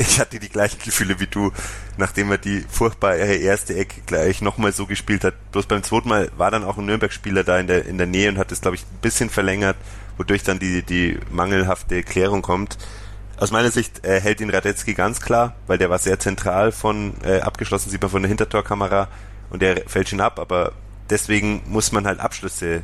ich 0.00 0.18
hatte 0.18 0.38
die 0.38 0.48
gleichen 0.48 0.78
Gefühle 0.82 1.20
wie 1.20 1.26
du, 1.26 1.52
nachdem 1.98 2.30
er 2.30 2.38
die 2.38 2.64
furchtbare 2.70 3.34
erste 3.34 3.76
Ecke 3.76 4.00
gleich 4.06 4.40
nochmal 4.40 4.72
so 4.72 4.86
gespielt 4.86 5.24
hat. 5.24 5.34
Bloß 5.52 5.66
beim 5.66 5.82
zweiten 5.82 6.08
Mal 6.08 6.30
war 6.38 6.50
dann 6.50 6.64
auch 6.64 6.78
ein 6.78 6.86
Nürnberg-Spieler 6.86 7.44
da 7.44 7.58
in 7.58 7.66
der, 7.66 7.84
in 7.84 7.98
der 7.98 8.06
Nähe 8.06 8.30
und 8.30 8.38
hat 8.38 8.50
es, 8.50 8.62
glaube 8.62 8.76
ich, 8.76 8.82
ein 8.82 9.00
bisschen 9.02 9.28
verlängert, 9.28 9.76
wodurch 10.16 10.42
dann 10.42 10.58
die, 10.58 10.82
die 10.82 11.18
mangelhafte 11.30 12.02
Klärung 12.02 12.40
kommt. 12.40 12.78
Aus 13.40 13.50
meiner 13.50 13.70
Sicht 13.70 14.04
äh, 14.04 14.20
hält 14.20 14.42
ihn 14.42 14.50
Radetzky 14.50 14.92
ganz 14.92 15.22
klar, 15.22 15.54
weil 15.66 15.78
der 15.78 15.88
war 15.88 15.98
sehr 15.98 16.18
zentral 16.18 16.72
von 16.72 17.14
äh, 17.24 17.40
abgeschlossen, 17.40 17.88
sieht 17.88 18.02
man 18.02 18.10
von 18.10 18.20
der 18.20 18.28
Hintertorkamera 18.28 19.08
und 19.48 19.62
der 19.62 19.88
fällt 19.88 20.10
schon 20.10 20.20
ab, 20.20 20.38
aber 20.38 20.72
deswegen 21.08 21.62
muss 21.66 21.90
man 21.90 22.06
halt 22.06 22.20
Abschlüsse 22.20 22.82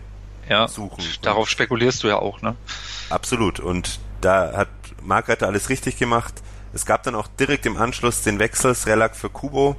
ja, 0.48 0.66
suchen. 0.66 1.04
Darauf 1.20 1.50
spekulierst 1.50 2.02
du 2.02 2.08
ja 2.08 2.16
auch, 2.16 2.40
ne? 2.40 2.56
Absolut. 3.10 3.60
Und 3.60 4.00
da 4.22 4.56
hat 4.56 4.68
Margreiter 5.02 5.46
alles 5.46 5.68
richtig 5.68 5.98
gemacht. 5.98 6.34
Es 6.72 6.86
gab 6.86 7.02
dann 7.02 7.14
auch 7.16 7.28
direkt 7.38 7.66
im 7.66 7.76
Anschluss 7.76 8.22
den 8.22 8.38
Wechsel 8.38 8.74
Srelak 8.74 9.14
für 9.14 9.28
Kubo. 9.28 9.76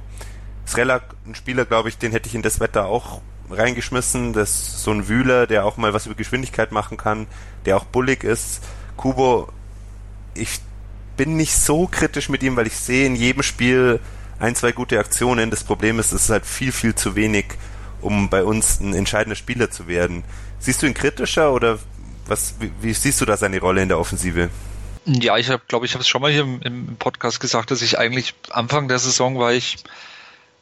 Srelak, 0.64 1.02
ein 1.26 1.34
Spieler, 1.34 1.64
glaube 1.64 1.88
ich, 1.88 1.98
den 1.98 2.12
hätte 2.12 2.28
ich 2.28 2.36
in 2.36 2.42
das 2.42 2.60
Wetter 2.60 2.86
auch 2.86 3.20
reingeschmissen. 3.50 4.32
Das 4.32 4.50
ist 4.50 4.82
so 4.84 4.92
ein 4.92 5.08
Wühler, 5.08 5.48
der 5.48 5.64
auch 5.64 5.76
mal 5.76 5.92
was 5.92 6.06
über 6.06 6.14
Geschwindigkeit 6.14 6.70
machen 6.70 6.96
kann, 6.96 7.26
der 7.64 7.76
auch 7.76 7.84
bullig 7.84 8.22
ist. 8.22 8.62
Kubo, 8.96 9.48
ich 10.34 10.60
bin 11.18 11.36
nicht 11.36 11.54
so 11.54 11.86
kritisch 11.86 12.30
mit 12.30 12.42
ihm, 12.42 12.56
weil 12.56 12.66
ich 12.66 12.76
sehe 12.76 13.04
in 13.04 13.14
jedem 13.14 13.42
Spiel 13.42 14.00
ein, 14.38 14.54
zwei 14.54 14.72
gute 14.72 14.98
Aktionen. 14.98 15.50
Das 15.50 15.64
Problem 15.64 15.98
ist, 15.98 16.12
es 16.12 16.22
ist 16.22 16.30
halt 16.30 16.46
viel, 16.46 16.72
viel 16.72 16.94
zu 16.94 17.14
wenig, 17.14 17.44
um 18.00 18.30
bei 18.30 18.44
uns 18.44 18.80
ein 18.80 18.94
entscheidender 18.94 19.36
Spieler 19.36 19.70
zu 19.70 19.86
werden. 19.86 20.24
Siehst 20.60 20.80
du 20.80 20.86
ihn 20.86 20.94
kritischer 20.94 21.52
oder 21.52 21.78
was, 22.26 22.54
wie, 22.60 22.70
wie 22.80 22.94
siehst 22.94 23.20
du 23.20 23.26
da 23.26 23.36
seine 23.36 23.60
Rolle 23.60 23.82
in 23.82 23.88
der 23.88 23.98
Offensive? 23.98 24.48
Ja, 25.04 25.36
ich 25.36 25.50
habe, 25.50 25.62
glaube 25.68 25.86
ich, 25.86 25.94
habe 25.94 26.02
es 26.02 26.08
schon 26.08 26.22
mal 26.22 26.30
hier 26.30 26.42
im, 26.42 26.60
im, 26.62 26.96
Podcast 26.96 27.40
gesagt, 27.40 27.70
dass 27.70 27.82
ich 27.82 27.98
eigentlich 27.98 28.34
Anfang 28.50 28.88
der 28.88 28.98
Saison 28.98 29.38
war 29.38 29.52
ich 29.52 29.76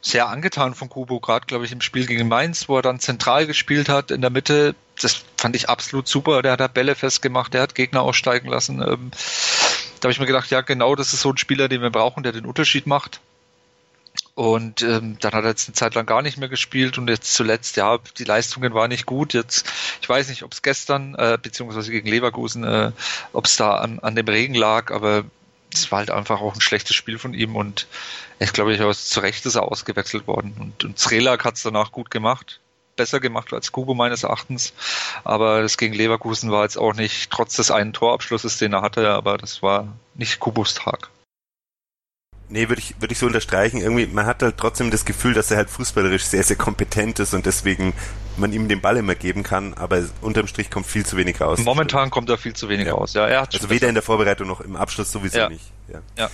sehr 0.01 0.29
angetan 0.29 0.73
von 0.73 0.89
Kubo, 0.89 1.19
gerade 1.19 1.45
glaube 1.47 1.65
ich 1.65 1.71
im 1.71 1.81
Spiel 1.81 2.05
gegen 2.05 2.27
Mainz, 2.27 2.69
wo 2.69 2.77
er 2.77 2.81
dann 2.81 2.99
zentral 2.99 3.45
gespielt 3.45 3.89
hat 3.89 4.09
in 4.09 4.21
der 4.21 4.29
Mitte. 4.29 4.75
Das 5.01 5.25
fand 5.35 5.55
ich 5.55 5.69
absolut 5.69 6.07
super. 6.07 6.41
Der 6.41 6.53
hat 6.53 6.61
da 6.61 6.67
Bälle 6.67 6.95
festgemacht, 6.95 7.53
der 7.53 7.61
hat 7.61 7.75
Gegner 7.75 8.01
aussteigen 8.01 8.47
lassen. 8.47 8.81
Ähm, 8.81 9.11
da 9.99 10.07
habe 10.07 10.11
ich 10.11 10.19
mir 10.19 10.25
gedacht, 10.25 10.49
ja 10.49 10.61
genau, 10.61 10.95
das 10.95 11.13
ist 11.13 11.21
so 11.21 11.31
ein 11.31 11.37
Spieler, 11.37 11.67
den 11.67 11.81
wir 11.81 11.89
brauchen, 11.89 12.23
der 12.23 12.31
den 12.31 12.45
Unterschied 12.45 12.87
macht. 12.87 13.21
Und 14.35 14.83
ähm, 14.83 15.17
dann 15.19 15.31
hat 15.31 15.43
er 15.43 15.49
jetzt 15.49 15.67
eine 15.67 15.73
Zeit 15.73 15.95
lang 15.95 16.05
gar 16.05 16.21
nicht 16.21 16.37
mehr 16.37 16.49
gespielt 16.49 16.99
und 16.99 17.09
jetzt 17.09 17.33
zuletzt, 17.33 17.75
ja, 17.75 17.97
die 18.17 18.23
Leistungen 18.23 18.73
waren 18.73 18.89
nicht 18.89 19.07
gut. 19.07 19.33
Jetzt, 19.33 19.67
ich 19.99 20.07
weiß 20.07 20.29
nicht, 20.29 20.43
ob 20.43 20.53
es 20.53 20.61
gestern, 20.61 21.15
äh, 21.15 21.39
beziehungsweise 21.41 21.89
gegen 21.89 22.07
Leverkusen, 22.07 22.63
äh, 22.63 22.91
ob 23.33 23.45
es 23.45 23.55
da 23.55 23.77
an, 23.77 23.97
an 23.99 24.15
dem 24.15 24.27
Regen 24.27 24.53
lag, 24.53 24.91
aber 24.91 25.25
es 25.73 25.91
war 25.91 25.99
halt 25.99 26.11
einfach 26.11 26.39
auch 26.41 26.53
ein 26.53 26.61
schlechtes 26.61 26.95
Spiel 26.95 27.17
von 27.17 27.33
ihm 27.33 27.55
und 27.55 27.87
ich 28.39 28.53
glaube, 28.53 28.73
ich 28.73 28.97
zu 28.97 29.19
Recht 29.21 29.45
ist 29.45 29.55
er 29.55 29.63
ausgewechselt 29.63 30.27
worden. 30.27 30.55
Und, 30.59 30.83
und 30.83 30.99
Zrelak 30.99 31.43
hat 31.43 31.55
es 31.55 31.63
danach 31.63 31.91
gut 31.91 32.11
gemacht. 32.11 32.59
Besser 32.97 33.21
gemacht 33.21 33.53
als 33.53 33.71
Kubo 33.71 33.93
meines 33.93 34.23
Erachtens. 34.23 34.73
Aber 35.23 35.61
das 35.61 35.77
gegen 35.77 35.93
Leverkusen 35.93 36.51
war 36.51 36.63
jetzt 36.63 36.77
auch 36.77 36.93
nicht, 36.93 37.31
trotz 37.31 37.55
des 37.55 37.71
einen 37.71 37.93
Torabschlusses, 37.93 38.57
den 38.57 38.73
er 38.73 38.81
hatte, 38.81 39.09
aber 39.11 39.37
das 39.37 39.63
war 39.63 39.87
nicht 40.15 40.39
Kubos 40.39 40.73
Tag. 40.73 41.09
Nee, 42.49 42.69
würde 42.69 42.81
ich, 42.81 42.95
würde 43.01 43.11
ich 43.11 43.19
so 43.19 43.25
unterstreichen. 43.25 43.81
Irgendwie, 43.81 44.07
man 44.07 44.25
hat 44.25 44.41
halt 44.41 44.57
trotzdem 44.57 44.89
das 44.89 45.03
Gefühl, 45.03 45.33
dass 45.33 45.51
er 45.51 45.57
halt 45.57 45.69
fußballerisch 45.69 46.23
sehr, 46.23 46.43
sehr 46.43 46.55
kompetent 46.55 47.19
ist 47.19 47.33
und 47.33 47.45
deswegen 47.45 47.93
man 48.37 48.53
ihm 48.53 48.69
den 48.69 48.79
Ball 48.79 48.97
immer 48.97 49.15
geben 49.15 49.43
kann, 49.43 49.73
aber 49.73 50.03
unterm 50.21 50.47
Strich 50.47 50.69
kommt 50.69 50.85
viel 50.85 51.05
zu 51.05 51.17
wenig 51.17 51.41
raus. 51.41 51.59
Momentan 51.59 52.09
kommt 52.09 52.29
da 52.29 52.37
viel 52.37 52.53
zu 52.53 52.69
wenig 52.69 52.87
ja. 52.87 52.93
raus, 52.93 53.13
ja. 53.13 53.27
Er 53.27 53.41
hat 53.41 53.53
also 53.53 53.69
weder 53.69 53.89
in 53.89 53.95
der 53.95 54.03
Vorbereitung 54.03 54.47
noch 54.47 54.61
im 54.61 54.75
Abschluss 54.75 55.11
sowieso 55.11 55.39
ja. 55.39 55.49
nicht. 55.49 55.65
Ja. 55.91 55.99
ja. 56.17 56.29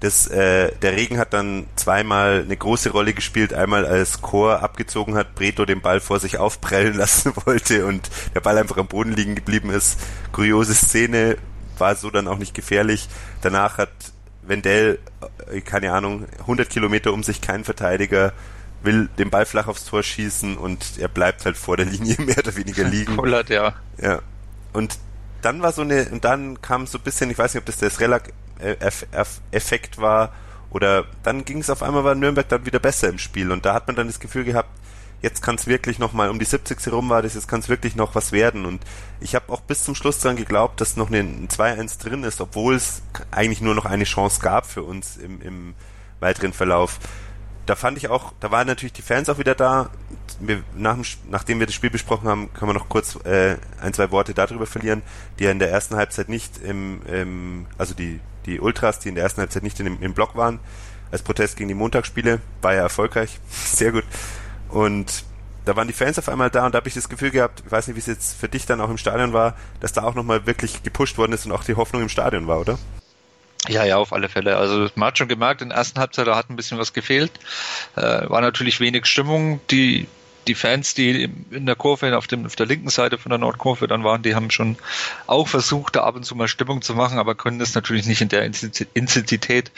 Das, 0.00 0.26
äh, 0.26 0.72
der 0.82 0.92
Regen 0.92 1.18
hat 1.18 1.32
dann 1.32 1.66
zweimal 1.76 2.42
eine 2.44 2.56
große 2.56 2.90
Rolle 2.90 3.14
gespielt. 3.14 3.54
Einmal 3.54 3.86
als 3.86 4.20
Chor 4.20 4.62
abgezogen 4.62 5.14
hat, 5.14 5.34
Breto 5.34 5.64
den 5.64 5.80
Ball 5.80 6.00
vor 6.00 6.20
sich 6.20 6.38
aufprellen 6.38 6.94
lassen 6.98 7.32
wollte 7.44 7.86
und 7.86 8.10
der 8.34 8.40
Ball 8.40 8.58
einfach 8.58 8.76
am 8.76 8.86
Boden 8.86 9.12
liegen 9.12 9.34
geblieben 9.34 9.70
ist. 9.70 9.98
Kuriose 10.32 10.74
Szene, 10.74 11.38
war 11.78 11.94
so 11.96 12.10
dann 12.10 12.28
auch 12.28 12.38
nicht 12.38 12.54
gefährlich. 12.54 13.08
Danach 13.40 13.78
hat 13.78 13.90
Wendell, 14.42 14.98
äh, 15.50 15.60
keine 15.60 15.92
Ahnung, 15.92 16.26
100 16.40 16.68
Kilometer 16.68 17.12
um 17.12 17.22
sich, 17.22 17.40
kein 17.40 17.64
Verteidiger, 17.64 18.32
will 18.82 19.08
den 19.18 19.30
Ball 19.30 19.46
flach 19.46 19.66
aufs 19.66 19.86
Tor 19.86 20.02
schießen 20.02 20.58
und 20.58 20.98
er 20.98 21.08
bleibt 21.08 21.44
halt 21.44 21.56
vor 21.56 21.76
der 21.76 21.86
Linie 21.86 22.16
mehr 22.20 22.38
oder 22.38 22.54
weniger 22.56 22.84
liegen. 22.84 23.16
Kullert, 23.16 23.48
ja. 23.48 23.74
Ja. 24.00 24.20
Und 24.72 24.98
dann 25.42 25.62
war 25.62 25.72
so 25.72 25.82
eine, 25.82 26.08
und 26.10 26.24
dann 26.24 26.60
kam 26.62 26.86
so 26.86 26.98
ein 26.98 27.04
bisschen, 27.04 27.30
ich 27.30 27.38
weiß 27.38 27.54
nicht, 27.54 27.60
ob 27.60 27.66
das 27.66 27.76
der 27.76 27.90
Srelak-Effekt 28.58 29.98
war, 29.98 30.32
oder 30.70 31.04
dann 31.22 31.44
ging 31.44 31.58
es 31.58 31.70
auf 31.70 31.82
einmal, 31.82 32.04
war 32.04 32.14
Nürnberg 32.14 32.48
dann 32.48 32.66
wieder 32.66 32.80
besser 32.80 33.08
im 33.08 33.18
Spiel 33.18 33.52
und 33.52 33.64
da 33.64 33.74
hat 33.74 33.86
man 33.86 33.96
dann 33.96 34.08
das 34.08 34.18
Gefühl 34.18 34.44
gehabt, 34.44 34.70
jetzt 35.24 35.40
kann 35.40 35.54
es 35.54 35.66
wirklich 35.66 35.98
noch 35.98 36.12
mal 36.12 36.28
um 36.28 36.38
die 36.38 36.44
70. 36.44 36.84
herum 36.84 37.08
war 37.08 37.22
das, 37.22 37.34
jetzt 37.34 37.48
kann 37.48 37.60
es 37.60 37.70
wirklich 37.70 37.96
noch 37.96 38.14
was 38.14 38.30
werden. 38.30 38.66
Und 38.66 38.82
ich 39.20 39.34
habe 39.34 39.50
auch 39.52 39.62
bis 39.62 39.82
zum 39.82 39.94
Schluss 39.94 40.18
dran 40.18 40.36
geglaubt, 40.36 40.80
dass 40.80 40.96
noch 40.96 41.10
ein 41.10 41.48
2-1 41.48 41.98
drin 42.00 42.24
ist, 42.24 42.42
obwohl 42.42 42.74
es 42.74 43.02
eigentlich 43.30 43.62
nur 43.62 43.74
noch 43.74 43.86
eine 43.86 44.04
Chance 44.04 44.40
gab 44.40 44.66
für 44.66 44.82
uns 44.82 45.16
im, 45.16 45.40
im 45.40 45.74
weiteren 46.20 46.52
Verlauf. 46.52 47.00
Da 47.64 47.74
fand 47.74 47.96
ich 47.96 48.08
auch, 48.08 48.34
da 48.40 48.50
waren 48.50 48.66
natürlich 48.66 48.92
die 48.92 49.02
Fans 49.02 49.30
auch 49.30 49.38
wieder 49.38 49.54
da. 49.54 49.88
Wir, 50.40 50.62
nach, 50.76 50.98
nachdem 51.30 51.58
wir 51.58 51.66
das 51.66 51.74
Spiel 51.74 51.88
besprochen 51.88 52.28
haben, 52.28 52.52
können 52.52 52.68
wir 52.68 52.74
noch 52.74 52.90
kurz 52.90 53.16
äh, 53.24 53.56
ein, 53.80 53.94
zwei 53.94 54.10
Worte 54.10 54.34
darüber 54.34 54.66
verlieren, 54.66 55.02
die 55.38 55.44
ja 55.44 55.50
in 55.50 55.58
der 55.58 55.70
ersten 55.70 55.96
Halbzeit 55.96 56.28
nicht 56.28 56.58
im, 56.58 57.00
im 57.06 57.66
also 57.78 57.94
die, 57.94 58.20
die 58.46 58.60
Ultras, 58.60 58.98
die 59.00 59.08
in 59.08 59.14
der 59.14 59.24
ersten 59.24 59.40
Halbzeit 59.40 59.62
nicht 59.62 59.78
in, 59.80 60.00
im 60.00 60.14
Block 60.14 60.36
waren, 60.36 60.60
als 61.10 61.22
Protest 61.22 61.56
gegen 61.56 61.68
die 61.68 61.74
Montagsspiele, 61.74 62.40
war 62.62 62.74
ja 62.74 62.82
erfolgreich, 62.82 63.38
sehr 63.50 63.92
gut. 63.92 64.04
Und 64.68 65.24
da 65.64 65.76
waren 65.76 65.88
die 65.88 65.94
Fans 65.94 66.18
auf 66.18 66.28
einmal 66.28 66.50
da 66.50 66.66
und 66.66 66.74
da 66.74 66.78
habe 66.78 66.88
ich 66.88 66.94
das 66.94 67.08
Gefühl 67.08 67.30
gehabt, 67.30 67.62
ich 67.64 67.72
weiß 67.72 67.86
nicht, 67.86 67.96
wie 67.96 68.00
es 68.00 68.06
jetzt 68.06 68.38
für 68.38 68.48
dich 68.48 68.66
dann 68.66 68.80
auch 68.80 68.90
im 68.90 68.98
Stadion 68.98 69.32
war, 69.32 69.56
dass 69.80 69.92
da 69.92 70.02
auch 70.02 70.14
nochmal 70.14 70.46
wirklich 70.46 70.82
gepusht 70.82 71.16
worden 71.16 71.32
ist 71.32 71.46
und 71.46 71.52
auch 71.52 71.64
die 71.64 71.74
Hoffnung 71.74 72.02
im 72.02 72.08
Stadion 72.08 72.46
war, 72.46 72.60
oder? 72.60 72.78
Ja, 73.68 73.84
ja, 73.84 73.96
auf 73.96 74.12
alle 74.12 74.28
Fälle. 74.28 74.56
Also 74.58 74.88
man 74.94 75.08
hat 75.08 75.18
schon 75.18 75.28
gemerkt, 75.28 75.62
in 75.62 75.70
der 75.70 75.78
ersten 75.78 75.98
Halbzeit 75.98 76.26
da 76.26 76.36
hat 76.36 76.50
ein 76.50 76.56
bisschen 76.56 76.78
was 76.78 76.92
gefehlt. 76.92 77.32
Äh, 77.96 78.28
war 78.28 78.42
natürlich 78.42 78.78
wenig 78.78 79.06
Stimmung. 79.06 79.60
Die 79.70 80.06
die 80.48 80.54
Fans, 80.54 80.94
die 80.94 81.24
in 81.50 81.66
der 81.66 81.76
Kurve 81.76 82.16
auf, 82.16 82.26
dem, 82.26 82.46
auf 82.46 82.56
der 82.56 82.66
linken 82.66 82.90
Seite 82.90 83.18
von 83.18 83.30
der 83.30 83.38
Nordkurve 83.38 83.86
dann 83.86 84.04
waren, 84.04 84.22
die 84.22 84.34
haben 84.34 84.50
schon 84.50 84.76
auch 85.26 85.48
versucht, 85.48 85.96
da 85.96 86.04
ab 86.04 86.16
und 86.16 86.24
zu 86.24 86.34
mal 86.34 86.48
Stimmung 86.48 86.82
zu 86.82 86.94
machen, 86.94 87.18
aber 87.18 87.34
können 87.34 87.58
das 87.58 87.74
natürlich 87.74 88.06
nicht 88.06 88.20
in 88.20 88.28
der 88.28 88.44
Intensität 88.44 89.72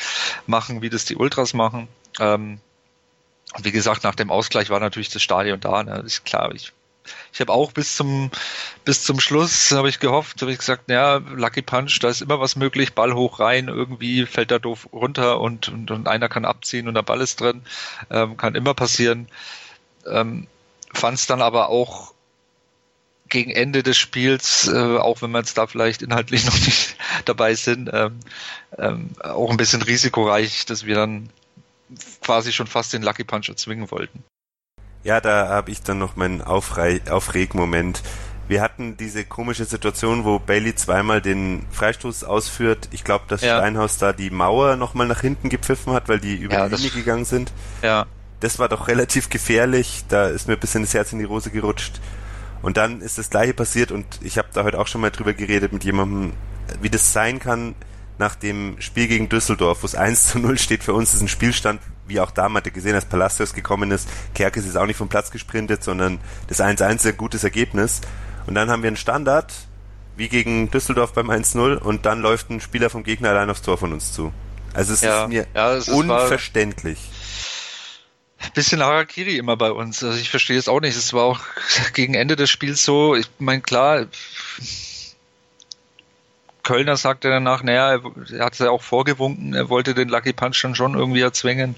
machen, 0.47 0.83
wie 0.83 0.91
das 0.91 1.05
die 1.05 1.17
Ultras 1.17 1.55
machen. 1.55 1.89
Ähm, 2.21 2.61
wie 3.59 3.73
gesagt, 3.73 4.05
nach 4.05 4.15
dem 4.15 4.31
Ausgleich 4.31 4.71
war 4.71 4.81
natürlich 4.81 5.09
das 5.09 5.23
Stadion 5.23 5.61
da. 5.61 5.83
Ne? 5.83 6.03
Ist 6.05 6.25
klar, 6.25 6.53
ich, 6.55 6.73
ich 7.33 7.41
habe 7.41 7.53
auch 7.53 7.73
bis 7.73 7.97
zum 7.97 8.31
bis 8.85 9.03
zum 9.03 9.19
Schluss 9.21 9.73
habe 9.73 9.89
ich 9.89 9.99
gehofft, 9.99 10.41
habe 10.43 10.53
ich 10.53 10.59
gesagt, 10.59 10.89
ja, 10.89 11.17
Lucky 11.17 11.61
Punch, 11.63 11.99
da 12.01 12.09
ist 12.09 12.23
immer 12.23 12.41
was 12.41 12.57
möglich, 12.57 12.95
Ball 12.95 13.15
hoch 13.15 13.41
rein, 13.41 13.69
irgendwie 13.69 14.27
fällt 14.27 14.53
er 14.53 14.61
doof 14.61 14.89
runter 14.93 15.41
und, 15.41 15.69
und, 15.69 15.91
und 15.91 16.09
einer 16.09 16.29
kann 16.29 16.45
abziehen 16.45 16.87
und 16.87 16.95
der 16.95 17.03
Ball 17.03 17.21
ist 17.21 17.41
drin, 17.41 17.63
ähm, 18.11 18.37
kann 18.37 18.55
immer 18.55 18.75
passieren. 18.75 19.29
Ähm, 20.07 20.47
Fand 20.97 21.19
es 21.19 21.27
dann 21.27 21.43
aber 21.43 21.69
auch 21.69 22.15
gegen 23.29 23.51
Ende 23.51 23.83
des 23.83 23.99
Spiels, 23.99 24.69
äh, 24.69 24.97
auch 24.97 25.21
wenn 25.21 25.31
wir 25.31 25.39
jetzt 25.39 25.59
da 25.59 25.67
vielleicht 25.67 26.03
inhaltlich 26.03 26.45
noch 26.47 26.55
nicht 26.55 26.97
dabei 27.25 27.55
sind, 27.55 27.91
ähm, 27.93 28.21
ähm, 28.79 29.11
auch 29.23 29.51
ein 29.51 29.57
bisschen 29.57 29.83
risikoreich, 29.83 30.65
dass 30.65 30.87
wir 30.87 30.95
dann 30.95 31.29
quasi 32.23 32.53
schon 32.53 32.67
fast 32.67 32.93
den 32.93 33.03
Lucky 33.03 33.25
Punch 33.25 33.49
erzwingen 33.49 33.91
wollten. 33.91 34.25
Ja, 35.05 35.21
da 35.21 35.49
habe 35.49 35.71
ich 35.71 35.83
dann 35.83 35.99
noch 35.99 36.17
meinen 36.17 36.43
Aufre 36.43 37.01
Aufregmoment. 37.11 38.03
Wir 38.49 38.63
hatten 38.63 38.97
diese 38.97 39.25
komische 39.25 39.65
Situation, 39.65 40.25
wo 40.25 40.39
Bailey 40.39 40.75
zweimal 40.75 41.21
den 41.21 41.67
Freistoß 41.73 42.25
ausführt. 42.25 42.89
Ich 42.93 43.05
glaube, 43.05 43.25
dass 43.29 43.43
ja. 43.43 43.59
Steinhaus 43.59 43.99
da 43.99 44.13
die 44.13 44.31
Mauer 44.31 44.77
nochmal 44.77 45.07
nach 45.07 45.21
hinten 45.21 45.49
gepfiffen 45.49 45.93
hat, 45.93 46.09
weil 46.09 46.21
die 46.21 46.37
über 46.37 46.55
ja, 46.55 46.69
die 46.69 46.77
Linie 46.77 46.91
gegangen 46.91 47.25
sind. 47.25 47.53
Ja. 47.83 48.07
Das 48.41 48.59
war 48.59 48.69
doch 48.69 48.89
relativ 48.89 49.31
gefährlich. 49.31 50.05
Da 50.09 50.27
ist 50.27 50.49
mir 50.49 50.55
ein 50.55 50.61
bisschen 50.61 50.83
das 50.83 50.95
Herz 50.95 51.13
in 51.13 51.19
die 51.19 51.25
Rose 51.25 51.51
gerutscht. 51.51 52.01
Und 52.63 52.77
dann 52.77 53.01
ist 53.01 53.19
das 53.19 53.31
gleiche 53.31 53.55
passiert 53.55 53.93
und 53.93 54.07
ich 54.23 54.39
habe 54.39 54.49
da 54.53 54.65
heute 54.65 54.79
auch 54.79 54.87
schon 54.87 55.01
mal 55.01 55.11
drüber 55.11 55.35
geredet 55.35 55.73
mit 55.73 55.85
jemandem, 55.85 56.33
wie 56.81 56.91
das 56.91 57.13
sein 57.13 57.39
kann, 57.39 57.75
nach 58.19 58.35
dem 58.35 58.77
Spiel 58.81 59.09
gegen 59.09 59.29
Düsseldorf, 59.29 59.83
wo 59.83 59.87
es 59.87 59.95
1 59.95 60.33
zu 60.33 60.39
0 60.39 60.59
steht 60.59 60.83
für 60.83 60.95
uns, 60.95 61.13
ist 61.15 61.21
ein 61.21 61.29
Spielstand, 61.29 61.81
wie 62.07 62.19
auch 62.19 62.31
da, 62.31 62.49
man 62.49 62.65
hat 62.65 62.73
gesehen, 62.73 62.95
als 62.95 63.05
Palacios 63.05 63.53
gekommen 63.53 63.91
ist, 63.91 64.09
Kerkes 64.35 64.67
ist 64.67 64.77
auch 64.77 64.87
nicht 64.87 64.97
vom 64.97 65.09
Platz 65.09 65.31
gesprintet, 65.31 65.85
sondern 65.85 66.19
das 66.49 66.61
1-1 66.61 66.95
ist 66.97 67.07
ein 67.07 67.17
gutes 67.17 67.45
Ergebnis. 67.45 68.01
Und 68.47 68.55
dann 68.55 68.71
haben 68.71 68.83
wir 68.83 68.89
einen 68.89 68.97
Standard, 68.97 69.53
wie 70.17 70.29
gegen 70.29 70.71
Düsseldorf 70.71 71.13
beim 71.13 71.31
1-0, 71.31 71.77
und 71.77 72.07
dann 72.07 72.21
läuft 72.21 72.51
ein 72.51 72.61
Spieler 72.61 72.91
vom 72.91 73.03
Gegner 73.03 73.31
allein 73.31 73.51
aufs 73.51 73.63
Tor 73.63 73.77
von 73.77 73.93
uns 73.93 74.13
zu. 74.13 74.33
Also 74.73 74.93
es 74.93 75.01
ja, 75.01 75.23
ist 75.25 75.29
mir 75.29 75.47
ja, 75.55 75.75
es 75.75 75.89
unverständlich. 75.89 76.99
Ein 76.99 77.16
bisschen 78.55 78.83
Harakiri 78.83 79.37
immer 79.37 79.57
bei 79.57 79.71
uns. 79.71 80.03
Also 80.03 80.19
ich 80.19 80.31
verstehe 80.31 80.59
es 80.59 80.69
auch 80.69 80.81
nicht. 80.81 80.97
Es 80.97 81.13
war 81.13 81.25
auch 81.25 81.41
gegen 81.95 82.15
Ende 82.15 82.37
des 82.37 82.51
Spiels 82.51 82.85
so, 82.85 83.15
ich 83.15 83.27
meine, 83.39 83.63
klar, 83.63 84.07
Kölner 86.63 86.97
sagte 86.97 87.31
danach, 87.31 87.63
naja, 87.63 88.01
er 88.33 88.45
hat 88.45 88.55
es 88.55 88.59
ja 88.59 88.71
auch 88.71 88.83
vorgewunken, 88.83 89.55
er 89.55 89.69
wollte 89.69 89.95
den 89.95 90.09
Lucky 90.09 90.33
Punch 90.33 90.61
dann 90.63 90.75
schon 90.75 90.95
irgendwie 90.95 91.21
erzwingen. 91.21 91.77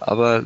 Aber 0.00 0.42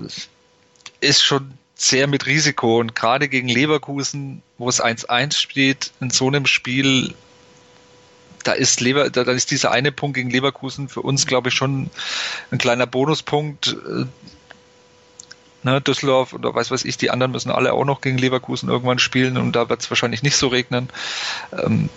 ist 1.01 1.23
schon 1.23 1.57
sehr 1.77 2.09
mit 2.09 2.27
Risiko 2.27 2.81
und 2.81 2.97
gerade 2.97 3.29
gegen 3.29 3.49
Leverkusen, 3.49 4.43
wo 4.59 4.69
es 4.69 4.83
1-1 4.83 5.37
steht, 5.37 5.93
in 6.01 6.11
so 6.11 6.27
einem 6.27 6.47
Spiel, 6.47 7.15
da 8.43 8.51
ist 8.53 8.81
Lever, 8.81 9.11
da, 9.11 9.23
da, 9.23 9.31
ist 9.31 9.53
dieser 9.53 9.71
eine 9.71 9.93
Punkt 9.93 10.17
gegen 10.17 10.31
Leverkusen 10.31 10.89
für 10.89 11.03
uns, 11.03 11.27
glaube 11.27 11.51
ich, 11.51 11.55
schon 11.55 11.89
ein 12.51 12.59
kleiner 12.59 12.87
Bonuspunkt. 12.87 13.77
Ne, 15.69 15.83
Düsseldorf 15.83 16.33
oder 16.33 16.55
weiß 16.55 16.71
was 16.71 16.85
ich, 16.85 16.97
die 16.97 17.11
anderen 17.11 17.33
müssen 17.33 17.51
alle 17.51 17.75
auch 17.75 17.85
noch 17.85 18.01
gegen 18.01 18.17
Leverkusen 18.17 18.71
irgendwann 18.71 18.99
spielen 18.99 19.37
und 19.37 19.53
da 19.53 19.69
wird 19.69 19.83
es 19.83 19.91
wahrscheinlich 19.91 20.23
nicht 20.23 20.37
so 20.37 20.49
regnen. 20.49 20.89
Ähm, 21.53 21.91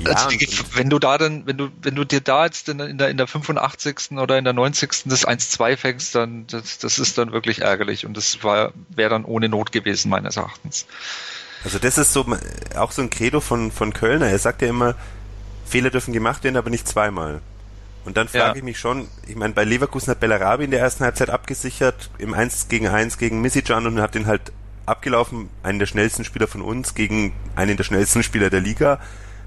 ja, 0.00 0.12
also 0.12 0.30
wenn 0.74 0.90
du 0.90 0.98
da 0.98 1.16
dann, 1.16 1.46
wenn 1.46 1.56
du, 1.56 1.68
wenn 1.82 1.94
du 1.94 2.04
dir 2.04 2.20
da 2.20 2.44
jetzt 2.44 2.68
in, 2.68 2.80
in, 2.80 2.98
der, 2.98 3.08
in 3.10 3.16
der 3.16 3.28
85. 3.28 4.18
oder 4.18 4.36
in 4.36 4.44
der 4.44 4.52
90. 4.52 5.04
das 5.04 5.26
1-2 5.26 5.76
fängst, 5.76 6.14
dann 6.16 6.46
das, 6.48 6.78
das 6.78 6.98
ist 6.98 7.18
dann 7.18 7.30
wirklich 7.30 7.62
ärgerlich 7.62 8.04
und 8.04 8.16
das 8.16 8.42
war 8.42 8.72
wäre 8.88 9.10
dann 9.10 9.24
ohne 9.24 9.48
Not 9.48 9.70
gewesen, 9.70 10.08
meines 10.08 10.36
Erachtens. 10.36 10.86
Also 11.62 11.78
das 11.78 11.98
ist 11.98 12.12
so 12.12 12.26
auch 12.76 12.90
so 12.90 13.02
ein 13.02 13.10
Credo 13.10 13.40
von, 13.40 13.70
von 13.70 13.92
Kölner. 13.92 14.26
Er 14.26 14.38
sagt 14.38 14.62
ja 14.62 14.68
immer, 14.68 14.96
Fehler 15.66 15.90
dürfen 15.90 16.12
gemacht 16.12 16.42
werden, 16.42 16.56
aber 16.56 16.70
nicht 16.70 16.88
zweimal. 16.88 17.42
Und 18.04 18.16
dann 18.16 18.28
frage 18.28 18.44
ja. 18.44 18.54
ich 18.56 18.62
mich 18.62 18.78
schon, 18.78 19.08
ich 19.26 19.36
meine, 19.36 19.52
bei 19.52 19.64
Leverkusen 19.64 20.10
hat 20.10 20.20
Bellarabi 20.20 20.64
in 20.64 20.70
der 20.70 20.80
ersten 20.80 21.04
Halbzeit 21.04 21.30
abgesichert, 21.30 22.10
im 22.18 22.32
1 22.32 22.68
gegen 22.68 22.88
1 22.88 23.18
gegen 23.18 23.40
Misijan 23.40 23.86
und 23.86 24.00
hat 24.00 24.14
den 24.14 24.26
halt 24.26 24.52
abgelaufen, 24.86 25.50
einen 25.62 25.78
der 25.78 25.86
schnellsten 25.86 26.24
Spieler 26.24 26.46
von 26.46 26.62
uns 26.62 26.94
gegen 26.94 27.32
einen 27.54 27.76
der 27.76 27.84
schnellsten 27.84 28.22
Spieler 28.22 28.50
der 28.50 28.60
Liga. 28.60 28.98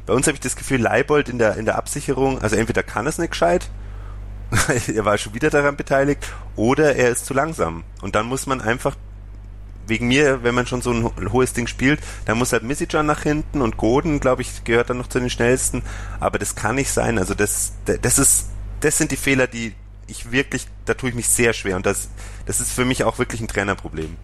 Bei 0.05 0.13
uns 0.13 0.27
habe 0.27 0.35
ich 0.35 0.41
das 0.41 0.55
Gefühl, 0.55 0.81
Leibold 0.81 1.29
in 1.29 1.39
der, 1.39 1.57
in 1.57 1.65
der 1.65 1.77
Absicherung, 1.77 2.41
also 2.41 2.55
entweder 2.55 2.83
kann 2.83 3.07
es 3.07 3.17
nicht 3.17 3.31
gescheit, 3.31 3.69
er 4.93 5.05
war 5.05 5.17
schon 5.17 5.33
wieder 5.33 5.49
daran 5.49 5.75
beteiligt, 5.75 6.27
oder 6.55 6.95
er 6.95 7.09
ist 7.09 7.25
zu 7.25 7.33
langsam. 7.33 7.83
Und 8.01 8.15
dann 8.15 8.25
muss 8.25 8.45
man 8.45 8.61
einfach 8.61 8.95
wegen 9.91 10.07
mir, 10.07 10.41
wenn 10.41 10.55
man 10.55 10.65
schon 10.65 10.81
so 10.81 10.91
ein 10.91 11.31
hohes 11.31 11.53
Ding 11.53 11.67
spielt, 11.67 11.99
dann 12.25 12.37
muss 12.37 12.53
halt 12.53 12.63
Misijan 12.63 13.05
nach 13.05 13.21
hinten 13.21 13.61
und 13.61 13.77
Goden, 13.77 14.19
glaube 14.19 14.41
ich, 14.41 14.63
gehört 14.63 14.89
dann 14.89 14.97
noch 14.97 15.07
zu 15.07 15.19
den 15.19 15.29
schnellsten. 15.29 15.83
Aber 16.19 16.39
das 16.39 16.55
kann 16.55 16.75
nicht 16.75 16.91
sein. 16.91 17.19
Also 17.19 17.35
das, 17.35 17.73
das 17.85 18.17
ist, 18.17 18.47
das 18.79 18.97
sind 18.97 19.11
die 19.11 19.17
Fehler, 19.17 19.47
die 19.47 19.75
ich 20.07 20.31
wirklich, 20.31 20.67
da 20.85 20.93
tue 20.93 21.09
ich 21.09 21.15
mich 21.15 21.27
sehr 21.27 21.53
schwer. 21.53 21.75
Und 21.75 21.85
das, 21.85 22.09
das 22.45 22.61
ist 22.61 22.71
für 22.71 22.85
mich 22.85 23.03
auch 23.03 23.19
wirklich 23.19 23.41
ein 23.41 23.49
Trainerproblem. 23.49 24.15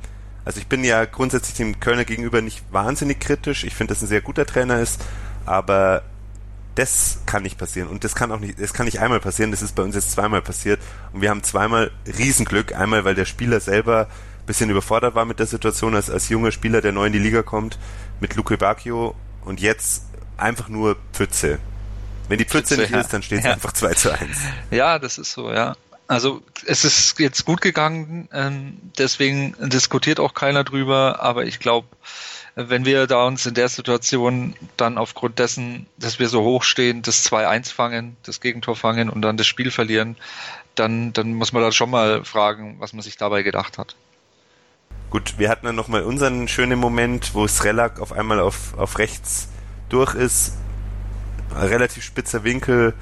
Also 0.45 0.61
ich 0.61 0.67
bin 0.67 0.85
ja 0.85 1.03
grundsätzlich 1.03 1.57
dem 1.57 1.81
Kölner 1.81 2.05
gegenüber 2.05 2.41
nicht 2.41 2.63
wahnsinnig 2.71 3.19
kritisch. 3.19 3.65
Ich 3.65 3.75
finde, 3.75 3.93
dass 3.93 4.01
ein 4.01 4.07
sehr 4.07 4.21
guter 4.21 4.45
Trainer 4.45 4.79
ist. 4.79 5.03
Aber 5.45 6.03
das 6.75 7.19
kann 7.25 7.43
nicht 7.43 7.57
passieren. 7.57 7.89
Und 7.89 8.05
das 8.05 8.15
kann 8.15 8.31
auch 8.31 8.39
nicht, 8.39 8.61
das 8.61 8.73
kann 8.73 8.85
nicht 8.85 9.01
einmal 9.01 9.19
passieren. 9.19 9.51
Das 9.51 9.61
ist 9.61 9.75
bei 9.75 9.83
uns 9.83 9.95
jetzt 9.95 10.11
zweimal 10.11 10.41
passiert. 10.41 10.79
Und 11.11 11.21
wir 11.21 11.29
haben 11.29 11.43
zweimal 11.43 11.91
Riesenglück. 12.17 12.73
Einmal, 12.73 13.03
weil 13.03 13.15
der 13.15 13.25
Spieler 13.25 13.59
selber 13.59 14.07
bisschen 14.47 14.71
überfordert 14.71 15.13
war 15.13 15.25
mit 15.25 15.37
der 15.37 15.45
Situation 15.45 15.93
als, 15.93 16.09
als 16.09 16.29
junger 16.29 16.51
Spieler, 16.51 16.81
der 16.81 16.91
neu 16.91 17.05
in 17.05 17.13
die 17.13 17.19
Liga 17.19 17.43
kommt, 17.43 17.77
mit 18.19 18.35
Luke 18.35 18.57
Bacchio 18.57 19.13
und 19.45 19.61
jetzt 19.61 20.05
einfach 20.37 20.69
nur 20.69 20.97
Pfütze. 21.13 21.59
Wenn 22.27 22.39
die 22.39 22.45
Pfütze, 22.45 22.75
Pfütze 22.75 22.81
nicht 22.81 22.91
ja. 22.91 22.99
ist, 22.99 23.13
dann 23.13 23.21
steht 23.21 23.39
es 23.39 23.45
ja. 23.45 23.53
einfach 23.53 23.73
2 23.73 23.93
zu 23.93 24.11
1. 24.11 24.37
Ja, 24.71 24.97
das 24.97 25.17
ist 25.19 25.31
so, 25.31 25.51
ja. 25.51 25.75
Also 26.07 26.41
es 26.65 26.85
ist 26.85 27.19
jetzt 27.19 27.45
gut 27.45 27.61
gegangen, 27.61 28.29
ähm, 28.31 28.77
deswegen 28.97 29.55
diskutiert 29.59 30.19
auch 30.19 30.33
keiner 30.33 30.63
drüber, 30.63 31.19
aber 31.21 31.45
ich 31.45 31.59
glaube, 31.59 31.87
wenn 32.55 32.85
wir 32.85 33.07
da 33.07 33.25
uns 33.25 33.45
in 33.45 33.53
der 33.53 33.67
Situation 33.67 34.55
dann 34.77 34.97
aufgrund 34.97 35.37
dessen, 35.37 35.85
dass 35.97 36.17
wir 36.17 36.29
so 36.29 36.43
hoch 36.43 36.63
stehen, 36.63 37.01
das 37.01 37.29
2-1 37.29 37.73
fangen, 37.73 38.17
das 38.23 38.41
Gegentor 38.41 38.75
fangen 38.75 39.09
und 39.09 39.21
dann 39.21 39.37
das 39.37 39.47
Spiel 39.47 39.69
verlieren, 39.69 40.15
dann, 40.75 41.11
dann 41.13 41.33
muss 41.33 41.51
man 41.51 41.61
da 41.61 41.71
schon 41.71 41.89
mal 41.89 42.23
fragen, 42.23 42.77
was 42.79 42.93
man 42.93 43.01
sich 43.01 43.17
dabei 43.17 43.43
gedacht 43.43 43.77
hat. 43.77 43.95
Gut, 45.09 45.35
wir 45.37 45.49
hatten 45.49 45.65
dann 45.65 45.75
nochmal 45.75 46.03
unseren 46.03 46.47
schönen 46.47 46.77
Moment, 46.77 47.33
wo 47.33 47.47
Srelak 47.47 48.01
auf 48.01 48.11
einmal 48.11 48.39
auf, 48.39 48.77
auf 48.77 48.97
rechts 48.97 49.47
durch 49.87 50.15
ist. 50.15 50.53
Ein 51.55 51.67
relativ 51.67 52.03
spitzer 52.03 52.43
Winkel. 52.43 52.93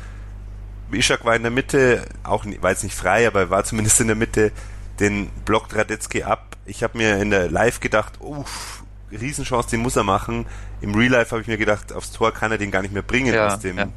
Ishak 0.91 1.25
war 1.25 1.35
in 1.35 1.41
der 1.41 1.51
Mitte, 1.51 2.05
auch 2.23 2.45
war 2.61 2.69
jetzt 2.69 2.83
nicht 2.83 2.95
frei, 2.95 3.25
aber 3.27 3.49
war 3.49 3.63
zumindest 3.63 3.99
in 4.01 4.07
der 4.07 4.15
Mitte. 4.15 4.51
Den 4.99 5.29
blockt 5.45 5.75
Radetzky 5.75 6.23
ab. 6.23 6.55
Ich 6.65 6.83
habe 6.83 6.97
mir 6.97 7.19
in 7.19 7.31
der 7.31 7.49
Live 7.49 7.79
gedacht, 7.79 8.21
uff, 8.21 8.83
Riesenchance, 9.11 9.71
den 9.71 9.81
muss 9.81 9.95
er 9.95 10.03
machen. 10.03 10.45
Im 10.81 10.93
Real 10.93 11.11
Life 11.11 11.31
habe 11.31 11.41
ich 11.41 11.47
mir 11.47 11.57
gedacht, 11.57 11.91
aufs 11.91 12.11
Tor 12.11 12.31
kann 12.31 12.51
er 12.51 12.59
den 12.59 12.69
gar 12.69 12.83
nicht 12.83 12.93
mehr 12.93 13.01
bringen 13.01 13.33
ja, 13.33 13.47
aus 13.47 13.59
dem 13.59 13.79
ja. 13.79 13.87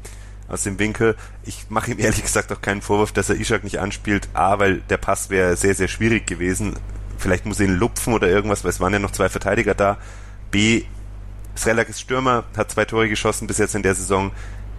aus 0.47 0.63
dem 0.63 0.79
Winkel. 0.79 1.15
Ich 1.43 1.67
mache 1.69 1.91
ihm 1.91 1.99
ehrlich 1.99 2.23
gesagt 2.23 2.51
auch 2.51 2.61
keinen 2.61 2.81
Vorwurf, 2.81 3.11
dass 3.11 3.29
er 3.29 3.35
Ishak 3.35 3.63
nicht 3.63 3.79
anspielt. 3.79 4.27
A, 4.33 4.57
weil 4.57 4.77
der 4.89 4.97
Pass 4.97 5.29
wäre 5.29 5.55
sehr, 5.55 5.75
sehr 5.75 5.87
schwierig 5.87 6.25
gewesen 6.25 6.75
vielleicht 7.19 7.45
muss 7.45 7.59
ihn 7.59 7.75
lupfen 7.75 8.13
oder 8.13 8.27
irgendwas, 8.27 8.63
weil 8.63 8.71
es 8.71 8.79
waren 8.79 8.93
ja 8.93 8.99
noch 8.99 9.11
zwei 9.11 9.29
Verteidiger 9.29 9.75
da. 9.75 9.97
B, 10.51 10.83
Srelak 11.55 11.89
ist 11.89 12.01
Stürmer, 12.01 12.45
hat 12.55 12.71
zwei 12.71 12.85
Tore 12.85 13.09
geschossen 13.09 13.47
bis 13.47 13.57
jetzt 13.57 13.75
in 13.75 13.83
der 13.83 13.95
Saison. 13.95 14.31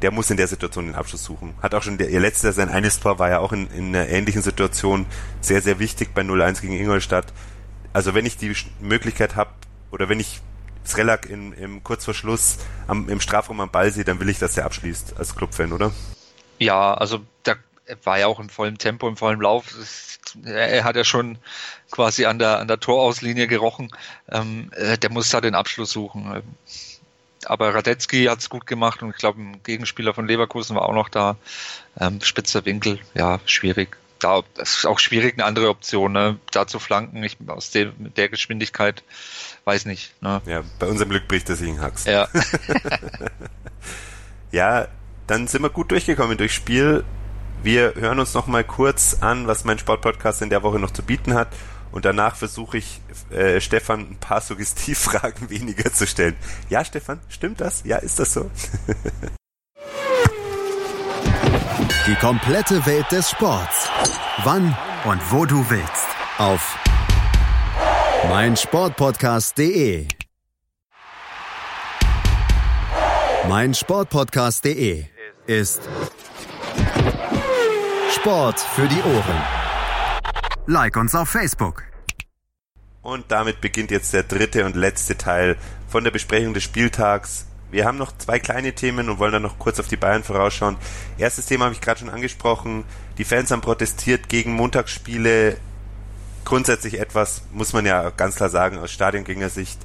Der 0.02 0.10
muss 0.10 0.30
in 0.30 0.38
der 0.38 0.48
Situation 0.48 0.86
den 0.86 0.94
Abschluss 0.94 1.24
suchen. 1.24 1.54
Hat 1.60 1.74
auch 1.74 1.82
schon 1.82 1.98
der, 1.98 2.08
ihr 2.08 2.20
letzter, 2.20 2.52
sein 2.52 2.70
eines 2.70 3.00
Tor 3.00 3.18
war 3.18 3.28
ja 3.28 3.38
auch 3.38 3.52
in, 3.52 3.68
in 3.70 3.94
einer 3.94 4.08
ähnlichen 4.08 4.40
Situation 4.40 5.04
sehr, 5.42 5.60
sehr 5.60 5.78
wichtig 5.78 6.14
bei 6.14 6.22
0-1 6.22 6.62
gegen 6.62 6.72
Ingolstadt. 6.72 7.34
Also 7.92 8.14
wenn 8.14 8.24
ich 8.24 8.38
die 8.38 8.54
Möglichkeit 8.80 9.36
habe, 9.36 9.50
oder 9.90 10.08
wenn 10.08 10.18
ich 10.18 10.40
Srelak 10.86 11.28
in, 11.28 11.52
im 11.52 11.84
kurz 11.84 12.06
vor 12.06 12.14
Schluss 12.14 12.56
am, 12.86 13.10
im 13.10 13.20
Strafraum 13.20 13.60
am 13.60 13.70
Ball 13.70 13.92
sehe, 13.92 14.04
dann 14.04 14.18
will 14.20 14.30
ich, 14.30 14.38
dass 14.38 14.56
er 14.56 14.64
abschließt 14.64 15.18
als 15.18 15.36
Clubfan, 15.36 15.72
oder? 15.72 15.92
Ja, 16.58 16.94
also 16.94 17.20
da 17.42 17.56
war 18.04 18.18
ja 18.18 18.26
auch 18.26 18.40
in 18.40 18.50
vollem 18.50 18.78
Tempo, 18.78 19.08
im 19.08 19.16
vollen 19.16 19.40
Lauf. 19.40 19.66
Er 20.44 20.84
hat 20.84 20.96
ja 20.96 21.04
schon 21.04 21.38
quasi 21.90 22.26
an 22.26 22.38
der, 22.38 22.58
an 22.58 22.68
der 22.68 22.80
Torauslinie 22.80 23.46
gerochen. 23.46 23.90
Ähm, 24.30 24.70
äh, 24.76 24.98
der 24.98 25.10
muss 25.10 25.30
da 25.30 25.40
den 25.40 25.54
Abschluss 25.54 25.90
suchen. 25.90 26.42
Aber 27.46 27.74
Radetzky 27.74 28.24
hat 28.24 28.40
es 28.40 28.50
gut 28.50 28.66
gemacht 28.66 29.02
und 29.02 29.10
ich 29.10 29.16
glaube, 29.16 29.40
ein 29.40 29.62
Gegenspieler 29.62 30.12
von 30.12 30.26
Leverkusen 30.26 30.76
war 30.76 30.88
auch 30.88 30.94
noch 30.94 31.08
da. 31.08 31.36
Ähm, 31.98 32.20
spitzer 32.22 32.64
Winkel, 32.64 33.00
ja, 33.14 33.40
schwierig. 33.46 33.96
Da 34.18 34.42
das 34.54 34.78
ist 34.78 34.86
auch 34.86 34.98
schwierig, 34.98 35.34
eine 35.34 35.46
andere 35.46 35.70
Option, 35.70 36.12
ne? 36.12 36.38
da 36.50 36.66
zu 36.66 36.78
flanken. 36.78 37.22
Ich, 37.24 37.38
aus 37.46 37.70
der, 37.70 37.86
der 37.96 38.28
Geschwindigkeit, 38.28 39.02
weiß 39.64 39.86
nicht. 39.86 40.12
Ne? 40.22 40.42
Ja, 40.44 40.62
bei 40.78 40.86
unserem 40.86 41.08
Glück 41.08 41.26
bricht 41.26 41.46
sich 41.46 41.62
in 41.62 41.80
Hax. 41.80 42.04
Ja. 42.04 42.28
ja, 44.52 44.88
dann 45.26 45.46
sind 45.46 45.62
wir 45.62 45.70
gut 45.70 45.90
durchgekommen 45.90 46.36
durchs 46.36 46.54
Spiel. 46.54 47.04
Wir 47.62 47.94
hören 47.94 48.18
uns 48.18 48.32
noch 48.32 48.46
mal 48.46 48.64
kurz 48.64 49.18
an, 49.20 49.46
was 49.46 49.64
mein 49.64 49.78
Sportpodcast 49.78 50.40
in 50.40 50.48
der 50.48 50.62
Woche 50.62 50.78
noch 50.78 50.92
zu 50.92 51.02
bieten 51.02 51.34
hat. 51.34 51.48
Und 51.92 52.06
danach 52.06 52.36
versuche 52.36 52.78
ich, 52.78 53.02
äh, 53.30 53.60
Stefan 53.60 54.00
ein 54.00 54.16
paar 54.18 54.40
Suggestivfragen 54.46 55.50
weniger 55.50 55.92
zu 55.92 56.06
stellen. 56.06 56.36
Ja, 56.70 56.82
Stefan, 56.84 57.20
stimmt 57.28 57.60
das? 57.60 57.82
Ja, 57.84 57.98
ist 57.98 58.18
das 58.18 58.32
so? 58.32 58.50
Die 62.06 62.14
komplette 62.14 62.86
Welt 62.86 63.12
des 63.12 63.28
Sports. 63.30 63.90
Wann 64.44 64.74
und 65.04 65.20
wo 65.30 65.44
du 65.44 65.68
willst. 65.68 66.06
Auf 66.38 66.78
meinsportpodcast.de. 68.28 70.08
Meinsportpodcast.de 73.48 75.04
ist 75.46 75.82
Sport 78.10 78.58
für 78.58 78.88
die 78.88 79.00
Ohren. 79.02 79.42
Like 80.66 80.96
uns 80.96 81.14
auf 81.14 81.28
Facebook. 81.28 81.84
Und 83.02 83.26
damit 83.28 83.60
beginnt 83.60 83.92
jetzt 83.92 84.12
der 84.12 84.24
dritte 84.24 84.66
und 84.66 84.74
letzte 84.74 85.16
Teil 85.16 85.56
von 85.88 86.02
der 86.02 86.10
Besprechung 86.10 86.52
des 86.52 86.64
Spieltags. 86.64 87.46
Wir 87.70 87.84
haben 87.84 87.98
noch 87.98 88.16
zwei 88.18 88.40
kleine 88.40 88.72
Themen 88.74 89.08
und 89.08 89.20
wollen 89.20 89.32
dann 89.32 89.42
noch 89.42 89.60
kurz 89.60 89.78
auf 89.78 89.86
die 89.86 89.96
Bayern 89.96 90.24
vorausschauen. 90.24 90.76
Erstes 91.18 91.46
Thema 91.46 91.66
habe 91.66 91.74
ich 91.74 91.80
gerade 91.80 92.00
schon 92.00 92.10
angesprochen. 92.10 92.84
Die 93.16 93.24
Fans 93.24 93.52
haben 93.52 93.60
protestiert 93.60 94.28
gegen 94.28 94.54
Montagsspiele. 94.54 95.56
Grundsätzlich 96.44 96.98
etwas, 96.98 97.42
muss 97.52 97.72
man 97.72 97.86
ja 97.86 98.10
ganz 98.10 98.34
klar 98.34 98.50
sagen, 98.50 98.78
aus 98.78 98.90
Stadiongängersicht. 98.90 99.78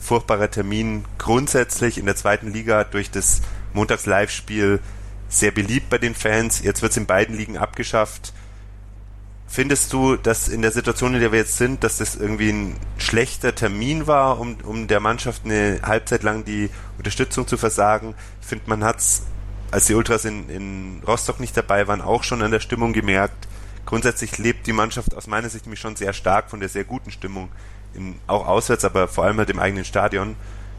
Furchtbarer 0.00 0.50
Termin. 0.50 1.04
Grundsätzlich 1.16 1.96
in 1.96 2.06
der 2.06 2.16
zweiten 2.16 2.52
Liga 2.52 2.82
durch 2.82 3.12
das 3.12 3.40
Montags-Live-Spiel 3.72 4.80
sehr 5.32 5.50
beliebt 5.50 5.88
bei 5.90 5.98
den 5.98 6.14
Fans. 6.14 6.62
Jetzt 6.62 6.82
wird 6.82 6.92
es 6.92 6.98
in 6.98 7.06
beiden 7.06 7.36
Ligen 7.36 7.56
abgeschafft. 7.56 8.32
Findest 9.48 9.92
du, 9.92 10.16
dass 10.16 10.48
in 10.48 10.62
der 10.62 10.70
Situation, 10.70 11.14
in 11.14 11.20
der 11.20 11.32
wir 11.32 11.40
jetzt 11.40 11.58
sind, 11.58 11.84
dass 11.84 11.98
das 11.98 12.16
irgendwie 12.16 12.50
ein 12.50 12.76
schlechter 12.96 13.54
Termin 13.54 14.06
war, 14.06 14.40
um, 14.40 14.56
um 14.62 14.86
der 14.88 15.00
Mannschaft 15.00 15.44
eine 15.44 15.80
Halbzeit 15.82 16.22
lang 16.22 16.44
die 16.44 16.70
Unterstützung 16.96 17.46
zu 17.46 17.56
versagen? 17.56 18.14
Ich 18.40 18.46
finde, 18.46 18.64
man 18.68 18.84
hat 18.84 18.98
es, 18.98 19.24
als 19.70 19.86
die 19.86 19.94
Ultras 19.94 20.24
in, 20.24 20.48
in 20.48 21.02
Rostock 21.06 21.40
nicht 21.40 21.56
dabei 21.56 21.86
waren, 21.86 22.00
auch 22.00 22.24
schon 22.24 22.42
an 22.42 22.50
der 22.50 22.60
Stimmung 22.60 22.92
gemerkt. 22.92 23.48
Grundsätzlich 23.84 24.38
lebt 24.38 24.66
die 24.66 24.72
Mannschaft 24.72 25.14
aus 25.14 25.26
meiner 25.26 25.48
Sicht 25.50 25.66
nämlich 25.66 25.80
schon 25.80 25.96
sehr 25.96 26.12
stark 26.12 26.48
von 26.48 26.60
der 26.60 26.68
sehr 26.68 26.84
guten 26.84 27.10
Stimmung, 27.10 27.50
in, 27.94 28.16
auch 28.26 28.46
auswärts, 28.46 28.84
aber 28.84 29.08
vor 29.08 29.24
allem 29.24 29.36
halt 29.38 29.50
im 29.50 29.58
eigenen 29.58 29.84
Stadion. 29.84 30.36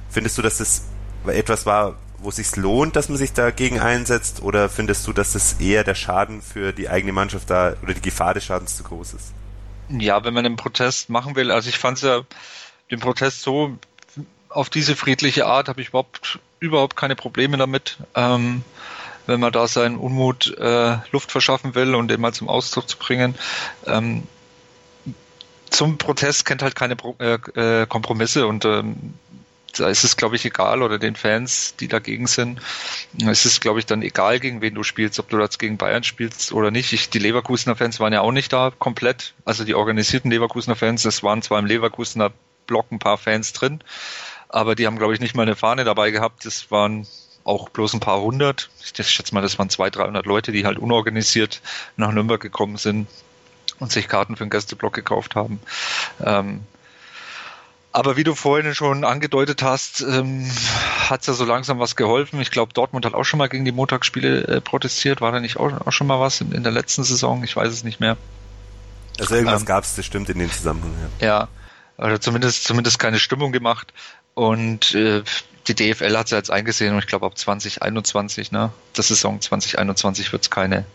Findest 0.09 0.37
du, 0.37 0.41
dass 0.41 0.57
das 0.57 0.83
etwas 1.27 1.65
war, 1.67 1.95
wo 2.23 2.29
es 2.29 2.37
sich 2.37 2.55
lohnt, 2.55 2.95
dass 2.95 3.09
man 3.09 3.17
sich 3.17 3.33
dagegen 3.33 3.79
einsetzt? 3.79 4.41
Oder 4.41 4.69
findest 4.69 5.05
du, 5.07 5.13
dass 5.13 5.35
es 5.35 5.53
eher 5.59 5.83
der 5.83 5.95
Schaden 5.95 6.41
für 6.41 6.73
die 6.73 6.89
eigene 6.89 7.13
Mannschaft 7.13 7.49
da 7.49 7.75
oder 7.81 7.93
die 7.93 8.01
Gefahr 8.01 8.33
des 8.33 8.45
Schadens 8.45 8.77
zu 8.77 8.83
groß 8.83 9.13
ist? 9.13 9.33
Ja, 9.89 10.23
wenn 10.23 10.33
man 10.33 10.45
einen 10.45 10.55
Protest 10.55 11.09
machen 11.09 11.35
will, 11.35 11.51
also 11.51 11.69
ich 11.69 11.77
fand 11.77 12.01
ja 12.01 12.21
den 12.89 12.99
Protest 12.99 13.41
so 13.41 13.77
auf 14.49 14.69
diese 14.69 14.95
friedliche 14.95 15.45
Art 15.45 15.67
habe 15.67 15.81
ich 15.81 15.89
überhaupt 15.89 16.39
überhaupt 16.59 16.95
keine 16.95 17.15
Probleme 17.15 17.57
damit. 17.57 17.97
Ähm, 18.15 18.63
wenn 19.25 19.39
man 19.39 19.51
da 19.51 19.67
seinen 19.67 19.97
Unmut 19.97 20.55
äh, 20.57 20.97
Luft 21.11 21.31
verschaffen 21.31 21.75
will 21.75 21.95
und 21.95 22.09
den 22.09 22.21
mal 22.21 22.33
zum 22.33 22.49
Ausdruck 22.49 22.89
zu 22.89 22.97
bringen. 22.97 23.35
Ähm, 23.85 24.23
zum 25.69 25.97
Protest 25.97 26.45
kennt 26.45 26.61
halt 26.61 26.75
keine 26.75 26.95
Pro 26.95 27.15
äh, 27.19 27.37
äh 27.55 27.87
Kompromisse 27.87 28.45
und 28.47 28.65
ähm, 28.65 29.13
da 29.73 29.89
ist 29.89 30.03
es, 30.03 30.17
glaube 30.17 30.35
ich, 30.35 30.45
egal 30.45 30.81
oder 30.81 30.99
den 30.99 31.15
Fans, 31.15 31.75
die 31.79 31.87
dagegen 31.87 32.27
sind, 32.27 32.61
ist 33.17 33.45
es, 33.45 33.59
glaube 33.59 33.79
ich, 33.79 33.85
dann 33.85 34.01
egal, 34.01 34.39
gegen 34.39 34.61
wen 34.61 34.75
du 34.75 34.83
spielst, 34.83 35.19
ob 35.19 35.29
du 35.29 35.39
jetzt 35.39 35.59
gegen 35.59 35.77
Bayern 35.77 36.03
spielst 36.03 36.51
oder 36.51 36.71
nicht. 36.71 36.93
Ich, 36.93 37.09
die 37.09 37.19
Leverkusener 37.19 37.75
Fans 37.75 37.99
waren 37.99 38.13
ja 38.13 38.21
auch 38.21 38.31
nicht 38.31 38.53
da 38.53 38.71
komplett, 38.77 39.33
also 39.45 39.63
die 39.63 39.75
organisierten 39.75 40.31
Leverkusener 40.31 40.75
Fans, 40.75 41.05
es 41.05 41.23
waren 41.23 41.41
zwar 41.41 41.59
im 41.59 41.65
Leverkusener 41.65 42.31
Block 42.67 42.91
ein 42.91 42.99
paar 42.99 43.17
Fans 43.17 43.53
drin, 43.53 43.81
aber 44.49 44.75
die 44.75 44.85
haben, 44.85 44.97
glaube 44.97 45.13
ich, 45.13 45.19
nicht 45.19 45.35
mal 45.35 45.41
eine 45.41 45.55
Fahne 45.55 45.83
dabei 45.83 46.11
gehabt. 46.11 46.45
Das 46.45 46.69
waren 46.69 47.07
auch 47.43 47.69
bloß 47.69 47.95
ein 47.95 47.99
paar 47.99 48.21
hundert. 48.21 48.69
Ich 48.81 49.09
schätze 49.09 49.33
mal, 49.33 49.41
das 49.41 49.57
waren 49.57 49.69
200, 49.69 49.95
300 49.97 50.25
Leute, 50.25 50.51
die 50.51 50.65
halt 50.65 50.77
unorganisiert 50.77 51.61
nach 51.97 52.11
Nürnberg 52.11 52.39
gekommen 52.39 52.77
sind 52.77 53.07
und 53.79 53.91
sich 53.91 54.07
Karten 54.07 54.35
für 54.35 54.45
den 54.45 54.49
Gästeblock 54.49 54.93
gekauft 54.93 55.35
haben. 55.35 55.59
Ähm, 56.23 56.61
aber 57.93 58.17
wie 58.17 58.23
du 58.23 58.33
vorhin 58.33 58.73
schon 58.73 59.05
angedeutet 59.05 59.61
hast, 59.61 60.01
ähm, 60.01 60.51
hat 61.09 61.21
es 61.21 61.27
ja 61.27 61.33
so 61.33 61.45
langsam 61.45 61.79
was 61.79 61.95
geholfen. 61.95 62.41
Ich 62.41 62.51
glaube, 62.51 62.73
Dortmund 62.73 63.05
hat 63.05 63.13
auch 63.13 63.23
schon 63.23 63.37
mal 63.37 63.47
gegen 63.47 63.65
die 63.65 63.71
Montagsspiele 63.71 64.47
äh, 64.47 64.61
protestiert. 64.61 65.21
War 65.21 65.31
da 65.31 65.39
nicht 65.39 65.57
auch, 65.57 65.71
auch, 65.85 65.91
schon 65.91 66.07
mal 66.07 66.19
was 66.19 66.41
in, 66.41 66.51
in, 66.51 66.63
der 66.63 66.71
letzten 66.71 67.03
Saison? 67.03 67.43
Ich 67.43 67.55
weiß 67.55 67.71
es 67.71 67.83
nicht 67.83 67.99
mehr. 67.99 68.17
Also 69.19 69.35
irgendwas 69.35 69.61
ähm, 69.61 69.67
gab 69.67 69.83
es, 69.83 69.95
das 69.95 70.05
stimmt 70.05 70.27
in 70.29 70.39
dem 70.39 70.51
Zusammenhang. 70.51 70.91
Ja, 71.19 71.27
ja 71.27 71.47
oder 71.97 72.19
zumindest, 72.19 72.63
zumindest 72.63 72.97
keine 72.97 73.19
Stimmung 73.19 73.51
gemacht. 73.51 73.93
Und 74.33 74.95
äh, 74.95 75.21
die 75.67 75.75
DFL 75.75 76.17
hat 76.17 76.25
es 76.25 76.31
ja 76.31 76.37
jetzt 76.37 76.51
eingesehen 76.51 76.93
und 76.93 76.99
ich 76.99 77.07
glaube 77.07 77.27
ab 77.27 77.37
2021, 77.37 78.51
ne, 78.51 78.71
der 78.97 79.03
Saison 79.03 79.39
2021 79.39 80.31
wird 80.31 80.41
es 80.41 80.49
keine 80.49 80.85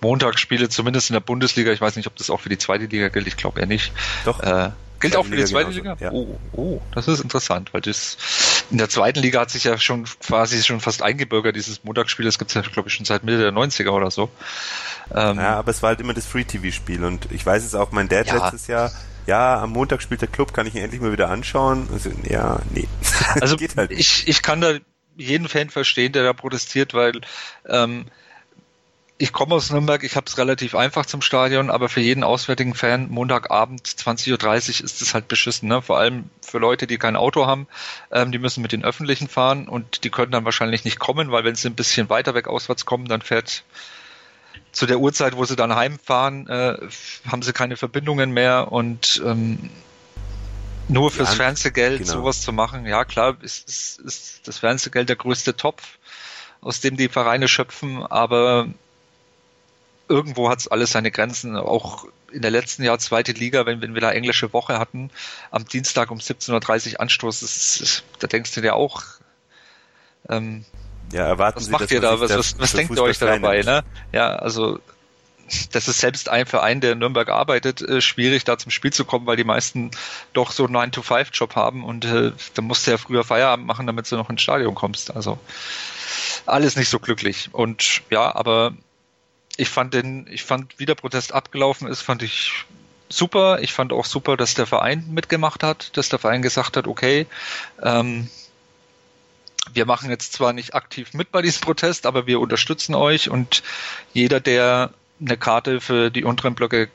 Montagsspiele, 0.00 0.68
zumindest 0.68 1.10
in 1.10 1.14
der 1.14 1.20
Bundesliga. 1.20 1.72
Ich 1.72 1.80
weiß 1.80 1.96
nicht, 1.96 2.06
ob 2.06 2.14
das 2.14 2.30
auch 2.30 2.40
für 2.40 2.48
die 2.48 2.58
zweite 2.58 2.84
Liga 2.84 3.08
gilt. 3.08 3.26
Ich 3.26 3.36
glaube 3.36 3.60
eher 3.60 3.66
nicht. 3.66 3.92
Doch. 4.24 4.40
Äh, 4.40 4.70
Gilt 5.00 5.16
auch 5.16 5.26
für 5.26 5.36
die 5.36 5.44
zweite 5.44 5.70
Liga? 5.70 5.96
Ja. 6.00 6.10
Oh, 6.12 6.38
oh, 6.52 6.80
das 6.92 7.08
ist 7.08 7.20
interessant, 7.20 7.74
weil 7.74 7.82
das 7.82 8.16
in 8.70 8.78
der 8.78 8.88
zweiten 8.88 9.20
Liga 9.20 9.40
hat 9.40 9.50
sich 9.50 9.64
ja 9.64 9.78
schon 9.78 10.04
quasi 10.04 10.62
schon 10.62 10.80
fast 10.80 11.02
eingebürgert, 11.02 11.54
dieses 11.54 11.84
Montagsspiel, 11.84 12.24
das 12.24 12.38
gibt 12.38 12.50
es 12.50 12.54
ja, 12.54 12.62
glaube 12.62 12.88
ich, 12.88 12.94
schon 12.94 13.04
seit 13.04 13.24
Mitte 13.24 13.38
der 13.38 13.52
90er 13.52 13.90
oder 13.90 14.10
so. 14.10 14.30
Ähm, 15.14 15.36
ja, 15.36 15.58
aber 15.58 15.70
es 15.70 15.82
war 15.82 15.88
halt 15.88 16.00
immer 16.00 16.14
das 16.14 16.26
Free-TV-Spiel 16.26 17.04
und 17.04 17.30
ich 17.30 17.44
weiß 17.44 17.64
es 17.64 17.74
auch, 17.74 17.92
mein 17.92 18.08
Dad 18.08 18.26
ja. 18.26 18.36
letztes 18.36 18.66
Jahr, 18.66 18.90
ja, 19.26 19.60
am 19.60 19.70
Montag 19.70 20.02
spielt 20.02 20.22
der 20.22 20.28
Club, 20.28 20.54
kann 20.54 20.66
ich 20.66 20.74
ihn 20.74 20.82
endlich 20.82 21.00
mal 21.00 21.12
wieder 21.12 21.28
anschauen? 21.28 21.88
Also, 21.92 22.10
ja, 22.28 22.60
nee. 22.72 22.88
Also 23.40 23.56
halt 23.76 23.90
ich, 23.90 24.26
ich 24.28 24.42
kann 24.42 24.60
da 24.60 24.74
jeden 25.16 25.48
Fan 25.48 25.70
verstehen, 25.70 26.12
der 26.12 26.22
da 26.22 26.32
protestiert, 26.32 26.94
weil 26.94 27.20
ähm, 27.68 28.06
ich 29.18 29.32
komme 29.32 29.54
aus 29.54 29.70
Nürnberg, 29.70 30.02
ich 30.04 30.14
habe 30.14 30.26
es 30.26 30.36
relativ 30.36 30.74
einfach 30.74 31.06
zum 31.06 31.22
Stadion, 31.22 31.70
aber 31.70 31.88
für 31.88 32.00
jeden 32.00 32.22
auswärtigen 32.22 32.74
Fan 32.74 33.08
Montagabend 33.08 33.86
20.30 33.86 34.32
Uhr 34.80 34.84
ist 34.84 35.00
es 35.00 35.14
halt 35.14 35.26
beschissen. 35.26 35.68
Ne? 35.68 35.80
Vor 35.80 35.98
allem 35.98 36.28
für 36.42 36.58
Leute, 36.58 36.86
die 36.86 36.98
kein 36.98 37.16
Auto 37.16 37.46
haben, 37.46 37.66
ähm, 38.10 38.30
die 38.30 38.38
müssen 38.38 38.60
mit 38.60 38.72
den 38.72 38.84
Öffentlichen 38.84 39.28
fahren 39.28 39.68
und 39.68 40.04
die 40.04 40.10
können 40.10 40.32
dann 40.32 40.44
wahrscheinlich 40.44 40.84
nicht 40.84 40.98
kommen, 40.98 41.30
weil 41.30 41.44
wenn 41.44 41.54
sie 41.54 41.68
ein 41.68 41.74
bisschen 41.74 42.10
weiter 42.10 42.34
weg 42.34 42.46
auswärts 42.46 42.84
kommen, 42.84 43.06
dann 43.06 43.22
fährt 43.22 43.64
zu 44.72 44.84
der 44.84 44.98
Uhrzeit, 44.98 45.34
wo 45.34 45.44
sie 45.46 45.56
dann 45.56 45.74
heimfahren, 45.74 46.46
äh, 46.48 46.76
haben 47.26 47.40
sie 47.40 47.54
keine 47.54 47.76
Verbindungen 47.78 48.32
mehr 48.32 48.70
und 48.70 49.22
ähm, 49.24 49.70
nur 50.88 51.10
fürs 51.10 51.30
ja, 51.30 51.36
Fernsehgeld 51.36 52.00
genau. 52.00 52.12
sowas 52.12 52.42
zu 52.42 52.52
machen, 52.52 52.84
ja 52.84 53.06
klar, 53.06 53.36
ist, 53.40 53.66
ist, 53.66 53.98
ist 54.00 54.46
das 54.46 54.58
Fernsehgeld 54.58 55.08
der 55.08 55.16
größte 55.16 55.56
Topf, 55.56 55.96
aus 56.60 56.80
dem 56.80 56.98
die 56.98 57.08
Vereine 57.08 57.48
schöpfen, 57.48 58.04
aber 58.04 58.68
irgendwo 60.08 60.48
hat 60.48 60.60
es 60.60 60.68
alles 60.68 60.90
seine 60.90 61.10
Grenzen. 61.10 61.56
Auch 61.56 62.06
in 62.32 62.42
der 62.42 62.50
letzten 62.50 62.82
Jahr 62.82 62.98
zweite 62.98 63.32
Liga, 63.32 63.66
wenn, 63.66 63.80
wenn 63.80 63.94
wir 63.94 64.00
da 64.00 64.10
englische 64.12 64.52
Woche 64.52 64.78
hatten, 64.78 65.10
am 65.50 65.66
Dienstag 65.66 66.10
um 66.10 66.18
17.30 66.18 66.94
Uhr 66.94 67.00
Anstoß, 67.00 67.40
das 67.40 67.80
ist, 67.80 68.04
da 68.18 68.26
denkst 68.26 68.54
du 68.54 68.60
dir 68.60 68.74
auch, 68.74 69.02
ähm, 70.28 70.64
ja, 71.12 71.26
erwarten 71.26 71.58
was 71.58 71.66
Sie, 71.66 71.70
macht 71.70 71.90
ihr 71.90 72.00
da? 72.00 72.20
Was, 72.20 72.30
was, 72.30 72.58
was 72.58 72.72
denkt 72.72 72.94
ihr 72.94 73.02
euch 73.02 73.18
da 73.18 73.26
dabei? 73.26 73.62
Ne? 73.62 73.84
Ja, 74.12 74.36
also 74.36 74.80
das 75.70 75.86
ist 75.86 76.00
selbst 76.00 76.28
ein 76.28 76.46
Verein, 76.46 76.80
der 76.80 76.92
in 76.92 76.98
Nürnberg 76.98 77.28
arbeitet, 77.28 77.80
äh, 77.80 78.00
schwierig 78.00 78.44
da 78.44 78.58
zum 78.58 78.70
Spiel 78.70 78.92
zu 78.92 79.04
kommen, 79.04 79.26
weil 79.26 79.36
die 79.36 79.44
meisten 79.44 79.92
doch 80.32 80.50
so 80.50 80.66
einen 80.66 80.76
9-to-5-Job 80.76 81.54
haben 81.54 81.84
und 81.84 82.04
äh, 82.04 82.32
da 82.54 82.62
musst 82.62 82.86
du 82.86 82.90
ja 82.90 82.98
früher 82.98 83.22
Feierabend 83.22 83.66
machen, 83.66 83.86
damit 83.86 84.10
du 84.10 84.16
noch 84.16 84.28
ins 84.28 84.42
Stadion 84.42 84.74
kommst. 84.74 85.14
Also 85.14 85.38
alles 86.46 86.76
nicht 86.76 86.88
so 86.88 86.98
glücklich. 86.98 87.50
Und 87.52 88.02
ja, 88.10 88.34
aber 88.34 88.74
ich 89.56 89.68
fand 89.68 89.94
den, 89.94 90.26
ich 90.30 90.44
fand, 90.44 90.78
wie 90.78 90.86
der 90.86 90.94
Protest 90.94 91.32
abgelaufen 91.32 91.88
ist, 91.88 92.02
fand 92.02 92.22
ich 92.22 92.64
super. 93.08 93.60
Ich 93.60 93.72
fand 93.72 93.92
auch 93.92 94.04
super, 94.04 94.36
dass 94.36 94.54
der 94.54 94.66
Verein 94.66 95.06
mitgemacht 95.08 95.62
hat, 95.62 95.96
dass 95.96 96.08
der 96.08 96.18
Verein 96.18 96.42
gesagt 96.42 96.76
hat, 96.76 96.86
okay, 96.86 97.26
ähm, 97.82 98.28
wir 99.72 99.86
machen 99.86 100.10
jetzt 100.10 100.32
zwar 100.32 100.52
nicht 100.52 100.74
aktiv 100.74 101.12
mit 101.12 101.32
bei 101.32 101.42
diesem 101.42 101.62
Protest, 101.62 102.06
aber 102.06 102.26
wir 102.26 102.40
unterstützen 102.40 102.94
euch 102.94 103.30
und 103.30 103.62
jeder, 104.12 104.40
der 104.40 104.90
eine 105.20 105.36
Karte 105.36 105.80
für 105.80 106.10
die 106.10 106.24
unteren 106.24 106.54
Blöcke 106.54 106.88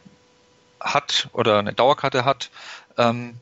hat 0.80 1.30
oder 1.34 1.60
eine 1.60 1.74
Dauerkarte 1.74 2.26
hat, 2.26 2.50
ähm, 2.98 3.36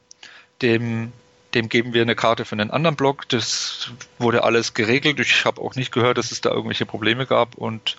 dem, 0.61 1.11
dem 1.53 1.69
geben 1.69 1.93
wir 1.93 2.01
eine 2.01 2.15
Karte 2.15 2.45
für 2.45 2.53
einen 2.53 2.71
anderen 2.71 2.95
Block. 2.95 3.27
Das 3.29 3.91
wurde 4.17 4.43
alles 4.43 4.73
geregelt. 4.73 5.19
Ich 5.19 5.45
habe 5.45 5.61
auch 5.61 5.75
nicht 5.75 5.91
gehört, 5.91 6.17
dass 6.17 6.31
es 6.31 6.41
da 6.41 6.49
irgendwelche 6.49 6.85
Probleme 6.85 7.25
gab 7.25 7.55
und 7.55 7.97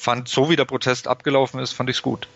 fand, 0.00 0.28
so 0.28 0.48
wie 0.48 0.56
der 0.56 0.64
Protest 0.64 1.08
abgelaufen 1.08 1.60
ist, 1.60 1.72
fand 1.72 1.90
ich 1.90 1.96
es 1.96 2.02
gut. 2.02 2.26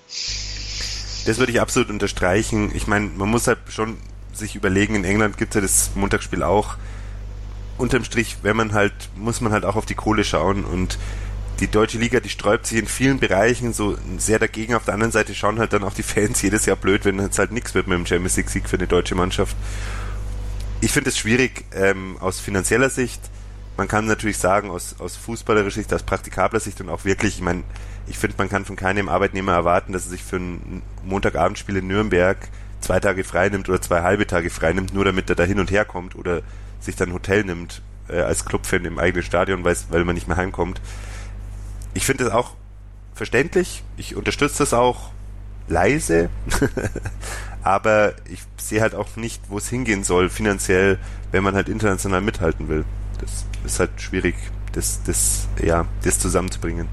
Das 1.27 1.39
würde 1.39 1.51
ich 1.51 1.61
absolut 1.61 1.89
unterstreichen. 1.89 2.71
Ich 2.75 2.87
meine, 2.87 3.07
man 3.07 3.31
muss 3.31 3.47
halt 3.47 3.59
schon 3.71 3.97
sich 4.35 4.55
überlegen, 4.55 4.95
in 4.95 5.05
England 5.05 5.39
gibt 5.39 5.53
es 5.53 5.55
ja 5.55 5.61
das 5.63 5.91
Montagsspiel 5.95 6.43
auch. 6.43 6.77
Unterm 7.79 8.05
Strich, 8.05 8.37
wenn 8.43 8.57
man 8.57 8.75
halt, 8.75 8.93
muss 9.17 9.41
man 9.41 9.53
halt 9.53 9.65
auch 9.65 9.77
auf 9.77 9.87
die 9.87 9.95
Kohle 9.95 10.25
schauen 10.25 10.65
und 10.65 10.99
die 11.61 11.69
deutsche 11.69 11.99
Liga, 11.99 12.21
die 12.21 12.29
sträubt 12.29 12.67
sich 12.67 12.79
in 12.79 12.87
vielen 12.87 13.19
Bereichen 13.19 13.73
so 13.73 13.97
sehr 14.19 14.39
dagegen. 14.39 14.75
Auf 14.75 14.85
der 14.85 14.95
anderen 14.95 15.13
Seite 15.13 15.35
schauen 15.35 15.59
halt 15.59 15.73
dann 15.73 15.85
auch 15.85 15.95
die 15.95 16.03
Fans 16.03 16.43
jedes 16.43 16.67
Jahr 16.67 16.77
blöd, 16.77 17.05
wenn 17.05 17.19
es 17.19 17.39
halt 17.39 17.53
nichts 17.53 17.75
wird 17.75 17.87
mit 17.87 17.97
dem 17.97 18.07
Champions 18.07 18.37
League 18.37 18.51
Sieg 18.51 18.69
für 18.69 18.77
eine 18.77 18.87
deutsche 18.87 19.15
Mannschaft. 19.15 19.57
Ich 20.83 20.93
finde 20.93 21.11
es 21.11 21.17
schwierig 21.17 21.65
ähm, 21.73 22.19
aus 22.21 22.41
finanzieller 22.41 22.91
Sicht 22.91 23.21
man 23.77 23.89
kann 23.89 24.07
natürlich 24.07 24.39
sagen, 24.39 24.71
aus, 24.71 24.97
aus 24.99 25.17
fußballerischer 25.17 25.81
Sicht, 25.81 25.93
aus 25.93 26.03
praktikabler 26.03 26.61
Sicht 26.61 26.81
und 26.81 26.89
auch 26.89 27.05
wirklich, 27.05 27.37
ich 27.37 27.43
meine, 27.43 27.65
ich 28.07 28.19
finde, 28.19 28.37
man 28.39 28.49
kann 28.49 28.65
von 28.65 28.77
keinem 28.77 29.09
Arbeitnehmer 29.09 29.53
erwarten, 29.53 29.93
dass 29.93 30.05
er 30.05 30.11
sich 30.11 30.23
für 30.23 30.37
ein 30.37 30.83
Montagabendspiel 31.05 31.79
in 31.79 31.87
Nürnberg 31.87 32.37
zwei 32.81 33.01
Tage 33.01 33.25
frei 33.25 33.49
nimmt 33.49 33.69
oder 33.69 33.81
zwei 33.81 34.03
halbe 34.03 34.27
Tage 34.27 34.51
frei 34.51 34.73
nimmt, 34.73 34.95
nur 34.95 35.05
damit 35.05 35.29
er 35.31 35.37
da 35.37 35.45
hin 35.45 35.59
und 35.59 35.71
her 35.71 35.85
kommt 35.85 36.15
oder 36.15 36.43
sich 36.81 36.97
dann 36.97 37.09
ein 37.09 37.15
Hotel 37.15 37.45
nimmt 37.45 37.83
äh, 38.09 38.21
als 38.21 38.45
Clubfan 38.45 38.85
im 38.85 38.99
eigenen 38.99 39.25
Stadion, 39.25 39.65
weil, 39.65 39.77
weil 39.89 40.05
man 40.05 40.15
nicht 40.15 40.29
mehr 40.29 40.37
heimkommt. 40.37 40.81
Ich 41.95 42.05
finde 42.05 42.25
das 42.25 42.33
auch 42.33 42.55
verständlich. 43.15 43.83
Ich 43.97 44.15
unterstütze 44.15 44.59
das 44.59 44.75
auch 44.75 45.11
leise, 45.67 46.29
aber 47.63 48.15
ich 48.29 48.43
sehe 48.59 48.83
halt 48.83 48.95
auch 48.95 49.17
nicht, 49.17 49.43
wo 49.49 49.57
es 49.57 49.69
hingehen 49.69 50.05
soll 50.05 50.29
finanziell, 50.29 50.99
wenn 51.33 51.43
man 51.43 51.55
halt 51.55 51.71
international 51.71 52.21
mithalten 52.21 52.69
will 52.69 52.85
das 53.19 53.45
ist 53.65 53.81
halt 53.81 54.01
schwierig, 54.01 54.35
das, 54.73 55.03
das, 55.05 55.49
ja, 55.63 55.87
das 56.03 56.19
zusammenzubringen. 56.19 56.89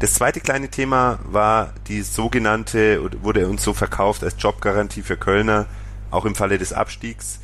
Das 0.00 0.14
zweite 0.14 0.40
kleine 0.40 0.68
Thema 0.68 1.18
war 1.24 1.72
die 1.86 2.02
sogenannte, 2.02 3.00
wurde 3.22 3.48
uns 3.48 3.62
so 3.62 3.72
verkauft 3.72 4.24
als 4.24 4.34
Jobgarantie 4.38 5.02
für 5.02 5.16
Kölner, 5.16 5.66
auch 6.10 6.24
im 6.24 6.34
Falle 6.34 6.58
des 6.58 6.72
Abstiegs, 6.72 7.40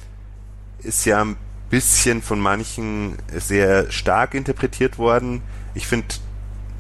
ist 0.83 1.05
ja 1.05 1.23
ein 1.23 1.37
bisschen 1.71 2.21
von 2.21 2.41
manchen 2.41 3.17
sehr 3.35 3.91
stark 3.91 4.35
interpretiert 4.35 4.99
worden. 4.99 5.43
Ich 5.75 5.87
finde, 5.87 6.09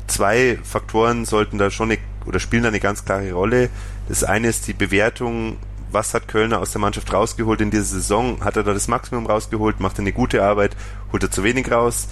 zwei 0.06 0.58
Faktoren 0.62 1.24
sollten 1.24 1.58
da 1.58 1.70
schon 1.70 1.92
eine, 1.92 2.00
oder 2.26 2.40
spielen 2.40 2.64
da 2.64 2.68
eine 2.68 2.80
ganz 2.80 3.04
klare 3.04 3.32
Rolle. 3.32 3.70
Das 4.08 4.24
eine 4.24 4.48
ist 4.48 4.66
die 4.66 4.72
Bewertung 4.72 5.56
was 5.92 6.14
hat 6.14 6.28
Kölner 6.28 6.60
aus 6.60 6.72
der 6.72 6.80
Mannschaft 6.80 7.12
rausgeholt 7.12 7.60
in 7.60 7.70
dieser 7.70 7.84
Saison? 7.84 8.44
Hat 8.44 8.56
er 8.56 8.62
da 8.62 8.72
das 8.72 8.88
Maximum 8.88 9.26
rausgeholt? 9.26 9.80
Macht 9.80 9.98
er 9.98 10.00
eine 10.00 10.12
gute 10.12 10.42
Arbeit? 10.42 10.76
Holt 11.12 11.22
er 11.22 11.30
zu 11.30 11.44
wenig 11.44 11.70
raus? 11.70 12.08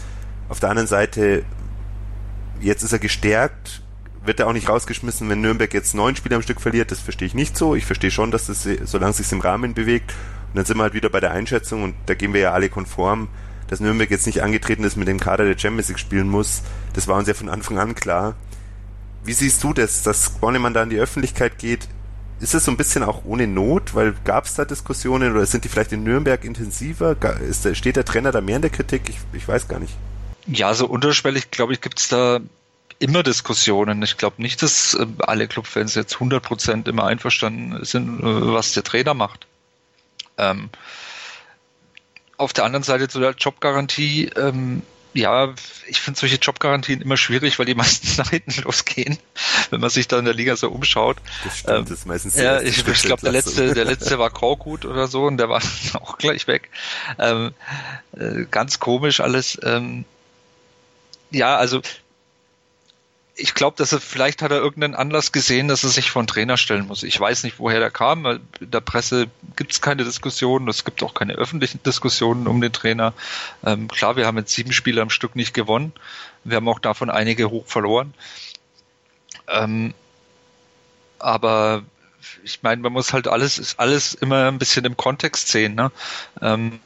Auf 0.49 0.61
der 0.61 0.70
anderen 0.70 0.89
Seite, 0.89 1.45
jetzt 2.61 2.83
ist 2.83 2.93
er 2.93 2.99
gestärkt. 2.99 3.83
Wird 4.24 4.41
er 4.41 4.47
auch 4.47 4.53
nicht 4.53 4.68
rausgeschmissen, 4.68 5.29
wenn 5.29 5.41
Nürnberg 5.41 5.72
jetzt 5.72 5.95
neun 5.95 6.16
Spiele 6.16 6.37
am 6.37 6.43
Stück 6.43 6.61
verliert? 6.61 6.91
Das 6.91 7.01
verstehe 7.01 7.26
ich 7.26 7.35
nicht 7.35 7.57
so. 7.57 7.74
Ich 7.74 7.87
verstehe 7.87 8.11
schon, 8.11 8.31
dass 8.31 8.47
das, 8.47 8.66
solange 8.85 9.11
es 9.11 9.18
sich 9.18 9.33
im 9.33 9.41
Rahmen 9.41 9.74
bewegt. 9.74 10.12
Und 10.49 10.57
dann 10.57 10.64
sind 10.64 10.76
wir 10.76 10.83
halt 10.83 10.95
wieder 10.95 11.11
bei 11.11 11.20
der 11.20 11.31
Einschätzung 11.31 11.83
und 11.83 11.95
da 12.07 12.14
gehen 12.14 12.33
wir 12.33 12.41
ja 12.41 12.53
alle 12.53 12.68
konform, 12.68 13.29
dass 13.68 13.81
Nürnberg 13.81 14.11
jetzt 14.11 14.26
nicht 14.26 14.43
angetreten 14.43 14.85
ist 14.85 14.97
mit 14.97 15.09
dem 15.09 15.20
Kader, 15.20 15.45
der 15.45 15.59
Champions 15.59 15.89
League 15.89 15.99
spielen 15.99 16.29
muss. 16.29 16.62
Das 16.95 17.07
war 17.07 17.16
uns 17.16 17.29
ja 17.29 17.35
von 17.35 17.49
Anfang 17.49 17.79
an 17.79 17.95
klar. 17.95 18.35
Wie 19.24 19.35
siehst 19.35 19.62
du 19.62 19.74
das, 19.74 20.03
dass 20.03 20.31
Bornemann 20.31 20.72
da 20.72 20.83
in 20.83 20.91
die 20.91 20.99
Öffentlichkeit 20.99 21.59
geht? 21.59 21.89
Ist 22.41 22.55
es 22.55 22.64
so 22.64 22.70
ein 22.70 22.76
bisschen 22.76 23.03
auch 23.03 23.24
ohne 23.24 23.47
Not, 23.47 23.95
weil 23.95 24.14
gab 24.24 24.45
es 24.45 24.55
da 24.55 24.64
Diskussionen 24.64 25.32
oder 25.32 25.47
sind 25.47 25.64
die 25.64 25.68
vielleicht 25.68 25.93
in 25.93 26.05
Nürnberg 26.05 26.45
intensiver? 26.45 27.16
Ist, 27.41 27.76
steht 27.76 27.97
der 27.97 28.05
Trainer 28.05 28.32
da 28.32 28.41
mehr 28.41 28.57
in 28.57 28.62
der 28.62 28.70
Kritik? 28.70 29.03
Ich, 29.09 29.16
ich 29.32 29.47
weiß 29.47 29.68
gar 29.68 29.80
nicht. 29.80 29.95
Ja, 30.47 30.72
so 30.74 30.86
unterschwellig, 30.86 31.51
glaube 31.51 31.72
ich, 31.72 31.80
gibt 31.80 31.99
es 31.99 32.09
da 32.09 32.41
immer 32.99 33.22
Diskussionen. 33.22 34.03
Ich 34.03 34.16
glaube 34.16 34.41
nicht, 34.41 34.62
dass 34.62 34.95
äh, 34.95 35.07
alle 35.18 35.49
Clubfans 35.49 35.95
jetzt 35.95 36.16
100% 36.16 36.89
immer 36.89 37.05
einverstanden 37.05 37.84
sind, 37.84 38.20
äh, 38.20 38.53
was 38.53 38.72
der 38.72 38.84
Trainer 38.84 39.14
macht. 39.14 39.47
Ähm, 40.36 40.70
auf 42.36 42.53
der 42.53 42.64
anderen 42.64 42.84
Seite 42.84 43.09
zu 43.09 43.18
der 43.20 43.32
Jobgarantie, 43.32 44.30
ähm, 44.36 44.82
ja, 45.15 45.55
ich 45.87 46.01
finde 46.01 46.21
solche 46.21 46.37
Jobgarantien 46.37 47.01
immer 47.01 47.17
schwierig, 47.17 47.59
weil 47.59 47.67
die 47.67 47.75
meistens 47.77 48.19
nach 48.19 48.31
hinten 48.31 48.63
losgehen, 48.63 49.19
wenn 49.71 49.81
man 49.81 49.91
sich 49.91 50.09
da 50.09 50.19
in 50.19 50.25
der 50.25 50.35
Liga 50.35 50.57
so 50.57 50.69
umschaut. 50.71 51.17
Das 51.45 51.59
stimmt, 51.59 51.79
ähm, 51.79 51.85
das 51.85 51.99
ist 51.99 52.07
meistens 52.07 52.37
Ja, 52.37 52.61
ich, 52.61 52.87
ich 52.87 53.03
glaube, 53.03 53.23
der 53.23 53.33
letzte, 53.33 53.75
der 53.75 53.85
letzte 53.85 54.19
war 54.19 54.31
Korkut 54.31 54.85
oder 54.85 55.09
so 55.09 55.25
und 55.25 55.39
der 55.39 55.49
war 55.49 55.63
auch 55.95 56.19
gleich 56.19 56.47
weg. 56.47 56.71
Ähm, 57.19 57.53
äh, 58.17 58.45
ganz 58.51 58.79
komisch 58.81 59.21
alles. 59.21 59.59
Ähm, 59.63 60.05
Ja, 61.31 61.57
also 61.57 61.83
ich 63.39 63.55
glaube, 63.55 63.76
dass 63.76 63.93
er 63.93 64.01
vielleicht 64.01 64.43
hat 64.43 64.51
er 64.51 64.59
irgendeinen 64.59 64.97
Anlass 64.97 65.30
gesehen, 65.30 65.68
dass 65.68 65.84
er 65.84 65.91
sich 65.91 66.11
von 66.11 66.26
Trainer 66.26 66.57
stellen 66.57 66.86
muss. 66.86 67.05
Ich 67.05 67.18
weiß 67.18 67.45
nicht, 67.45 67.59
woher 67.59 67.78
der 67.78 67.91
kam. 67.91 68.26
In 68.26 68.41
der 68.61 68.80
Presse 68.80 69.28
gibt 69.57 69.72
es 69.72 69.80
keine 69.80 70.05
Diskussionen, 70.05 70.68
es 70.68 70.84
gibt 70.84 71.03
auch 71.03 71.14
keine 71.14 71.34
öffentlichen 71.34 71.80
Diskussionen 71.82 72.49
um 72.49 72.61
den 72.61 72.72
Trainer. 72.72 73.14
Ähm, 73.64 73.86
klar, 73.89 74.16
wir 74.16 74.26
haben 74.26 74.36
jetzt 74.39 74.53
sieben 74.53 74.72
Spiele 74.72 75.01
am 75.01 75.11
Stück 75.11 75.36
nicht 75.36 75.55
gewonnen. 75.55 75.93
Wir 76.43 76.57
haben 76.57 76.68
auch 76.68 76.80
davon 76.80 77.11
einige 77.11 77.51
hoch 77.51 77.66
verloren. 77.66 78.12
Ähm, 79.47 79.95
aber 81.20 81.84
ich 82.43 82.62
meine, 82.62 82.82
man 82.82 82.93
muss 82.93 83.12
halt 83.12 83.28
alles, 83.28 83.59
ist 83.59 83.78
alles 83.78 84.14
immer 84.14 84.49
ein 84.49 84.59
bisschen 84.59 84.84
im 84.84 84.97
Kontext 84.97 85.49
sehen. 85.49 85.76
Ne? 85.76 85.93
Ähm, 86.43 86.80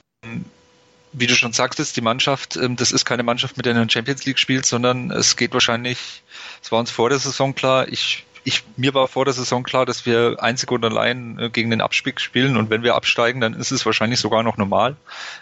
wie 1.13 1.27
du 1.27 1.35
schon 1.35 1.53
sagtest, 1.53 1.97
die 1.97 2.01
Mannschaft, 2.01 2.57
ähm, 2.57 2.77
das 2.77 2.93
ist 2.93 3.05
keine 3.05 3.23
Mannschaft, 3.23 3.57
mit 3.57 3.67
der 3.67 3.77
in 3.77 3.91
Champions 3.91 4.25
League 4.25 4.39
spielt, 4.39 4.67
sondern 4.67 5.11
es 5.11 5.37
geht 5.37 5.53
wahrscheinlich, 5.53 6.23
es 6.63 6.73
war 6.73 6.79
uns 6.79 6.91
vor 6.91 7.11
der 7.11 7.19
Saison 7.19 7.55
klar, 7.55 7.89
ich, 7.89 8.25
ich, 8.45 8.65
mir 8.77 8.95
war 8.95 9.09
vor 9.09 9.25
der 9.25 9.35
Saison 9.35 9.63
klar, 9.63 9.87
dass 9.87 10.07
wir 10.07 10.37
einzig 10.41 10.71
und 10.71 10.85
allein 10.85 11.39
äh, 11.39 11.51
gegen 11.51 11.71
den 11.71 11.81
Abstieg 11.81 12.21
spielen 12.21 12.57
und 12.57 12.71
wenn 12.71 12.83
wir 12.83 12.95
absteigen, 12.95 13.41
dann 13.41 13.55
ist 13.55 13.71
es 13.71 13.87
wahrscheinlich 13.87 14.21
sogar 14.21 14.43
noch 14.43 14.57
normal 14.57 14.97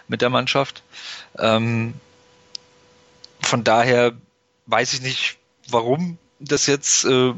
mit 0.07 0.21
der 0.21 0.29
Mannschaft. 0.29 0.83
Ähm, 1.39 1.93
von 3.39 3.63
daher 3.63 4.13
weiß 4.67 4.93
ich 4.93 5.01
nicht, 5.01 5.37
warum 5.69 6.17
das 6.39 6.67
jetzt, 6.67 7.05
äh, 7.05 7.33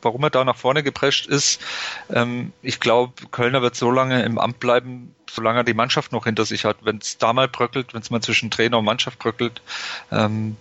warum 0.00 0.22
er 0.22 0.30
da 0.30 0.44
nach 0.44 0.56
vorne 0.56 0.82
geprescht 0.82 1.26
ist. 1.26 1.60
Ähm, 2.08 2.52
ich 2.62 2.80
glaube, 2.80 3.12
Kölner 3.30 3.62
wird 3.62 3.74
so 3.74 3.90
lange 3.90 4.22
im 4.22 4.38
Amt 4.38 4.60
bleiben, 4.60 5.14
solange 5.30 5.60
er 5.60 5.64
die 5.64 5.74
Mannschaft 5.74 6.12
noch 6.12 6.24
hinter 6.24 6.44
sich 6.44 6.64
hat. 6.64 6.78
Wenn 6.82 6.98
es 6.98 7.18
da 7.18 7.32
mal 7.32 7.48
bröckelt, 7.48 7.94
wenn 7.94 8.02
es 8.02 8.10
mal 8.10 8.20
zwischen 8.20 8.50
Trainer 8.50 8.78
und 8.78 8.84
Mannschaft 8.84 9.18
bröckelt, 9.18 9.62
ähm, 10.10 10.56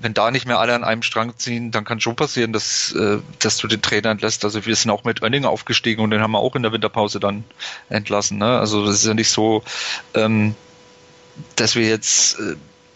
wenn 0.00 0.14
da 0.14 0.30
nicht 0.30 0.46
mehr 0.46 0.60
alle 0.60 0.74
an 0.74 0.84
einem 0.84 1.02
Strang 1.02 1.36
ziehen, 1.36 1.70
dann 1.70 1.84
kann 1.84 2.00
schon 2.00 2.16
passieren, 2.16 2.52
dass, 2.52 2.92
äh, 2.92 3.18
dass 3.40 3.56
du 3.56 3.66
den 3.66 3.82
Trainer 3.82 4.10
entlässt. 4.10 4.44
Also 4.44 4.64
wir 4.64 4.76
sind 4.76 4.90
auch 4.90 5.04
mit 5.04 5.22
Oenning 5.22 5.44
aufgestiegen 5.44 6.02
und 6.02 6.10
den 6.10 6.20
haben 6.20 6.32
wir 6.32 6.38
auch 6.38 6.54
in 6.54 6.62
der 6.62 6.72
Winterpause 6.72 7.18
dann 7.18 7.44
entlassen. 7.88 8.38
Ne? 8.38 8.58
Also 8.58 8.86
das 8.86 8.96
ist 8.96 9.06
ja 9.06 9.14
nicht 9.14 9.30
so, 9.30 9.64
ähm, 10.14 10.54
dass 11.56 11.74
wir 11.74 11.88
jetzt 11.88 12.38
äh, 12.38 12.54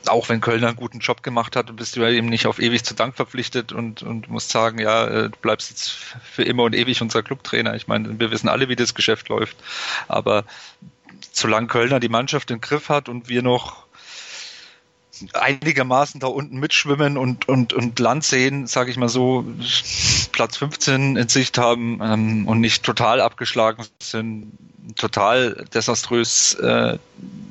auch 0.08 0.28
wenn 0.28 0.40
Kölner 0.40 0.68
einen 0.68 0.76
guten 0.76 0.98
Job 0.98 1.22
gemacht 1.22 1.56
hat, 1.56 1.74
bist 1.76 1.96
du 1.96 2.00
ja 2.00 2.08
eben 2.08 2.28
nicht 2.28 2.46
auf 2.46 2.58
ewig 2.58 2.84
zu 2.84 2.94
Dank 2.94 3.16
verpflichtet 3.16 3.72
und, 3.72 4.02
und 4.02 4.28
musst 4.28 4.50
sagen, 4.50 4.78
ja, 4.78 5.06
äh, 5.06 5.30
du 5.30 5.38
bleibst 5.40 5.70
jetzt 5.70 5.90
für 5.90 6.42
immer 6.42 6.64
und 6.64 6.74
ewig 6.74 7.00
unser 7.02 7.22
Clubtrainer. 7.22 7.74
Ich 7.74 7.86
meine, 7.86 8.18
wir 8.18 8.30
wissen 8.30 8.48
alle, 8.48 8.68
wie 8.68 8.76
das 8.76 8.94
Geschäft 8.94 9.28
läuft. 9.28 9.56
Aber 10.08 10.44
solange 11.32 11.66
Kölner 11.66 12.00
die 12.00 12.08
Mannschaft 12.08 12.50
im 12.50 12.60
Griff 12.60 12.88
hat 12.88 13.08
und 13.08 13.28
wir 13.28 13.42
noch 13.42 13.86
einigermaßen 15.34 16.20
da 16.20 16.26
unten 16.26 16.58
mitschwimmen 16.58 17.16
und, 17.16 17.48
und, 17.48 17.72
und 17.72 17.98
Land 17.98 18.24
sehen, 18.24 18.66
sage 18.66 18.90
ich 18.90 18.96
mal 18.96 19.08
so, 19.08 19.44
Platz 20.32 20.56
15 20.56 21.16
in 21.16 21.28
Sicht 21.28 21.58
haben 21.58 22.00
ähm, 22.02 22.48
und 22.48 22.60
nicht 22.60 22.82
total 22.82 23.20
abgeschlagen 23.20 23.84
sind, 24.00 24.52
total 24.96 25.64
desaströs 25.72 26.54
äh, 26.54 26.98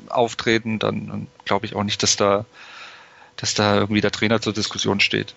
auftreten, 0.08 0.78
dann, 0.78 1.28
glaube 1.44 1.66
ich 1.66 1.74
auch 1.74 1.84
nicht, 1.84 2.02
dass 2.02 2.16
da, 2.16 2.44
dass 3.36 3.54
da 3.54 3.76
irgendwie 3.76 4.00
der 4.00 4.10
Trainer 4.10 4.40
zur 4.40 4.52
Diskussion 4.52 5.00
steht. 5.00 5.34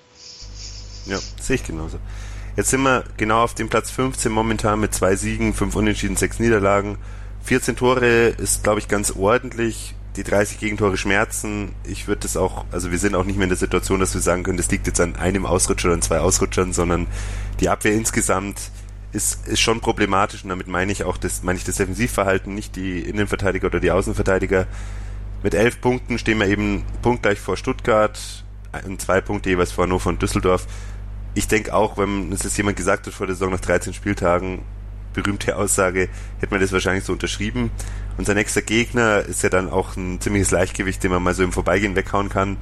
Ja, 1.05 1.19
sehe 1.39 1.57
ich 1.57 1.63
genauso. 1.63 1.99
Jetzt 2.57 2.69
sind 2.69 2.81
wir 2.83 3.03
genau 3.17 3.43
auf 3.43 3.53
dem 3.53 3.69
Platz 3.69 3.91
15 3.91 4.31
momentan 4.31 4.79
mit 4.79 4.93
zwei 4.93 5.15
Siegen, 5.15 5.53
fünf 5.53 5.75
Unentschieden, 5.75 6.15
sechs 6.15 6.39
Niederlagen. 6.39 6.97
14 7.45 7.75
Tore 7.75 8.27
ist, 8.29 8.63
glaube 8.63 8.79
ich, 8.79 8.87
ganz 8.87 9.11
ordentlich. 9.11 9.95
Die 10.15 10.23
30 10.23 10.59
Gegentore 10.59 10.97
schmerzen. 10.97 11.73
Ich 11.85 12.07
würde 12.07 12.21
das 12.21 12.37
auch, 12.37 12.65
also 12.71 12.89
wir 12.89 12.97
sind 12.97 13.15
auch 13.15 13.25
nicht 13.25 13.35
mehr 13.35 13.43
in 13.43 13.49
der 13.49 13.57
Situation, 13.57 13.99
dass 13.99 14.13
wir 14.13 14.21
sagen 14.21 14.43
können, 14.43 14.57
das 14.57 14.71
liegt 14.71 14.87
jetzt 14.87 14.99
an 14.99 15.15
einem 15.15 15.45
Ausrutscher 15.45 15.89
oder 15.89 15.95
an 15.95 16.01
zwei 16.01 16.19
Ausrutschern, 16.19 16.73
sondern 16.73 17.07
die 17.59 17.69
Abwehr 17.69 17.93
insgesamt 17.93 18.71
ist, 19.11 19.47
ist 19.47 19.59
schon 19.59 19.79
problematisch 19.81 20.43
und 20.43 20.49
damit 20.49 20.67
meine 20.67 20.91
ich 20.91 21.03
auch 21.03 21.17
das, 21.17 21.43
meine 21.43 21.57
ich 21.57 21.65
das 21.65 21.75
Defensivverhalten, 21.75 22.55
nicht 22.55 22.75
die 22.75 22.99
Innenverteidiger 22.99 23.67
oder 23.67 23.79
die 23.79 23.91
Außenverteidiger. 23.91 24.67
Mit 25.43 25.53
elf 25.53 25.79
Punkten 25.81 26.17
stehen 26.17 26.39
wir 26.39 26.47
eben 26.47 26.83
punktgleich 27.01 27.39
vor 27.39 27.57
Stuttgart 27.57 28.19
und 28.85 29.01
zwei 29.01 29.21
Punkte 29.21 29.49
jeweils 29.49 29.71
vor 29.71 29.83
Hannover 29.83 30.09
und 30.09 30.21
Düsseldorf. 30.21 30.65
Ich 31.33 31.47
denke 31.47 31.73
auch, 31.73 31.97
wenn 31.97 32.31
es 32.31 32.43
jetzt 32.43 32.57
jemand 32.57 32.77
gesagt 32.77 33.05
hat 33.05 33.13
vor 33.13 33.27
der 33.27 33.35
Saison 33.35 33.51
nach 33.51 33.59
13 33.59 33.93
Spieltagen, 33.93 34.63
berühmte 35.15 35.55
Aussage, 35.55 36.09
hätte 36.39 36.51
man 36.51 36.61
das 36.61 36.71
wahrscheinlich 36.71 37.03
so 37.03 37.13
unterschrieben. 37.13 37.71
Unser 38.17 38.33
nächster 38.33 38.61
Gegner 38.61 39.19
ist 39.19 39.43
ja 39.43 39.49
dann 39.49 39.69
auch 39.69 39.95
ein 39.95 40.21
ziemliches 40.21 40.51
Leichtgewicht, 40.51 41.03
den 41.03 41.11
man 41.11 41.23
mal 41.23 41.33
so 41.33 41.43
im 41.43 41.51
Vorbeigehen 41.51 41.95
weghauen 41.95 42.29
kann. 42.29 42.57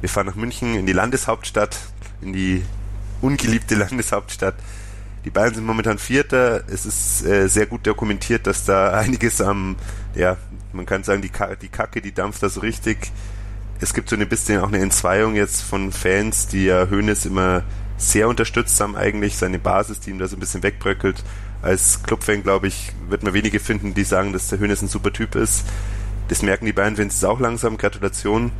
Wir 0.00 0.08
fahren 0.08 0.26
nach 0.26 0.34
München 0.34 0.74
in 0.74 0.86
die 0.86 0.92
Landeshauptstadt, 0.92 1.78
in 2.22 2.32
die 2.32 2.62
ungeliebte 3.20 3.74
Landeshauptstadt. 3.76 4.54
Die 5.24 5.30
Bayern 5.30 5.54
sind 5.54 5.66
momentan 5.66 5.98
Vierter. 5.98 6.62
Es 6.68 6.86
ist 6.86 7.24
äh, 7.26 7.48
sehr 7.48 7.66
gut 7.66 7.86
dokumentiert, 7.86 8.46
dass 8.46 8.64
da 8.64 8.90
einiges 8.98 9.40
am, 9.40 9.76
ja, 10.14 10.36
man 10.72 10.86
kann 10.86 11.04
sagen, 11.04 11.22
die, 11.22 11.28
Ka 11.28 11.54
die 11.56 11.68
Kacke, 11.68 12.00
die 12.00 12.12
dampft 12.12 12.42
da 12.42 12.48
so 12.48 12.60
richtig. 12.60 13.10
Es 13.80 13.92
gibt 13.92 14.08
so 14.08 14.16
ein 14.16 14.28
bisschen 14.28 14.60
auch 14.60 14.68
eine 14.68 14.78
Entzweiung 14.78 15.34
jetzt 15.34 15.62
von 15.62 15.92
Fans, 15.92 16.46
die 16.46 16.64
ja 16.66 16.88
Hoeneß 16.88 17.26
immer 17.26 17.62
sehr 17.98 18.28
unterstützt 18.28 18.80
haben 18.80 18.96
eigentlich, 18.96 19.36
seine 19.36 19.58
Basis, 19.58 20.00
die 20.00 20.10
ihm 20.10 20.18
da 20.18 20.28
so 20.28 20.36
ein 20.36 20.40
bisschen 20.40 20.62
wegbröckelt. 20.62 21.22
Als 21.62 22.02
Clubfan, 22.02 22.42
glaube 22.42 22.68
ich, 22.68 22.92
wird 23.08 23.22
man 23.22 23.34
wenige 23.34 23.60
finden, 23.60 23.94
die 23.94 24.04
sagen, 24.04 24.32
dass 24.32 24.48
der 24.48 24.60
Hoeneß 24.60 24.82
ein 24.82 24.88
super 24.88 25.12
Typ 25.12 25.34
ist. 25.34 25.64
Das 26.28 26.42
merken 26.42 26.66
die 26.66 26.72
Bayern-Fans 26.72 27.14
jetzt 27.14 27.24
auch 27.24 27.40
langsam. 27.40 27.76
Gratulation. 27.76 28.52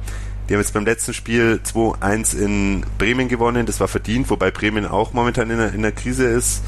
Die 0.49 0.55
haben 0.55 0.61
jetzt 0.61 0.75
beim 0.75 0.85
letzten 0.85 1.13
Spiel 1.13 1.61
2-1 1.65 2.39
in 2.39 2.87
Bremen 2.99 3.29
gewonnen. 3.29 3.67
Das 3.67 3.81
war 3.81 3.89
verdient, 3.89 4.31
wobei 4.31 4.51
Bremen 4.51 4.87
auch 4.87 5.13
momentan 5.13 5.51
in 5.51 5.59
einer, 5.59 5.69
in 5.73 5.85
einer 5.85 5.93
Krise 5.93 6.25
ist. 6.27 6.63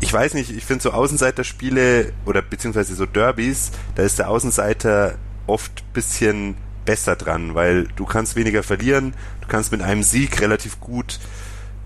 Ich 0.00 0.12
weiß 0.12 0.34
nicht, 0.34 0.50
ich 0.50 0.64
finde 0.64 0.82
so 0.82 0.92
Außenseiterspiele 0.92 2.12
oder 2.24 2.42
beziehungsweise 2.42 2.94
so 2.94 3.06
Derbys, 3.06 3.72
da 3.96 4.02
ist 4.02 4.18
der 4.18 4.28
Außenseiter 4.28 5.16
oft 5.46 5.92
bisschen 5.92 6.56
besser 6.84 7.16
dran, 7.16 7.54
weil 7.54 7.88
du 7.96 8.04
kannst 8.06 8.36
weniger 8.36 8.62
verlieren, 8.62 9.14
du 9.40 9.48
kannst 9.48 9.72
mit 9.72 9.82
einem 9.82 10.02
Sieg 10.02 10.40
relativ 10.40 10.78
gut 10.78 11.18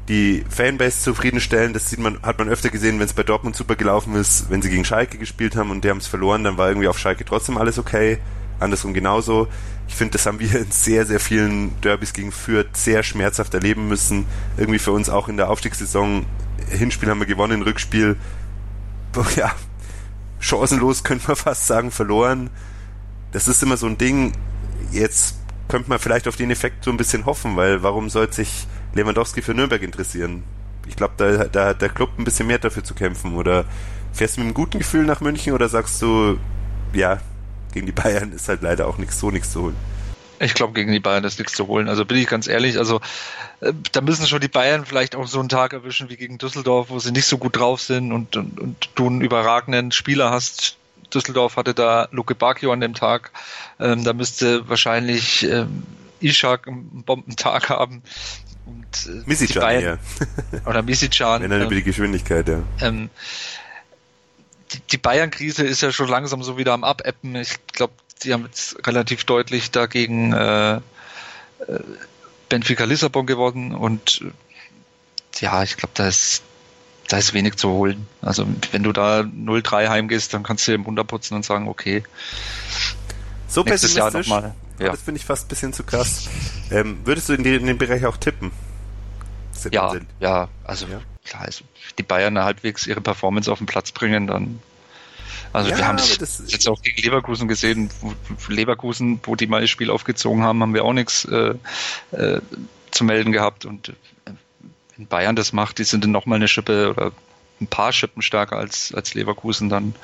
die 0.08 0.44
Fanbase 0.48 1.00
zufriedenstellen. 1.00 1.72
Das 1.72 1.90
sieht 1.90 1.98
man, 1.98 2.20
hat 2.22 2.38
man 2.38 2.48
öfter 2.48 2.70
gesehen, 2.70 2.98
wenn 2.98 3.06
es 3.06 3.12
bei 3.12 3.22
Dortmund 3.22 3.56
super 3.56 3.76
gelaufen 3.76 4.14
ist, 4.16 4.50
wenn 4.50 4.62
sie 4.62 4.70
gegen 4.70 4.84
Schalke 4.84 5.18
gespielt 5.18 5.56
haben 5.56 5.70
und 5.70 5.84
die 5.84 5.90
haben 5.90 5.98
es 5.98 6.06
verloren, 6.06 6.44
dann 6.44 6.58
war 6.58 6.68
irgendwie 6.68 6.88
auf 6.88 6.98
Schalke 6.98 7.24
trotzdem 7.24 7.56
alles 7.56 7.78
okay. 7.78 8.18
Andersrum 8.58 8.94
genauso. 8.94 9.48
Ich 9.88 9.94
finde, 9.96 10.12
das 10.12 10.26
haben 10.26 10.38
wir 10.38 10.54
in 10.54 10.70
sehr, 10.70 11.04
sehr 11.04 11.20
vielen 11.20 11.80
Derbys 11.80 12.12
gegen 12.12 12.32
Fürth 12.32 12.68
sehr 12.76 13.02
schmerzhaft 13.02 13.52
erleben 13.54 13.88
müssen. 13.88 14.26
Irgendwie 14.56 14.78
für 14.78 14.92
uns 14.92 15.08
auch 15.08 15.28
in 15.28 15.36
der 15.36 15.50
Aufstiegssaison. 15.50 16.24
Hinspiel 16.70 17.10
haben 17.10 17.18
wir 17.18 17.26
gewonnen, 17.26 17.62
Rückspiel, 17.62 18.16
ja, 19.36 19.52
chancenlos 20.38 21.04
könnte 21.04 21.26
man 21.28 21.36
fast 21.36 21.66
sagen, 21.66 21.90
verloren. 21.90 22.50
Das 23.32 23.48
ist 23.48 23.62
immer 23.62 23.76
so 23.76 23.86
ein 23.86 23.98
Ding. 23.98 24.32
Jetzt 24.90 25.36
könnte 25.68 25.88
man 25.88 25.98
vielleicht 25.98 26.28
auf 26.28 26.36
den 26.36 26.50
Effekt 26.50 26.84
so 26.84 26.90
ein 26.90 26.96
bisschen 26.96 27.24
hoffen, 27.26 27.56
weil 27.56 27.82
warum 27.82 28.10
sollte 28.10 28.34
sich 28.34 28.66
Lewandowski 28.94 29.42
für 29.42 29.54
Nürnberg 29.54 29.82
interessieren? 29.82 30.44
Ich 30.86 30.96
glaube, 30.96 31.14
da, 31.16 31.44
da 31.44 31.66
hat 31.68 31.82
der 31.82 31.88
Club 31.88 32.10
ein 32.18 32.24
bisschen 32.24 32.46
mehr 32.46 32.58
dafür 32.58 32.84
zu 32.84 32.94
kämpfen. 32.94 33.34
Oder 33.36 33.64
fährst 34.12 34.36
du 34.36 34.40
mit 34.40 34.46
einem 34.46 34.54
guten 34.54 34.78
Gefühl 34.78 35.04
nach 35.04 35.20
München 35.20 35.52
oder 35.52 35.68
sagst 35.68 36.00
du, 36.02 36.38
ja, 36.92 37.20
gegen 37.72 37.86
die 37.86 37.92
Bayern 37.92 38.32
ist 38.32 38.48
halt 38.48 38.62
leider 38.62 38.86
auch 38.86 38.98
nichts 38.98 39.18
so 39.18 39.30
nichts 39.30 39.52
zu 39.52 39.62
holen. 39.62 39.76
Ich 40.40 40.54
glaube, 40.54 40.72
gegen 40.72 40.90
die 40.90 41.00
Bayern 41.00 41.24
ist 41.24 41.38
nichts 41.38 41.54
zu 41.54 41.68
holen. 41.68 41.88
Also 41.88 42.04
bin 42.04 42.18
ich 42.18 42.26
ganz 42.26 42.48
ehrlich, 42.48 42.76
also 42.76 43.00
äh, 43.60 43.72
da 43.92 44.00
müssen 44.00 44.26
schon 44.26 44.40
die 44.40 44.48
Bayern 44.48 44.84
vielleicht 44.84 45.14
auch 45.14 45.28
so 45.28 45.38
einen 45.38 45.48
Tag 45.48 45.72
erwischen 45.72 46.10
wie 46.10 46.16
gegen 46.16 46.38
Düsseldorf, 46.38 46.90
wo 46.90 46.98
sie 46.98 47.12
nicht 47.12 47.26
so 47.26 47.38
gut 47.38 47.56
drauf 47.56 47.80
sind 47.80 48.12
und, 48.12 48.36
und, 48.36 48.58
und 48.58 48.90
du 48.96 49.06
einen 49.06 49.20
überragenden 49.20 49.92
Spieler 49.92 50.30
hast. 50.30 50.76
Düsseldorf 51.14 51.56
hatte 51.56 51.74
da 51.74 52.08
Luke 52.10 52.34
Bacchio 52.34 52.72
an 52.72 52.80
dem 52.80 52.94
Tag. 52.94 53.30
Ähm, 53.78 54.02
da 54.02 54.12
müsste 54.12 54.68
wahrscheinlich 54.68 55.44
ähm, 55.44 55.84
Ishak 56.22 56.68
einen 56.68 57.02
Bombentag 57.04 57.68
haben. 57.68 58.02
Und, 58.66 59.06
äh, 59.06 59.22
Misicjan, 59.26 59.62
Bayern, 59.62 59.98
ja. 60.52 60.60
oder 60.66 60.82
Misicjan. 60.82 61.42
Wenn 61.42 61.50
dann 61.50 61.62
über 61.62 61.74
die 61.74 61.82
Geschwindigkeit, 61.82 62.48
ja. 62.48 62.62
Ähm, 62.80 63.10
die, 64.90 64.98
Bayern-Krise 64.98 65.64
ist 65.64 65.82
ja 65.82 65.92
schon 65.92 66.08
langsam 66.08 66.42
so 66.42 66.56
wieder 66.56 66.72
am 66.72 66.84
Abeppen. 66.84 67.34
Ich 67.36 67.58
glaube, 67.72 67.94
die 68.22 68.32
haben 68.32 68.44
jetzt 68.44 68.86
relativ 68.86 69.24
deutlich 69.24 69.70
dagegen 69.70 70.32
äh, 70.32 70.76
äh, 70.76 70.80
Benfica 72.48 72.84
Lissabon 72.84 73.26
gewonnen 73.26 73.74
und 73.74 74.22
ja, 75.40 75.62
ich 75.62 75.76
glaube, 75.76 75.92
da 75.94 76.08
ist, 76.08 76.42
da 77.08 77.18
ist 77.18 77.34
wenig 77.34 77.56
zu 77.56 77.70
holen. 77.70 78.06
Also 78.20 78.46
wenn 78.70 78.82
du 78.82 78.92
da 78.92 79.20
0-3 79.20 79.88
heimgehst, 79.88 80.34
dann 80.34 80.42
kannst 80.42 80.68
du 80.68 80.72
im 80.72 80.84
Wunder 80.86 81.04
putzen 81.04 81.34
und 81.34 81.44
sagen, 81.44 81.68
okay. 81.68 82.04
So 83.52 83.62
nächstes 83.62 83.94
Jahr 83.94 84.10
nochmal. 84.10 84.54
Ja. 84.78 84.90
Das 84.90 85.02
finde 85.02 85.20
ich 85.20 85.26
fast 85.26 85.44
ein 85.44 85.48
bisschen 85.48 85.72
zu 85.74 85.84
krass. 85.84 86.28
Ähm, 86.70 87.00
würdest 87.04 87.28
du 87.28 87.34
in, 87.34 87.44
die, 87.44 87.54
in, 87.54 87.66
den 87.66 87.76
Bereich 87.76 88.06
auch 88.06 88.16
tippen? 88.16 88.50
Ja, 89.70 89.94
ja, 90.18 90.48
also 90.64 90.86
ja? 90.86 91.02
klar, 91.24 91.42
also 91.42 91.64
die 91.98 92.02
Bayern 92.02 92.36
halbwegs 92.38 92.86
ihre 92.86 93.00
Performance 93.00 93.52
auf 93.52 93.58
den 93.58 93.66
Platz 93.66 93.92
bringen, 93.92 94.26
dann 94.26 94.60
Also 95.52 95.70
ja, 95.70 95.76
wir 95.76 95.86
haben 95.86 95.98
es 95.98 96.18
jetzt 96.18 96.66
auch 96.66 96.80
gegen 96.82 97.00
Leverkusen 97.02 97.46
gesehen. 97.46 97.90
Leverkusen, 98.48 99.20
wo 99.22 99.36
die 99.36 99.46
mal 99.46 99.60
das 99.60 99.70
Spiel 99.70 99.90
aufgezogen 99.90 100.42
haben, 100.42 100.62
haben 100.62 100.74
wir 100.74 100.84
auch 100.84 100.94
nichts 100.94 101.26
äh, 101.26 101.54
äh, 102.12 102.40
zu 102.90 103.04
melden 103.04 103.32
gehabt. 103.32 103.66
Und 103.66 103.90
äh, 103.90 103.92
wenn 104.96 105.06
Bayern 105.06 105.36
das 105.36 105.52
macht, 105.52 105.78
die 105.78 105.84
sind 105.84 106.04
dann 106.04 106.10
nochmal 106.10 106.36
eine 106.36 106.48
Schippe 106.48 106.90
oder 106.90 107.12
ein 107.60 107.66
paar 107.66 107.92
Schippen 107.92 108.22
stärker 108.22 108.56
als, 108.56 108.92
als 108.94 109.14
Leverkusen, 109.14 109.68
dann 109.68 109.94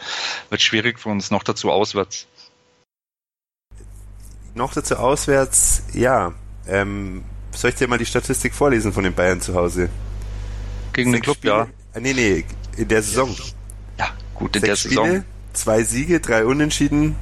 wird 0.51 0.61
es 0.61 0.67
schwierig 0.67 1.01
für 1.01 1.09
uns 1.09 1.31
noch 1.31 1.43
dazu 1.43 1.73
auswärts. 1.73 2.27
Noch 4.59 4.75
dazu 4.75 4.97
auswärts, 4.97 5.85
ja. 5.93 6.35
Ähm, 6.67 7.23
soll 7.55 7.71
ich 7.71 7.77
dir 7.77 7.87
mal 7.87 7.97
die 7.97 8.07
Statistik 8.07 8.53
vorlesen 8.53 8.93
von 8.93 9.05
den 9.05 9.15
Bayern 9.15 9.41
zu 9.41 9.55
Hause? 9.55 9.89
Gegen 10.93 11.13
den 11.13 11.23
Club, 11.23 11.37
Spiele, 11.37 11.55
ja. 11.55 11.69
Äh, 11.95 12.01
nee, 12.01 12.13
nee, 12.13 12.45
in 12.77 12.89
der 12.89 13.05
Saison. 13.05 13.33
Ja, 14.01 14.11
gut, 14.35 14.57
in 14.57 14.63
Sechs 14.63 14.83
der 14.83 14.91
Saison. 14.91 15.07
Spiele, 15.07 15.25
zwei 15.53 15.85
Siege, 15.85 16.19
drei 16.19 16.45
Unentschieden, 16.45 17.15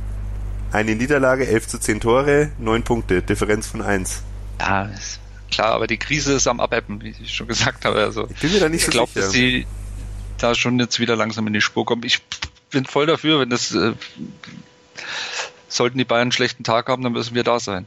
eine 0.73 0.97
Niederlage, 0.97 1.47
11 1.47 1.69
zu 1.69 1.79
10 1.79 2.01
Tore, 2.01 2.53
neun 2.59 2.85
Punkte, 2.85 3.21
Differenz 3.21 3.67
von 3.67 3.83
eins. 3.83 4.23
Ja, 4.59 4.89
klar, 5.51 5.73
aber 5.73 5.87
die 5.87 5.99
Krise 5.99 6.33
ist 6.33 6.47
am 6.47 6.59
Abebben, 6.59 7.03
wie 7.03 7.11
ich 7.11 7.35
schon 7.35 7.49
gesagt 7.49 7.85
habe. 7.85 7.99
Also, 7.99 8.29
ich 8.31 8.41
bin 8.41 8.51
mir 8.51 8.61
da 8.61 8.71
nicht 8.71 8.81
ich 8.81 8.87
so 8.87 8.93
glaube, 8.93 9.13
dass 9.15 9.31
sie 9.31 9.67
da 10.39 10.55
schon 10.55 10.79
jetzt 10.81 11.01
wieder 11.01 11.17
langsam 11.17 11.47
in 11.47 11.53
die 11.53 11.61
Spur 11.61 11.85
kommen. 11.85 12.03
Ich 12.03 12.23
bin 12.71 12.87
voll 12.87 13.05
dafür, 13.05 13.41
wenn 13.41 13.51
das 13.51 13.75
äh, 13.75 13.93
sollten 15.69 15.99
die 15.99 16.05
Bayern 16.05 16.23
einen 16.23 16.33
schlechten 16.33 16.65
Tag 16.65 16.89
haben, 16.89 17.03
dann 17.03 17.13
müssen 17.13 17.35
wir 17.35 17.45
da 17.45 17.61
sein. 17.61 17.87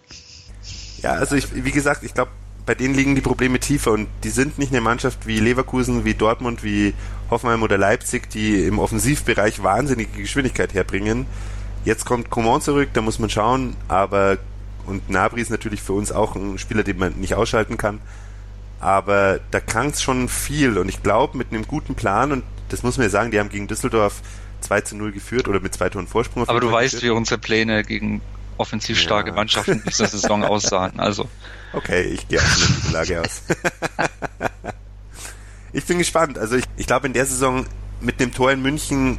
Ja, 1.01 1.13
also 1.13 1.35
ich, 1.35 1.47
wie 1.53 1.71
gesagt, 1.71 2.03
ich 2.03 2.13
glaube, 2.13 2.31
bei 2.65 2.75
denen 2.75 2.93
liegen 2.93 3.15
die 3.15 3.21
Probleme 3.21 3.59
tiefer 3.59 3.91
und 3.91 4.07
die 4.23 4.29
sind 4.29 4.59
nicht 4.59 4.71
eine 4.71 4.81
Mannschaft 4.81 5.25
wie 5.25 5.39
Leverkusen, 5.39 6.05
wie 6.05 6.13
Dortmund, 6.13 6.63
wie 6.63 6.93
Hoffenheim 7.31 7.63
oder 7.63 7.77
Leipzig, 7.77 8.29
die 8.29 8.63
im 8.63 8.79
Offensivbereich 8.79 9.63
wahnsinnige 9.63 10.21
Geschwindigkeit 10.21 10.73
herbringen. 10.73 11.25
Jetzt 11.85 12.05
kommt 12.05 12.29
Coman 12.29 12.61
zurück, 12.61 12.89
da 12.93 13.01
muss 13.01 13.17
man 13.17 13.29
schauen, 13.29 13.75
aber 13.87 14.37
und 14.85 15.09
Nabri 15.09 15.41
ist 15.41 15.51
natürlich 15.51 15.81
für 15.81 15.93
uns 15.93 16.11
auch 16.11 16.35
ein 16.35 16.57
Spieler, 16.57 16.83
den 16.83 16.97
man 16.97 17.13
nicht 17.13 17.35
ausschalten 17.35 17.77
kann. 17.77 17.99
Aber 18.79 19.39
da 19.51 19.59
krankt 19.59 19.95
es 19.95 20.01
schon 20.01 20.29
viel 20.29 20.77
und 20.77 20.89
ich 20.89 21.03
glaube, 21.03 21.37
mit 21.37 21.51
einem 21.51 21.67
guten 21.67 21.95
Plan, 21.95 22.31
und 22.31 22.43
das 22.69 22.83
muss 22.83 22.97
man 22.97 23.05
ja 23.05 23.09
sagen, 23.09 23.31
die 23.31 23.39
haben 23.39 23.49
gegen 23.49 23.67
Düsseldorf 23.67 24.21
2 24.61 24.81
zu 24.81 24.95
0 24.95 25.11
geführt 25.11 25.47
oder 25.47 25.59
mit 25.59 25.73
zwei 25.73 25.89
Toren 25.89 26.07
Vorsprung. 26.07 26.47
Aber 26.47 26.59
du 26.59 26.71
weißt, 26.71 26.95
geführt. 26.95 27.11
wie 27.11 27.15
unsere 27.15 27.39
Pläne 27.39 27.83
gegen 27.83 28.21
offensiv 28.57 28.99
starke 28.99 29.29
ja. 29.29 29.35
Mannschaften 29.35 29.83
dieser 29.87 30.07
Saison 30.07 30.43
aussahen. 30.45 30.99
Also. 30.99 31.29
Okay, 31.73 32.03
ich 32.03 32.27
gehe 32.27 32.39
auf 32.39 32.55
eine 32.55 32.75
Niederlage 32.77 33.21
aus. 33.21 33.43
ich 35.73 35.85
bin 35.85 35.97
gespannt. 35.97 36.37
Also 36.37 36.55
ich, 36.55 36.65
ich 36.77 36.87
glaube, 36.87 37.07
in 37.07 37.13
der 37.13 37.25
Saison 37.25 37.65
mit 38.01 38.19
dem 38.19 38.33
Tor 38.33 38.51
in 38.51 38.61
München 38.61 39.17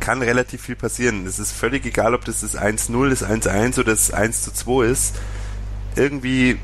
kann 0.00 0.22
relativ 0.22 0.62
viel 0.62 0.76
passieren. 0.76 1.26
Es 1.26 1.38
ist 1.38 1.52
völlig 1.52 1.84
egal, 1.84 2.14
ob 2.14 2.24
das 2.24 2.40
das 2.40 2.56
1-0, 2.58 3.10
das 3.10 3.24
1-1 3.24 3.74
oder 3.78 3.92
das 3.92 4.12
1-2 4.12 4.84
ist. 4.84 5.16
Irgendwie 5.94 6.58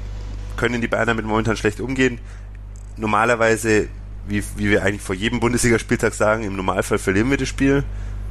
können 0.57 0.81
die 0.81 0.89
Bayern 0.89 1.07
damit 1.07 1.27
momentan 1.27 1.57
schlecht 1.57 1.81
umgehen. 1.81 2.19
Normalerweise, 2.97 3.89
wie, 4.27 4.43
wie 4.57 4.71
wir 4.71 4.83
eigentlich 4.83 5.03
vor 5.03 5.15
jedem 5.15 5.39
Bundesligaspieltag 5.39 6.15
sagen, 6.15 6.45
im 6.45 6.57
Normalfall 6.57 6.99
verlieren 6.99 7.31
wir 7.31 7.37
das 7.37 7.49
Spiel. 7.49 7.85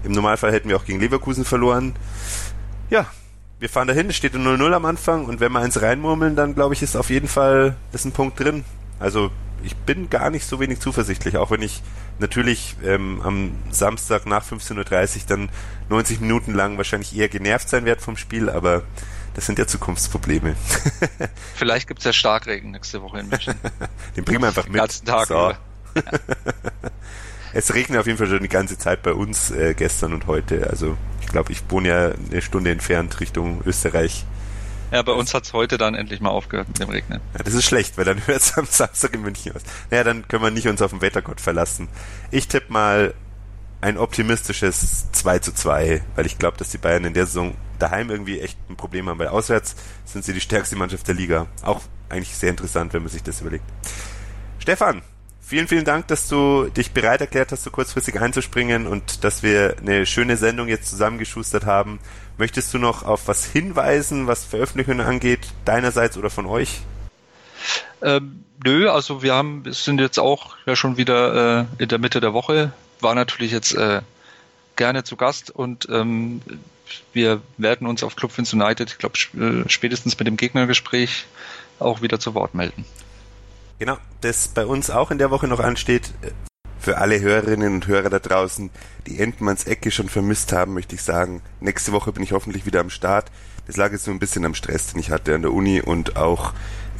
Im 0.05 0.11
Normalfall 0.11 0.53
hätten 0.53 0.69
wir 0.69 0.77
auch 0.77 0.85
gegen 0.85 0.99
Leverkusen 0.99 1.45
verloren. 1.45 1.95
Ja, 2.89 3.07
wir 3.59 3.69
fahren 3.69 3.87
dahin, 3.87 4.09
es 4.09 4.15
steht 4.15 4.35
0-0 4.35 4.71
am 4.71 4.85
Anfang 4.85 5.25
und 5.25 5.39
wenn 5.39 5.51
wir 5.51 5.59
eins 5.59 5.81
reinmurmeln, 5.81 6.35
dann 6.35 6.53
glaube 6.53 6.73
ich, 6.75 6.83
ist 6.83 6.95
auf 6.95 7.09
jeden 7.09 7.27
Fall 7.27 7.75
ist 7.91 8.05
ein 8.05 8.11
Punkt 8.11 8.39
drin. 8.39 8.63
Also 8.99 9.31
ich 9.63 9.75
bin 9.75 10.09
gar 10.09 10.29
nicht 10.29 10.45
so 10.45 10.59
wenig 10.59 10.79
zuversichtlich, 10.79 11.37
auch 11.37 11.49
wenn 11.49 11.61
ich 11.61 11.81
natürlich 12.19 12.75
ähm, 12.83 13.21
am 13.23 13.51
Samstag 13.71 14.27
nach 14.27 14.45
15.30 14.45 14.77
Uhr 14.77 15.23
dann 15.27 15.49
90 15.89 16.21
Minuten 16.21 16.53
lang 16.53 16.77
wahrscheinlich 16.77 17.15
eher 17.15 17.29
genervt 17.29 17.69
sein 17.69 17.85
werde 17.85 18.01
vom 18.01 18.17
Spiel, 18.17 18.49
aber 18.49 18.83
das 19.33 19.47
sind 19.47 19.57
ja 19.57 19.65
Zukunftsprobleme. 19.65 20.55
Vielleicht 21.55 21.87
gibt 21.87 21.99
es 21.99 22.05
ja 22.05 22.13
Starkregen 22.13 22.71
nächste 22.71 23.01
Woche 23.01 23.19
in 23.19 23.29
München. 23.29 23.55
Den 24.15 24.23
bringen 24.23 24.41
wir 24.41 24.47
einfach 24.47 24.67
mit. 24.67 25.01
Den 25.01 25.05
Tag 25.05 25.27
so. 25.27 25.53
es 27.55 27.73
regnet 27.73 27.99
auf 27.99 28.05
jeden 28.05 28.17
Fall 28.17 28.27
schon 28.27 28.41
die 28.41 28.49
ganze 28.49 28.77
Zeit 28.77 29.01
bei 29.01 29.13
uns 29.13 29.49
äh, 29.49 29.73
gestern 29.73 30.13
und 30.13 30.27
heute. 30.27 30.69
Also 30.69 30.97
ich 31.21 31.27
glaube, 31.27 31.53
ich 31.53 31.63
wohne 31.69 31.87
ja 31.87 32.11
eine 32.29 32.41
Stunde 32.41 32.69
entfernt 32.69 33.21
Richtung 33.21 33.61
Österreich. 33.65 34.25
Ja, 34.91 35.01
bei 35.01 35.13
uns 35.13 35.33
hat 35.33 35.45
es 35.45 35.53
heute 35.53 35.77
dann 35.77 35.95
endlich 35.95 36.19
mal 36.19 36.29
aufgehört 36.29 36.67
mit 36.67 36.79
dem 36.79 36.89
Regnen. 36.89 37.21
Ja, 37.33 37.43
das 37.43 37.53
ist 37.53 37.63
schlecht, 37.63 37.97
weil 37.97 38.03
dann 38.03 38.21
hört 38.27 38.41
es 38.41 38.57
am 38.57 38.65
Samstag 38.65 39.13
in 39.13 39.21
München 39.21 39.55
aus. 39.55 39.61
Naja, 39.89 40.03
dann 40.03 40.27
können 40.27 40.43
wir 40.43 40.51
nicht 40.51 40.67
uns 40.67 40.81
auf 40.81 40.91
den 40.91 41.01
Wettergott 41.01 41.39
verlassen. 41.39 41.87
Ich 42.29 42.49
tippe 42.49 42.73
mal 42.73 43.13
ein 43.79 43.97
optimistisches 43.97 45.11
2 45.13 45.39
zu 45.39 45.53
2, 45.53 46.03
weil 46.15 46.25
ich 46.25 46.37
glaube, 46.37 46.57
dass 46.57 46.71
die 46.71 46.77
Bayern 46.77 47.05
in 47.05 47.13
der 47.13 47.25
Saison 47.25 47.55
daheim 47.79 48.09
irgendwie 48.09 48.41
echt 48.41 48.57
ein 48.69 48.75
Problem 48.75 49.07
haben, 49.07 49.19
weil 49.19 49.29
auswärts 49.29 49.77
sind 50.03 50.25
sie 50.25 50.33
die 50.33 50.41
stärkste 50.41 50.75
Mannschaft 50.75 51.07
der 51.07 51.15
Liga. 51.15 51.47
Auch 51.61 51.81
eigentlich 52.09 52.35
sehr 52.35 52.49
interessant, 52.49 52.93
wenn 52.93 53.03
man 53.03 53.11
sich 53.11 53.23
das 53.23 53.39
überlegt. 53.39 53.65
Stefan, 54.59 55.03
vielen, 55.45 55.67
vielen 55.67 55.85
Dank, 55.85 56.07
dass 56.07 56.27
du 56.27 56.65
dich 56.69 56.91
bereit 56.91 57.21
erklärt 57.21 57.51
hast, 57.51 57.63
so 57.63 57.71
kurzfristig 57.71 58.19
einzuspringen 58.19 58.87
und 58.87 59.23
dass 59.23 59.43
wir 59.43 59.75
eine 59.79 60.05
schöne 60.05 60.37
Sendung 60.37 60.67
jetzt 60.67 60.89
zusammengeschustert 60.89 61.65
haben. 61.65 61.99
Möchtest 62.37 62.73
du 62.73 62.79
noch 62.79 63.03
auf 63.03 63.27
was 63.27 63.45
hinweisen, 63.45 64.27
was 64.27 64.43
Veröffentlichungen 64.43 65.05
angeht, 65.05 65.47
deinerseits 65.63 66.17
oder 66.17 66.29
von 66.29 66.45
euch? 66.45 66.81
Ähm, 68.01 68.43
nö, 68.63 68.89
also 68.89 69.21
wir 69.21 69.33
haben, 69.33 69.63
sind 69.71 69.99
jetzt 69.99 70.19
auch 70.19 70.55
ja 70.65 70.75
schon 70.75 70.97
wieder 70.97 71.61
äh, 71.61 71.83
in 71.83 71.89
der 71.89 71.99
Mitte 71.99 72.19
der 72.19 72.33
Woche, 72.33 72.73
war 72.99 73.15
natürlich 73.15 73.51
jetzt 73.51 73.73
äh, 73.75 74.01
gerne 74.75 75.03
zu 75.03 75.15
Gast 75.15 75.51
und 75.51 75.87
ähm, 75.89 76.41
wir 77.13 77.41
werden 77.57 77.87
uns 77.87 78.03
auf 78.03 78.15
Club 78.15 78.35
Vince 78.37 78.55
United, 78.55 78.91
ich 78.91 78.97
glaube, 78.97 79.17
äh, 79.37 79.69
spätestens 79.69 80.17
mit 80.17 80.27
dem 80.27 80.37
Gegnergespräch 80.37 81.25
auch 81.79 82.01
wieder 82.01 82.19
zu 82.19 82.33
Wort 82.33 82.53
melden. 82.55 82.85
Genau, 83.77 83.97
das 84.21 84.47
bei 84.47 84.65
uns 84.65 84.89
auch 84.89 85.11
in 85.11 85.17
der 85.17 85.31
Woche 85.31 85.47
noch 85.47 85.59
ansteht. 85.59 86.13
Für 86.79 86.97
alle 86.99 87.19
Hörerinnen 87.19 87.73
und 87.73 87.87
Hörer 87.87 88.09
da 88.09 88.19
draußen, 88.19 88.69
die 89.05 89.19
Entmanns 89.19 89.65
Ecke 89.65 89.91
schon 89.91 90.07
vermisst 90.07 90.53
haben, 90.53 90.73
möchte 90.73 90.95
ich 90.95 91.01
sagen, 91.01 91.41
nächste 91.59 91.91
Woche 91.91 92.13
bin 92.13 92.23
ich 92.23 92.31
hoffentlich 92.31 92.65
wieder 92.65 92.79
am 92.79 92.89
Start. 92.89 93.31
Das 93.67 93.75
lag 93.75 93.91
jetzt 93.91 94.07
nur 94.07 94.15
ein 94.15 94.19
bisschen 94.19 94.45
am 94.45 94.53
Stress, 94.53 94.87
den 94.87 94.99
ich 94.99 95.09
hatte 95.09 95.35
an 95.35 95.41
der 95.41 95.51
Uni 95.51 95.81
und 95.81 96.15
auch 96.15 96.53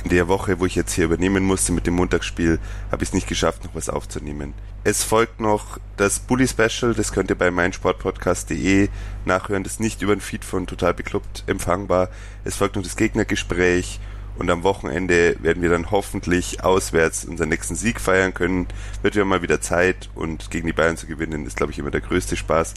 in 0.04 0.10
der 0.10 0.28
Woche, 0.28 0.60
wo 0.60 0.66
ich 0.66 0.76
jetzt 0.76 0.94
hier 0.94 1.06
übernehmen 1.06 1.44
musste 1.44 1.72
mit 1.72 1.88
dem 1.88 1.96
Montagsspiel, 1.96 2.60
habe 2.92 3.04
ich 3.04 3.10
es 3.10 3.14
nicht 3.14 3.28
geschafft, 3.28 3.64
noch 3.64 3.76
was 3.76 3.90
aufzunehmen. 3.90 4.54
Es 4.84 5.04
folgt 5.04 5.40
noch 5.40 5.80
das 5.98 6.20
Bully 6.20 6.48
Special, 6.48 6.94
das 6.94 7.12
könnt 7.12 7.30
ihr 7.30 7.38
bei 7.38 7.52
meinsportpodcast.de 7.52 8.90
nachhören, 9.26 9.64
das 9.64 9.74
ist 9.74 9.80
nicht 9.80 10.02
über 10.02 10.16
den 10.16 10.22
Feed 10.22 10.44
von 10.44 10.68
Total 10.68 10.94
Beklubbt 10.94 11.44
empfangbar. 11.48 12.10
Es 12.44 12.56
folgt 12.56 12.76
noch 12.76 12.84
das 12.84 12.98
Gegnergespräch 12.98 14.00
und 14.38 14.50
am 14.50 14.64
Wochenende 14.64 15.36
werden 15.42 15.62
wir 15.62 15.70
dann 15.70 15.92
hoffentlich 15.92 16.64
auswärts 16.64 17.26
unseren 17.26 17.50
nächsten 17.50 17.76
Sieg 17.76 18.02
feiern 18.02 18.34
können. 18.34 18.68
Wird 19.02 19.16
ja 19.16 19.26
mal 19.26 19.42
wieder 19.42 19.62
Zeit 19.62 20.10
und 20.16 20.52
gegen 20.52 20.68
die 20.68 20.74
Bayern 20.74 20.98
zu 20.98 21.08
gewinnen 21.08 21.46
ist, 21.46 21.58
glaube 21.58 21.72
ich, 21.72 21.80
immer 21.80 21.92
der 21.92 22.02
größte 22.02 22.36
Spaß. 22.36 22.74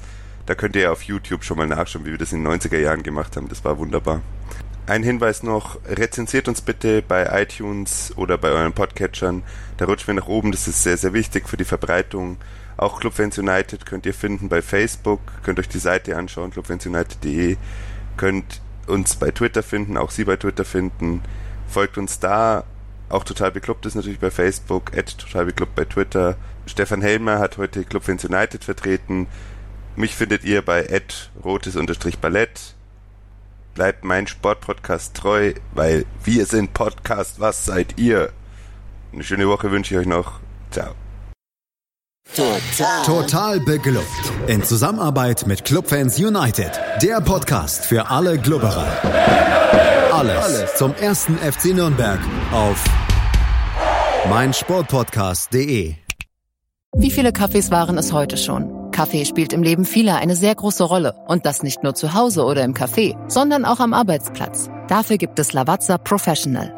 Da 0.46 0.54
könnt 0.54 0.76
ihr 0.76 0.92
auf 0.92 1.02
YouTube 1.02 1.44
schon 1.44 1.58
mal 1.58 1.66
nachschauen, 1.66 2.06
wie 2.06 2.10
wir 2.10 2.18
das 2.18 2.32
in 2.32 2.42
den 2.42 2.52
90er 2.52 2.78
Jahren 2.78 3.02
gemacht 3.02 3.36
haben. 3.36 3.48
Das 3.48 3.64
war 3.64 3.78
wunderbar. 3.78 4.22
Ein 4.86 5.02
Hinweis 5.02 5.42
noch, 5.42 5.78
rezensiert 5.86 6.48
uns 6.48 6.62
bitte 6.62 7.02
bei 7.02 7.42
iTunes 7.42 8.14
oder 8.16 8.38
bei 8.38 8.48
euren 8.48 8.72
Podcatchern. 8.72 9.42
Da 9.76 9.84
rutschen 9.84 10.06
wir 10.06 10.14
nach 10.14 10.28
oben, 10.28 10.50
das 10.50 10.66
ist 10.66 10.82
sehr, 10.82 10.96
sehr 10.96 11.12
wichtig 11.12 11.46
für 11.46 11.58
die 11.58 11.66
Verbreitung. 11.66 12.38
Auch 12.78 12.98
Clubfans 13.00 13.36
United 13.36 13.84
könnt 13.84 14.06
ihr 14.06 14.14
finden 14.14 14.48
bei 14.48 14.62
Facebook, 14.62 15.20
könnt 15.42 15.58
euch 15.58 15.68
die 15.68 15.78
Seite 15.78 16.16
anschauen, 16.16 16.52
clubfansunited.de, 16.52 17.56
könnt 18.16 18.62
uns 18.86 19.16
bei 19.16 19.30
Twitter 19.30 19.62
finden, 19.62 19.98
auch 19.98 20.10
sie 20.10 20.24
bei 20.24 20.36
Twitter 20.36 20.64
finden. 20.64 21.22
Folgt 21.68 21.98
uns 21.98 22.18
da, 22.18 22.64
auch 23.08 23.24
Total 23.24 23.52
Beklubbt 23.52 23.86
ist 23.86 23.94
natürlich 23.94 24.18
bei 24.18 24.30
Facebook, 24.30 24.96
at 24.96 25.16
Total 25.18 25.46
Beklubbt 25.46 25.74
bei 25.74 25.84
Twitter. 25.84 26.36
Stefan 26.66 27.02
Helmer 27.02 27.38
hat 27.38 27.58
heute 27.58 27.84
Clubfans 27.84 28.24
United 28.24 28.64
vertreten. 28.64 29.26
Mich 29.96 30.14
findet 30.14 30.44
ihr 30.44 30.62
bei 30.62 30.88
at 30.90 31.30
rotes-ballett 31.44 32.74
bleibt 33.78 34.02
mein 34.02 34.26
Sportpodcast 34.26 35.14
treu, 35.14 35.54
weil 35.72 36.04
wir 36.24 36.46
sind 36.46 36.74
Podcast, 36.74 37.38
was 37.38 37.64
seid 37.64 37.96
ihr? 37.96 38.32
Eine 39.12 39.22
schöne 39.22 39.46
Woche 39.46 39.70
wünsche 39.70 39.94
ich 39.94 40.00
euch 40.00 40.06
noch. 40.06 40.40
Ciao. 40.72 40.96
Total. 42.34 43.02
Total 43.04 43.60
beglückt. 43.60 44.04
In 44.46 44.62
Zusammenarbeit 44.62 45.46
mit 45.46 45.64
Clubfans 45.64 46.18
United. 46.18 46.70
Der 47.02 47.20
Podcast 47.20 47.84
für 47.84 48.08
alle 48.10 48.38
Glubberer. 48.38 48.86
Alles, 50.12 50.36
Alles 50.44 50.74
zum 50.76 50.94
ersten 50.94 51.36
FC 51.38 51.74
Nürnberg 51.74 52.20
auf 52.52 52.84
meinsportpodcast.de. 54.30 55.94
Wie 56.96 57.10
viele 57.10 57.32
Kaffees 57.32 57.70
waren 57.70 57.98
es 57.98 58.12
heute 58.12 58.36
schon? 58.36 58.90
Kaffee 58.92 59.24
spielt 59.24 59.52
im 59.52 59.62
Leben 59.62 59.84
vieler 59.84 60.16
eine 60.16 60.36
sehr 60.36 60.54
große 60.54 60.84
Rolle. 60.84 61.14
Und 61.28 61.44
das 61.46 61.62
nicht 61.62 61.82
nur 61.82 61.94
zu 61.94 62.14
Hause 62.14 62.44
oder 62.44 62.62
im 62.64 62.74
Café, 62.74 63.16
sondern 63.28 63.64
auch 63.64 63.80
am 63.80 63.94
Arbeitsplatz. 63.94 64.68
Dafür 64.88 65.16
gibt 65.18 65.38
es 65.38 65.52
Lavazza 65.52 65.98
Professional. 65.98 66.77